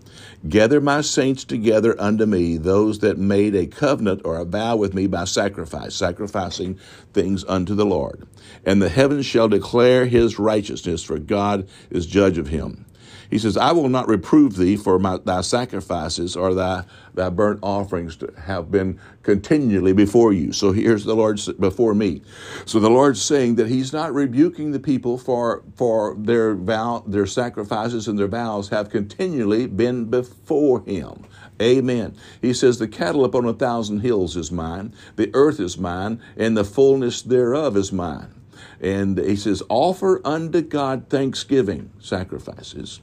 Gather 0.48 0.80
my 0.80 1.02
saints 1.02 1.44
together 1.44 1.94
unto 2.00 2.26
me, 2.26 2.56
those 2.56 2.98
that 2.98 3.16
made 3.16 3.54
a 3.54 3.66
covenant 3.66 4.22
or 4.24 4.38
a 4.38 4.44
vow 4.44 4.76
with 4.76 4.92
me 4.92 5.06
by 5.06 5.24
sacrifice, 5.24 5.94
sacrificing 5.94 6.78
things 7.12 7.44
unto 7.46 7.74
the 7.76 7.86
Lord. 7.86 8.26
And 8.66 8.82
the 8.82 8.88
heavens 8.88 9.24
shall 9.24 9.48
declare 9.48 10.06
his 10.06 10.40
righteousness, 10.40 11.04
for 11.04 11.18
God 11.18 11.68
is 11.90 12.06
judge 12.06 12.38
of 12.38 12.48
him. 12.48 12.86
He 13.32 13.38
says, 13.38 13.56
I 13.56 13.72
will 13.72 13.88
not 13.88 14.08
reprove 14.08 14.56
thee 14.56 14.76
for 14.76 14.98
my, 14.98 15.16
thy 15.16 15.40
sacrifices 15.40 16.36
or 16.36 16.52
thy, 16.52 16.84
thy 17.14 17.30
burnt 17.30 17.60
offerings 17.62 18.18
have 18.44 18.70
been 18.70 19.00
continually 19.22 19.94
before 19.94 20.34
you. 20.34 20.52
So 20.52 20.72
here's 20.72 21.04
the 21.04 21.16
Lord 21.16 21.40
before 21.58 21.94
me. 21.94 22.20
So 22.66 22.78
the 22.78 22.90
Lord's 22.90 23.22
saying 23.22 23.54
that 23.54 23.68
He's 23.68 23.90
not 23.90 24.12
rebuking 24.12 24.72
the 24.72 24.78
people 24.78 25.16
for, 25.16 25.62
for 25.76 26.14
their 26.18 26.54
vow, 26.54 27.04
their 27.06 27.24
sacrifices 27.24 28.06
and 28.06 28.18
their 28.18 28.28
vows 28.28 28.68
have 28.68 28.90
continually 28.90 29.66
been 29.66 30.10
before 30.10 30.82
Him. 30.82 31.24
Amen. 31.58 32.14
He 32.42 32.52
says, 32.52 32.78
The 32.78 32.86
cattle 32.86 33.24
upon 33.24 33.46
a 33.46 33.54
thousand 33.54 34.00
hills 34.00 34.36
is 34.36 34.52
mine, 34.52 34.94
the 35.16 35.30
earth 35.32 35.58
is 35.58 35.78
mine, 35.78 36.20
and 36.36 36.54
the 36.54 36.64
fullness 36.64 37.22
thereof 37.22 37.78
is 37.78 37.92
mine. 37.92 38.34
And 38.78 39.16
he 39.16 39.36
says, 39.36 39.62
Offer 39.70 40.20
unto 40.22 40.60
God 40.60 41.08
thanksgiving 41.08 41.92
sacrifices 41.98 43.00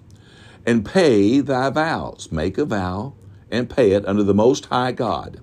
and 0.70 0.86
pay 0.86 1.40
thy 1.40 1.68
vows. 1.72 2.32
Make 2.32 2.60
a 2.60 2.66
vow 2.66 3.16
and 3.50 3.68
pay 3.68 3.94
it 3.94 4.06
unto 4.06 4.22
the 4.22 4.36
Most 4.36 4.68
High 4.68 4.92
God. 4.92 5.42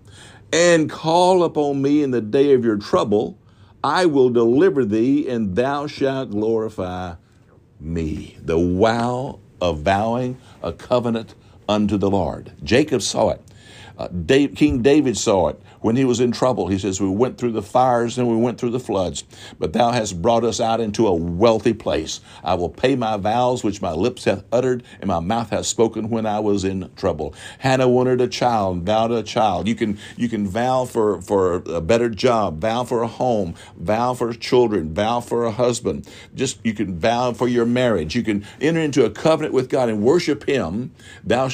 And 0.53 0.89
call 0.89 1.43
upon 1.43 1.83
me 1.83 2.05
in 2.05 2.13
the 2.13 2.21
day 2.21 2.53
of 2.53 2.65
your 2.65 2.77
trouble. 2.77 3.37
I 3.83 4.07
will 4.07 4.31
deliver 4.31 4.85
thee, 4.85 5.29
and 5.29 5.57
thou 5.57 5.89
shalt 5.89 6.31
glorify 6.31 7.17
me. 7.81 8.39
The 8.41 8.57
vow 8.57 9.41
of 9.61 9.81
vowing 9.81 10.39
a 10.63 10.73
covenant 10.73 11.35
unto 11.69 11.97
the 11.97 12.09
Lord. 12.09 12.53
Jacob 12.63 13.03
saw 13.03 13.31
it. 13.31 13.43
Uh, 13.99 14.07
Dave, 14.07 14.55
King 14.55 14.81
David 14.81 15.19
saw 15.19 15.49
it 15.49 15.61
when 15.87 15.95
he 15.95 16.05
was 16.05 16.19
in 16.19 16.33
trouble. 16.33 16.67
He 16.67 16.81
says, 16.81 17.01
We 17.01 17.09
went 17.09 17.39
through 17.39 17.53
the 17.53 17.63
fires 17.63 18.19
and 18.19 18.27
we 18.27 18.35
went 18.35 18.59
through 18.59 18.71
the 18.71 18.81
floods, 18.81 19.23
but 19.61 19.73
thou 19.73 19.93
hast 19.93 20.21
brought 20.21 20.43
us 20.43 20.61
out 20.61 20.81
into 20.81 21.07
a 21.07 21.15
wealthy 21.15 21.75
place. 21.75 22.21
I 22.43 22.55
will 22.55 22.71
pay 22.71 22.97
my 22.97 23.17
vows 23.19 23.63
which 23.63 23.81
my 23.81 23.93
lips 23.93 24.25
hath 24.25 24.43
uttered, 24.51 24.83
and 25.01 25.07
my 25.07 25.21
mouth 25.21 25.51
hath 25.51 25.67
spoken 25.67 26.11
when 26.11 26.27
I 26.27 26.41
was 26.41 26.65
in 26.65 26.91
trouble. 26.97 27.35
Hannah 27.61 27.89
wanted 27.89 28.21
a 28.21 28.27
child, 28.27 28.83
vowed 28.83 29.13
a 29.13 29.23
child. 29.23 29.69
You 29.69 29.77
can 29.77 29.97
you 30.17 30.29
can 30.29 30.49
vow 30.49 30.87
for, 30.87 31.23
for 31.23 31.63
a 31.67 31.81
better 31.81 32.09
job, 32.09 32.61
vow 32.61 32.83
for 32.83 33.03
a 33.03 33.07
home, 33.07 33.55
vow 33.77 34.13
for 34.13 34.33
children, 34.33 34.93
vow 34.93 35.21
for 35.21 35.45
a 35.45 35.53
husband. 35.53 36.09
Just 36.35 36.59
you 36.65 36.75
can 36.75 36.99
vow 36.99 37.33
for 37.33 37.47
your 37.47 37.65
marriage. 37.65 38.17
You 38.17 38.25
can 38.25 38.45
enter 38.61 38.81
into 38.81 39.05
a 39.05 39.11
covenant 39.11 39.55
with 39.55 39.69
God 39.69 39.89
and 39.89 40.03
worship 40.03 40.49
Him. 40.49 40.93
Thou 41.23 41.49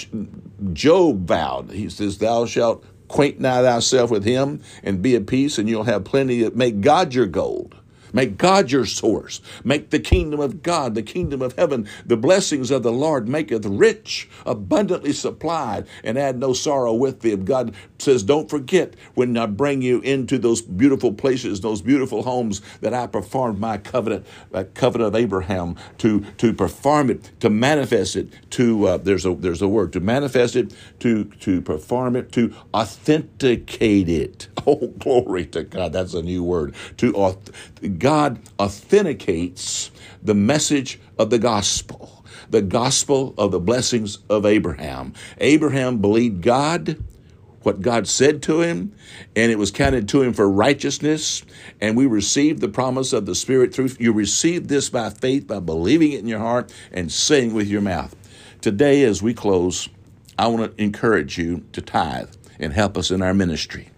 Job 0.73 1.27
vowed. 1.27 1.73
He 1.73 1.89
says, 1.89 2.19
Thou 2.19 2.47
shalt 2.47 2.85
acquaint 3.13 3.39
now 3.39 3.63
thyself 3.63 4.11
with 4.11 4.25
him 4.25 4.63
and 4.83 5.03
be 5.03 5.15
at 5.15 5.27
peace, 5.27 5.59
and 5.59 5.69
you'll 5.69 5.85
have 5.85 6.03
plenty. 6.03 6.45
Of, 6.45 6.57
make 6.57 6.81
God 6.81 7.13
your 7.13 7.27
gold 7.27 7.77
Make 8.13 8.39
God 8.39 8.71
your 8.71 8.87
source. 8.87 9.41
Make 9.65 9.91
the 9.91 10.01
kingdom 10.01 10.41
of 10.41 10.63
God, 10.63 10.95
the 10.95 11.03
kingdom 11.03 11.43
of 11.43 11.55
heaven, 11.57 11.89
the 12.07 12.17
blessings 12.17 12.71
of 12.71 12.83
the 12.83 12.93
Lord 12.93 13.29
maketh 13.29 13.65
rich, 13.67 14.29
abundantly 14.47 15.13
supplied, 15.13 15.87
and 16.05 16.19
add 16.19 16.39
no 16.39 16.53
sorrow 16.53 16.93
with 16.95 17.21
them. 17.21 17.45
God 17.45 17.75
says, 17.99 18.23
Don't 18.23 18.51
forget 18.51 18.95
when 19.15 19.37
I 19.37 19.47
bring 19.47 19.83
you 19.83 20.01
into 20.01 20.39
those 20.39 20.63
beautiful 20.63 21.13
places, 21.13 21.61
those 21.61 21.83
beautiful 21.83 22.23
homes 22.23 22.61
that 22.81 22.95
I 22.95 23.07
performed 23.07 23.59
my 23.59 23.79
covenant, 23.79 24.27
uh, 24.53 24.65
covenant 24.75 25.09
of 25.09 25.21
Abraham, 25.21 25.77
to, 25.99 26.21
to 26.39 26.53
perform 26.53 27.11
it, 27.11 27.31
to 27.41 27.51
manifest 27.51 28.17
it, 28.17 28.29
to 28.51 28.87
uh, 28.87 28.97
there's 28.99 29.27
a 29.27 29.35
there's 29.35 29.63
a 29.63 29.69
word, 29.69 29.93
to 29.95 30.01
manifest 30.01 30.57
it, 30.57 30.75
to 31.01 31.25
to 31.25 31.61
perform 31.61 32.17
it, 32.17 32.33
to 32.33 32.55
authenticate 32.75 34.09
it. 34.09 34.49
Oh, 34.65 34.87
glory 34.99 35.47
to 35.47 35.65
God. 35.65 35.93
That's 35.93 36.15
a 36.15 36.23
new 36.23 36.45
word. 36.45 36.77
To 36.99 37.17
God 38.03 38.41
authenticates 38.59 39.93
the 40.25 40.35
message 40.35 40.99
of 41.21 41.31
the 41.31 41.39
gospel, 41.39 42.25
the 42.51 42.61
gospel 42.61 43.33
of 43.39 43.53
the 43.53 43.61
blessings 43.61 44.19
of 44.29 44.45
Abraham. 44.45 45.15
Abraham 45.39 45.99
believed 45.99 46.43
God, 46.43 47.01
what 47.63 47.81
God 47.81 48.09
said 48.09 48.43
to 48.43 48.61
him, 48.61 48.93
and 49.37 49.53
it 49.53 49.57
was 49.57 49.71
counted 49.71 50.09
to 50.09 50.23
him 50.23 50.33
for 50.33 50.51
righteousness. 50.51 51.45
And 51.81 51.97
we 51.97 52.07
received 52.07 52.61
the 52.61 52.69
promise 52.69 53.13
of 53.13 53.25
the 53.25 53.37
Spirit 53.37 53.73
through 53.73 53.91
you 54.01 54.13
received 54.13 54.69
this 54.69 54.91
by 54.91 55.09
faith, 55.09 55.47
by 55.47 55.61
believing 55.61 56.11
it 56.11 56.19
in 56.19 56.27
your 56.27 56.41
heart 56.41 56.75
and 56.91 57.13
saying 57.13 57.55
with 57.55 57.69
your 57.69 57.83
mouth. 57.83 58.17
Today, 58.61 59.05
as 59.05 59.23
we 59.23 59.33
close, 59.33 59.89
I 60.37 60.49
want 60.49 60.77
to 60.77 60.83
encourage 60.83 61.39
you 61.39 61.65
to 61.71 61.81
tithe 61.81 62.35
and 62.59 62.73
help 62.73 62.99
us 62.99 63.13
in 63.13 63.23
our 63.23 63.33
ministry. 63.33 63.91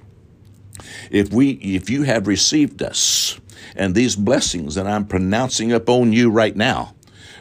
If 1.11 1.32
we 1.32 1.52
if 1.52 1.88
you 1.88 2.02
have 2.02 2.26
received 2.26 2.82
us, 2.82 3.40
and 3.76 3.94
these 3.94 4.16
blessings 4.16 4.74
that 4.74 4.86
I'm 4.86 5.06
pronouncing 5.06 5.72
upon 5.72 6.12
you 6.12 6.30
right 6.30 6.54
now, 6.56 6.94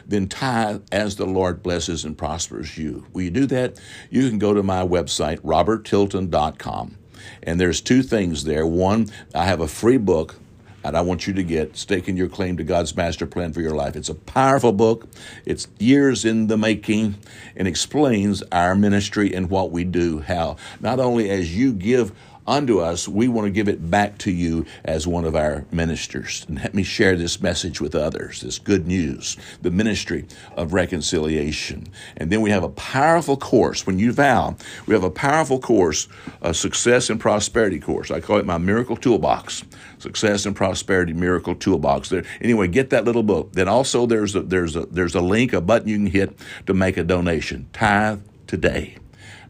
then 0.06 0.28
tithe 0.28 0.82
as 0.92 1.16
the 1.16 1.26
Lord 1.26 1.62
blesses 1.62 2.04
and 2.04 2.16
prospers 2.16 2.76
you. 2.76 3.06
Will 3.12 3.22
you 3.22 3.30
do 3.30 3.46
that? 3.46 3.80
You 4.10 4.28
can 4.28 4.38
go 4.38 4.52
to 4.54 4.62
my 4.62 4.86
website, 4.86 5.40
roberttilton.com. 5.40 6.98
And 7.42 7.60
there's 7.60 7.80
two 7.80 8.02
things 8.02 8.44
there. 8.44 8.66
One, 8.66 9.08
I 9.34 9.44
have 9.44 9.60
a 9.60 9.68
free 9.68 9.96
book 9.96 10.36
that 10.82 10.94
I 10.94 11.00
want 11.00 11.26
you 11.26 11.32
to 11.32 11.42
get, 11.42 11.78
Staking 11.78 12.18
Your 12.18 12.28
Claim 12.28 12.58
to 12.58 12.64
God's 12.64 12.94
Master 12.94 13.26
Plan 13.26 13.54
for 13.54 13.62
Your 13.62 13.74
Life. 13.74 13.96
It's 13.96 14.10
a 14.10 14.14
powerful 14.14 14.72
book. 14.72 15.08
It's 15.46 15.66
years 15.78 16.26
in 16.26 16.48
the 16.48 16.58
making 16.58 17.14
and 17.56 17.66
explains 17.66 18.42
our 18.52 18.74
ministry 18.74 19.34
and 19.34 19.48
what 19.48 19.70
we 19.70 19.84
do, 19.84 20.20
how 20.20 20.56
not 20.80 21.00
only 21.00 21.30
as 21.30 21.56
you 21.56 21.72
give 21.72 22.12
unto 22.46 22.80
us, 22.80 23.08
we 23.08 23.28
want 23.28 23.46
to 23.46 23.50
give 23.50 23.68
it 23.68 23.90
back 23.90 24.18
to 24.18 24.30
you 24.30 24.66
as 24.84 25.06
one 25.06 25.24
of 25.24 25.34
our 25.34 25.64
ministers. 25.70 26.44
And 26.48 26.58
let 26.58 26.74
me 26.74 26.82
share 26.82 27.16
this 27.16 27.40
message 27.40 27.80
with 27.80 27.94
others, 27.94 28.40
this 28.40 28.58
good 28.58 28.86
news, 28.86 29.36
the 29.62 29.70
ministry 29.70 30.26
of 30.56 30.72
reconciliation. 30.72 31.86
And 32.16 32.30
then 32.30 32.40
we 32.40 32.50
have 32.50 32.64
a 32.64 32.68
powerful 32.68 33.36
course. 33.36 33.86
When 33.86 33.98
you 33.98 34.12
vow, 34.12 34.56
we 34.86 34.94
have 34.94 35.04
a 35.04 35.10
powerful 35.10 35.58
course, 35.58 36.08
a 36.42 36.54
success 36.54 37.10
and 37.10 37.18
prosperity 37.18 37.80
course. 37.80 38.10
I 38.10 38.20
call 38.20 38.38
it 38.38 38.46
my 38.46 38.58
miracle 38.58 38.96
toolbox. 38.96 39.64
Success 40.04 40.44
and 40.44 40.54
Prosperity 40.54 41.14
Miracle 41.14 41.54
Toolbox. 41.54 42.10
There, 42.10 42.24
anyway, 42.42 42.68
get 42.68 42.90
that 42.90 43.06
little 43.06 43.22
book. 43.22 43.52
Then 43.52 43.68
also 43.68 44.04
there's 44.04 44.34
a, 44.34 44.42
there's 44.42 44.76
a 44.76 44.84
there's 44.86 45.14
a 45.14 45.22
link, 45.22 45.54
a 45.54 45.62
button 45.62 45.88
you 45.88 45.96
can 45.96 46.06
hit 46.06 46.38
to 46.66 46.74
make 46.74 46.98
a 46.98 47.04
donation. 47.04 47.68
Tithe 47.72 48.20
today. 48.46 48.98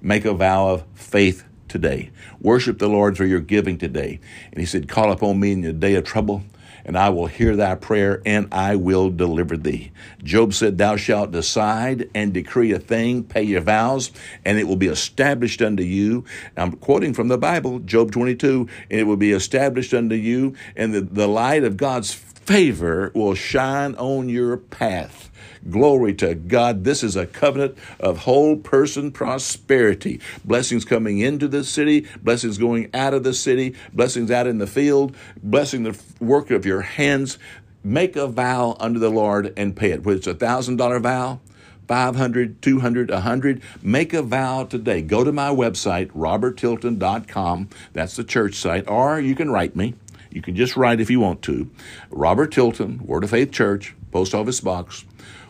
Make 0.00 0.24
a 0.24 0.32
vow 0.32 0.68
of 0.68 0.84
faith 0.94 1.44
today. 1.74 2.08
Worship 2.40 2.78
the 2.78 2.88
Lord 2.88 3.16
for 3.16 3.24
your 3.24 3.40
giving 3.40 3.78
today. 3.78 4.20
And 4.52 4.60
he 4.60 4.64
said, 4.64 4.88
Call 4.88 5.10
upon 5.10 5.40
me 5.40 5.50
in 5.50 5.62
the 5.62 5.72
day 5.72 5.96
of 5.96 6.04
trouble, 6.04 6.44
and 6.84 6.96
I 6.96 7.08
will 7.08 7.26
hear 7.26 7.56
thy 7.56 7.74
prayer, 7.74 8.22
and 8.24 8.46
I 8.52 8.76
will 8.76 9.10
deliver 9.10 9.56
thee. 9.56 9.90
Job 10.22 10.54
said, 10.54 10.78
Thou 10.78 10.94
shalt 10.94 11.32
decide 11.32 12.08
and 12.14 12.32
decree 12.32 12.70
a 12.70 12.78
thing, 12.78 13.24
pay 13.24 13.42
your 13.42 13.60
vows, 13.60 14.12
and 14.44 14.56
it 14.56 14.68
will 14.68 14.76
be 14.76 14.86
established 14.86 15.60
unto 15.60 15.82
you. 15.82 16.24
I'm 16.56 16.76
quoting 16.76 17.12
from 17.12 17.26
the 17.26 17.38
Bible, 17.38 17.80
Job 17.80 18.12
22, 18.12 18.68
and 18.88 19.00
it 19.00 19.04
will 19.04 19.16
be 19.16 19.32
established 19.32 19.92
unto 19.92 20.14
you, 20.14 20.54
and 20.76 20.94
the, 20.94 21.00
the 21.00 21.26
light 21.26 21.64
of 21.64 21.76
God's 21.76 22.14
favor 22.44 23.10
will 23.14 23.34
shine 23.34 23.94
on 23.94 24.28
your 24.28 24.56
path. 24.56 25.30
Glory 25.68 26.12
to 26.14 26.34
God. 26.34 26.84
This 26.84 27.02
is 27.02 27.16
a 27.16 27.26
covenant 27.26 27.78
of 27.98 28.18
whole 28.18 28.56
person 28.56 29.10
prosperity. 29.10 30.20
Blessings 30.44 30.84
coming 30.84 31.20
into 31.20 31.48
the 31.48 31.64
city, 31.64 32.06
blessings 32.22 32.58
going 32.58 32.90
out 32.92 33.14
of 33.14 33.24
the 33.24 33.32
city, 33.32 33.74
blessings 33.94 34.30
out 34.30 34.46
in 34.46 34.58
the 34.58 34.66
field, 34.66 35.16
blessing 35.42 35.84
the 35.84 35.98
work 36.20 36.50
of 36.50 36.66
your 36.66 36.82
hands. 36.82 37.38
Make 37.82 38.14
a 38.14 38.26
vow 38.26 38.76
unto 38.78 38.98
the 38.98 39.10
Lord 39.10 39.54
and 39.56 39.74
pay 39.74 39.90
it. 39.92 40.04
Whether 40.04 40.18
it's 40.18 40.26
a 40.26 40.34
thousand 40.34 40.76
dollar 40.76 41.00
vow, 41.00 41.40
500, 41.88 42.62
200, 42.62 43.10
100. 43.10 43.62
Make 43.82 44.12
a 44.14 44.22
vow 44.22 44.64
today. 44.64 45.02
Go 45.02 45.24
to 45.24 45.32
my 45.32 45.48
website, 45.48 46.08
roberttilton.com. 46.12 47.68
That's 47.92 48.16
the 48.16 48.24
church 48.24 48.54
site. 48.54 48.88
Or 48.88 49.20
you 49.20 49.34
can 49.34 49.50
write 49.50 49.76
me. 49.76 49.94
You 50.34 50.42
can 50.42 50.54
just 50.54 50.76
write 50.76 51.00
if 51.00 51.08
you 51.08 51.20
want 51.20 51.40
to. 51.42 51.70
Robert 52.10 52.52
Tilton, 52.52 52.98
Word 53.06 53.24
of 53.24 53.30
Faith 53.30 53.52
Church, 53.52 53.94
Post 54.10 54.34
Office 54.34 54.60
Box 54.60 55.06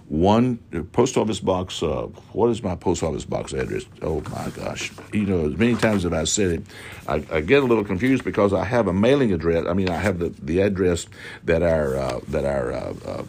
one 0.08 0.58
post 0.92 1.16
office 1.16 1.40
box. 1.40 1.82
Uh, 1.82 2.06
what 2.32 2.50
is 2.50 2.62
my 2.62 2.74
post 2.74 3.02
office 3.02 3.24
box 3.24 3.52
address? 3.52 3.84
Oh 4.02 4.20
my 4.30 4.50
gosh! 4.50 4.92
You 5.12 5.26
know, 5.26 5.46
as 5.46 5.56
many 5.56 5.74
times 5.76 6.04
as 6.04 6.12
I've 6.12 6.28
said 6.28 6.50
it, 6.50 6.62
I, 7.08 7.24
I, 7.32 7.40
get 7.40 7.62
a 7.62 7.66
little 7.66 7.84
confused 7.84 8.24
because 8.24 8.52
I 8.52 8.64
have 8.64 8.86
a 8.86 8.92
mailing 8.92 9.32
address. 9.32 9.66
I 9.66 9.72
mean, 9.72 9.88
I 9.88 9.96
have 9.96 10.18
the, 10.18 10.28
the 10.42 10.60
address 10.60 11.06
that 11.44 11.62
our 11.62 11.96
uh, 11.96 12.20
that 12.28 12.44
our 12.44 12.72
uh, 12.72 12.94
uh 13.06 13.22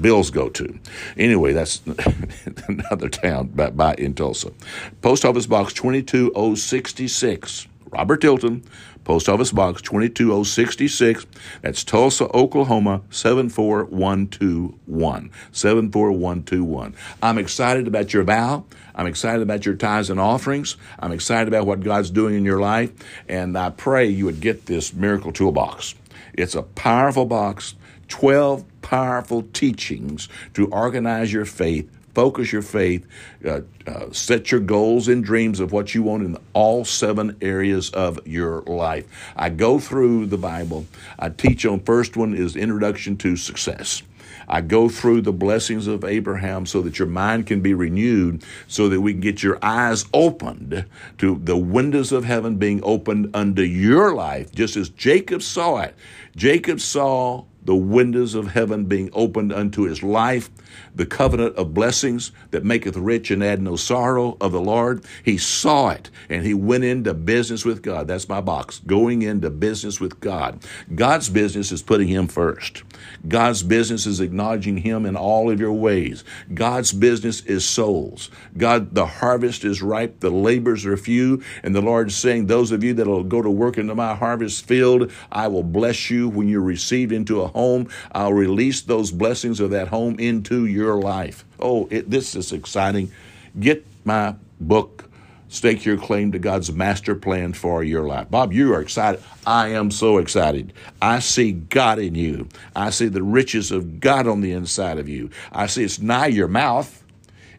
bills 0.00 0.30
go 0.30 0.48
to. 0.50 0.78
Anyway, 1.16 1.52
that's 1.52 1.80
another 2.68 3.08
town 3.08 3.48
by, 3.48 3.70
by 3.70 3.94
in 3.94 4.14
Tulsa. 4.14 4.52
Post 5.00 5.24
office 5.24 5.46
box 5.46 5.72
twenty 5.72 6.02
two 6.02 6.30
oh 6.34 6.54
sixty 6.54 7.08
six. 7.08 7.66
Robert 7.90 8.20
Tilton, 8.20 8.62
Post 9.04 9.28
Office 9.28 9.52
Box 9.52 9.80
22066. 9.82 11.26
That's 11.62 11.84
Tulsa, 11.84 12.24
Oklahoma 12.34 13.02
74121. 13.10 15.30
74121. 15.52 16.94
I'm 17.22 17.38
excited 17.38 17.86
about 17.86 18.12
your 18.12 18.24
vow. 18.24 18.64
I'm 18.94 19.06
excited 19.06 19.42
about 19.42 19.64
your 19.64 19.76
tithes 19.76 20.10
and 20.10 20.20
offerings. 20.20 20.76
I'm 20.98 21.12
excited 21.12 21.48
about 21.48 21.66
what 21.66 21.80
God's 21.80 22.10
doing 22.10 22.34
in 22.34 22.44
your 22.44 22.60
life. 22.60 22.92
And 23.28 23.56
I 23.56 23.70
pray 23.70 24.06
you 24.06 24.26
would 24.26 24.40
get 24.40 24.66
this 24.66 24.92
miracle 24.92 25.32
toolbox. 25.32 25.94
It's 26.34 26.54
a 26.54 26.62
powerful 26.62 27.26
box, 27.26 27.74
12 28.08 28.64
powerful 28.82 29.42
teachings 29.52 30.28
to 30.54 30.66
organize 30.68 31.32
your 31.32 31.44
faith 31.44 31.88
focus 32.14 32.52
your 32.52 32.62
faith, 32.62 33.06
uh, 33.44 33.60
uh, 33.86 34.10
set 34.12 34.50
your 34.50 34.60
goals 34.60 35.08
and 35.08 35.24
dreams 35.24 35.60
of 35.60 35.72
what 35.72 35.94
you 35.94 36.02
want 36.02 36.22
in 36.22 36.36
all 36.52 36.84
seven 36.84 37.36
areas 37.40 37.90
of 37.90 38.26
your 38.26 38.62
life. 38.62 39.06
I 39.36 39.50
go 39.50 39.78
through 39.78 40.26
the 40.26 40.38
Bible. 40.38 40.86
I 41.18 41.30
teach 41.30 41.64
on 41.66 41.80
first 41.80 42.16
one 42.16 42.34
is 42.34 42.56
introduction 42.56 43.16
to 43.18 43.36
success. 43.36 44.02
I 44.48 44.60
go 44.60 44.88
through 44.88 45.22
the 45.22 45.32
blessings 45.32 45.86
of 45.86 46.04
Abraham 46.04 46.66
so 46.66 46.82
that 46.82 46.98
your 46.98 47.06
mind 47.06 47.46
can 47.46 47.60
be 47.60 47.72
renewed, 47.72 48.44
so 48.66 48.88
that 48.88 49.00
we 49.00 49.12
can 49.12 49.20
get 49.20 49.42
your 49.44 49.58
eyes 49.62 50.04
opened 50.12 50.86
to 51.18 51.40
the 51.44 51.56
windows 51.56 52.10
of 52.10 52.24
heaven 52.24 52.56
being 52.56 52.80
opened 52.82 53.30
unto 53.32 53.62
your 53.62 54.12
life, 54.12 54.52
just 54.52 54.76
as 54.76 54.88
Jacob 54.88 55.42
saw 55.42 55.78
it. 55.78 55.94
Jacob 56.34 56.80
saw 56.80 57.44
the 57.64 57.76
windows 57.76 58.34
of 58.34 58.48
heaven 58.48 58.84
being 58.84 59.10
opened 59.12 59.52
unto 59.52 59.82
his 59.82 60.02
life, 60.02 60.50
the 60.94 61.06
covenant 61.06 61.56
of 61.56 61.74
blessings 61.74 62.32
that 62.50 62.64
maketh 62.64 62.96
rich 62.96 63.30
and 63.30 63.42
add 63.44 63.60
no 63.60 63.76
sorrow 63.76 64.36
of 64.40 64.52
the 64.52 64.60
Lord. 64.60 65.04
He 65.24 65.38
saw 65.38 65.90
it 65.90 66.10
and 66.28 66.44
he 66.44 66.54
went 66.54 66.84
into 66.84 67.14
business 67.14 67.64
with 67.64 67.82
God. 67.82 68.08
That's 68.08 68.28
my 68.28 68.40
box. 68.40 68.80
Going 68.86 69.22
into 69.22 69.50
business 69.50 70.00
with 70.00 70.20
God. 70.20 70.64
God's 70.94 71.28
business 71.28 71.72
is 71.72 71.82
putting 71.82 72.08
him 72.08 72.26
first. 72.26 72.82
God's 73.26 73.62
business 73.62 74.06
is 74.06 74.20
acknowledging 74.20 74.78
Him 74.78 75.06
in 75.06 75.16
all 75.16 75.50
of 75.50 75.60
your 75.60 75.72
ways. 75.72 76.24
God's 76.52 76.92
business 76.92 77.40
is 77.42 77.64
souls. 77.64 78.30
God, 78.56 78.94
the 78.94 79.06
harvest 79.06 79.64
is 79.64 79.82
ripe, 79.82 80.20
the 80.20 80.30
labors 80.30 80.86
are 80.86 80.96
few, 80.96 81.42
and 81.62 81.74
the 81.74 81.82
Lord 81.82 82.08
is 82.08 82.16
saying, 82.16 82.46
Those 82.46 82.72
of 82.72 82.82
you 82.84 82.94
that 82.94 83.06
will 83.06 83.24
go 83.24 83.42
to 83.42 83.50
work 83.50 83.78
into 83.78 83.94
my 83.94 84.14
harvest 84.14 84.64
field, 84.64 85.10
I 85.30 85.48
will 85.48 85.62
bless 85.62 86.10
you 86.10 86.28
when 86.28 86.48
you're 86.48 86.60
received 86.60 87.12
into 87.12 87.42
a 87.42 87.48
home. 87.48 87.88
I'll 88.12 88.32
release 88.32 88.82
those 88.82 89.10
blessings 89.10 89.60
of 89.60 89.70
that 89.70 89.88
home 89.88 90.18
into 90.18 90.66
your 90.66 90.96
life. 90.96 91.44
Oh, 91.58 91.88
it, 91.90 92.10
this 92.10 92.34
is 92.34 92.52
exciting. 92.52 93.12
Get 93.58 93.86
my 94.04 94.36
book 94.60 95.09
stake 95.50 95.84
your 95.84 95.98
claim 95.98 96.32
to 96.32 96.38
God's 96.38 96.72
master 96.72 97.14
plan 97.14 97.52
for 97.52 97.82
your 97.82 98.06
life. 98.06 98.30
Bob, 98.30 98.52
you 98.52 98.72
are 98.72 98.80
excited. 98.80 99.22
I 99.46 99.68
am 99.68 99.90
so 99.90 100.18
excited. 100.18 100.72
I 101.02 101.18
see 101.18 101.52
God 101.52 101.98
in 101.98 102.14
you. 102.14 102.48
I 102.74 102.90
see 102.90 103.08
the 103.08 103.22
riches 103.22 103.70
of 103.70 104.00
God 104.00 104.26
on 104.26 104.40
the 104.40 104.52
inside 104.52 104.98
of 104.98 105.08
you. 105.08 105.28
I 105.52 105.66
see 105.66 105.84
it's 105.84 105.98
nigh 105.98 106.28
your 106.28 106.48
mouth, 106.48 107.04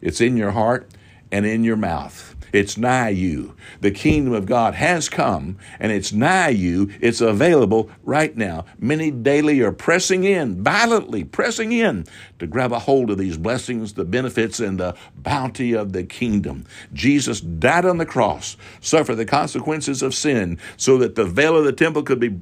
it's 0.00 0.20
in 0.20 0.36
your 0.36 0.50
heart 0.50 0.90
and 1.30 1.46
in 1.46 1.64
your 1.64 1.76
mouth. 1.76 2.31
It's 2.52 2.76
nigh 2.76 3.10
you. 3.10 3.54
The 3.80 3.90
kingdom 3.90 4.34
of 4.34 4.46
God 4.46 4.74
has 4.74 5.08
come 5.08 5.58
and 5.80 5.90
it's 5.90 6.12
nigh 6.12 6.50
you. 6.50 6.90
It's 7.00 7.20
available 7.20 7.90
right 8.02 8.36
now. 8.36 8.66
Many 8.78 9.10
daily 9.10 9.60
are 9.60 9.72
pressing 9.72 10.24
in, 10.24 10.62
violently 10.62 11.24
pressing 11.24 11.72
in 11.72 12.06
to 12.38 12.46
grab 12.46 12.72
a 12.72 12.78
hold 12.80 13.10
of 13.10 13.18
these 13.18 13.36
blessings, 13.36 13.94
the 13.94 14.04
benefits, 14.04 14.60
and 14.60 14.78
the 14.78 14.94
bounty 15.16 15.72
of 15.72 15.92
the 15.92 16.04
kingdom. 16.04 16.66
Jesus 16.92 17.40
died 17.40 17.84
on 17.84 17.98
the 17.98 18.06
cross, 18.06 18.56
suffered 18.80 19.14
the 19.14 19.24
consequences 19.24 20.02
of 20.02 20.14
sin 20.14 20.58
so 20.76 20.98
that 20.98 21.14
the 21.14 21.24
veil 21.24 21.56
of 21.56 21.64
the 21.64 21.72
temple 21.72 22.02
could 22.02 22.20
be 22.20 22.36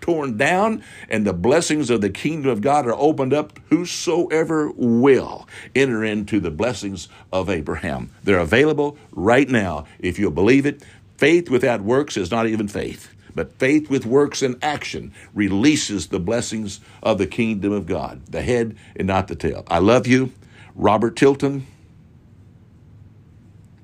torn 0.00 0.36
down 0.36 0.82
and 1.08 1.26
the 1.26 1.32
blessings 1.32 1.90
of 1.90 2.00
the 2.00 2.10
kingdom 2.10 2.50
of 2.50 2.60
God 2.60 2.86
are 2.86 2.94
opened 2.94 3.34
up. 3.34 3.58
Whosoever 3.68 4.70
will 4.70 5.48
enter 5.74 6.04
into 6.04 6.40
the 6.40 6.50
blessings 6.50 7.08
of 7.32 7.50
Abraham. 7.50 8.10
They're 8.22 8.38
available 8.38 8.96
right 9.12 9.48
now 9.50 9.86
if 9.98 10.18
you'll 10.18 10.30
believe 10.30 10.66
it. 10.66 10.82
Faith 11.16 11.50
without 11.50 11.82
works 11.82 12.16
is 12.16 12.30
not 12.30 12.46
even 12.46 12.68
faith. 12.68 13.14
But 13.34 13.58
faith 13.58 13.88
with 13.90 14.06
works 14.06 14.42
and 14.42 14.56
action 14.62 15.12
releases 15.34 16.08
the 16.08 16.18
blessings 16.18 16.80
of 17.02 17.18
the 17.18 17.26
kingdom 17.26 17.72
of 17.72 17.86
God, 17.86 18.26
the 18.26 18.42
head 18.42 18.76
and 18.96 19.06
not 19.06 19.28
the 19.28 19.36
tail. 19.36 19.64
I 19.68 19.78
love 19.78 20.06
you. 20.06 20.32
Robert 20.74 21.16
Tilton, 21.16 21.66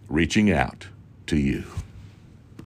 reaching 0.08 0.50
out 0.50 0.88
to 1.26 1.36
you. 1.36 1.64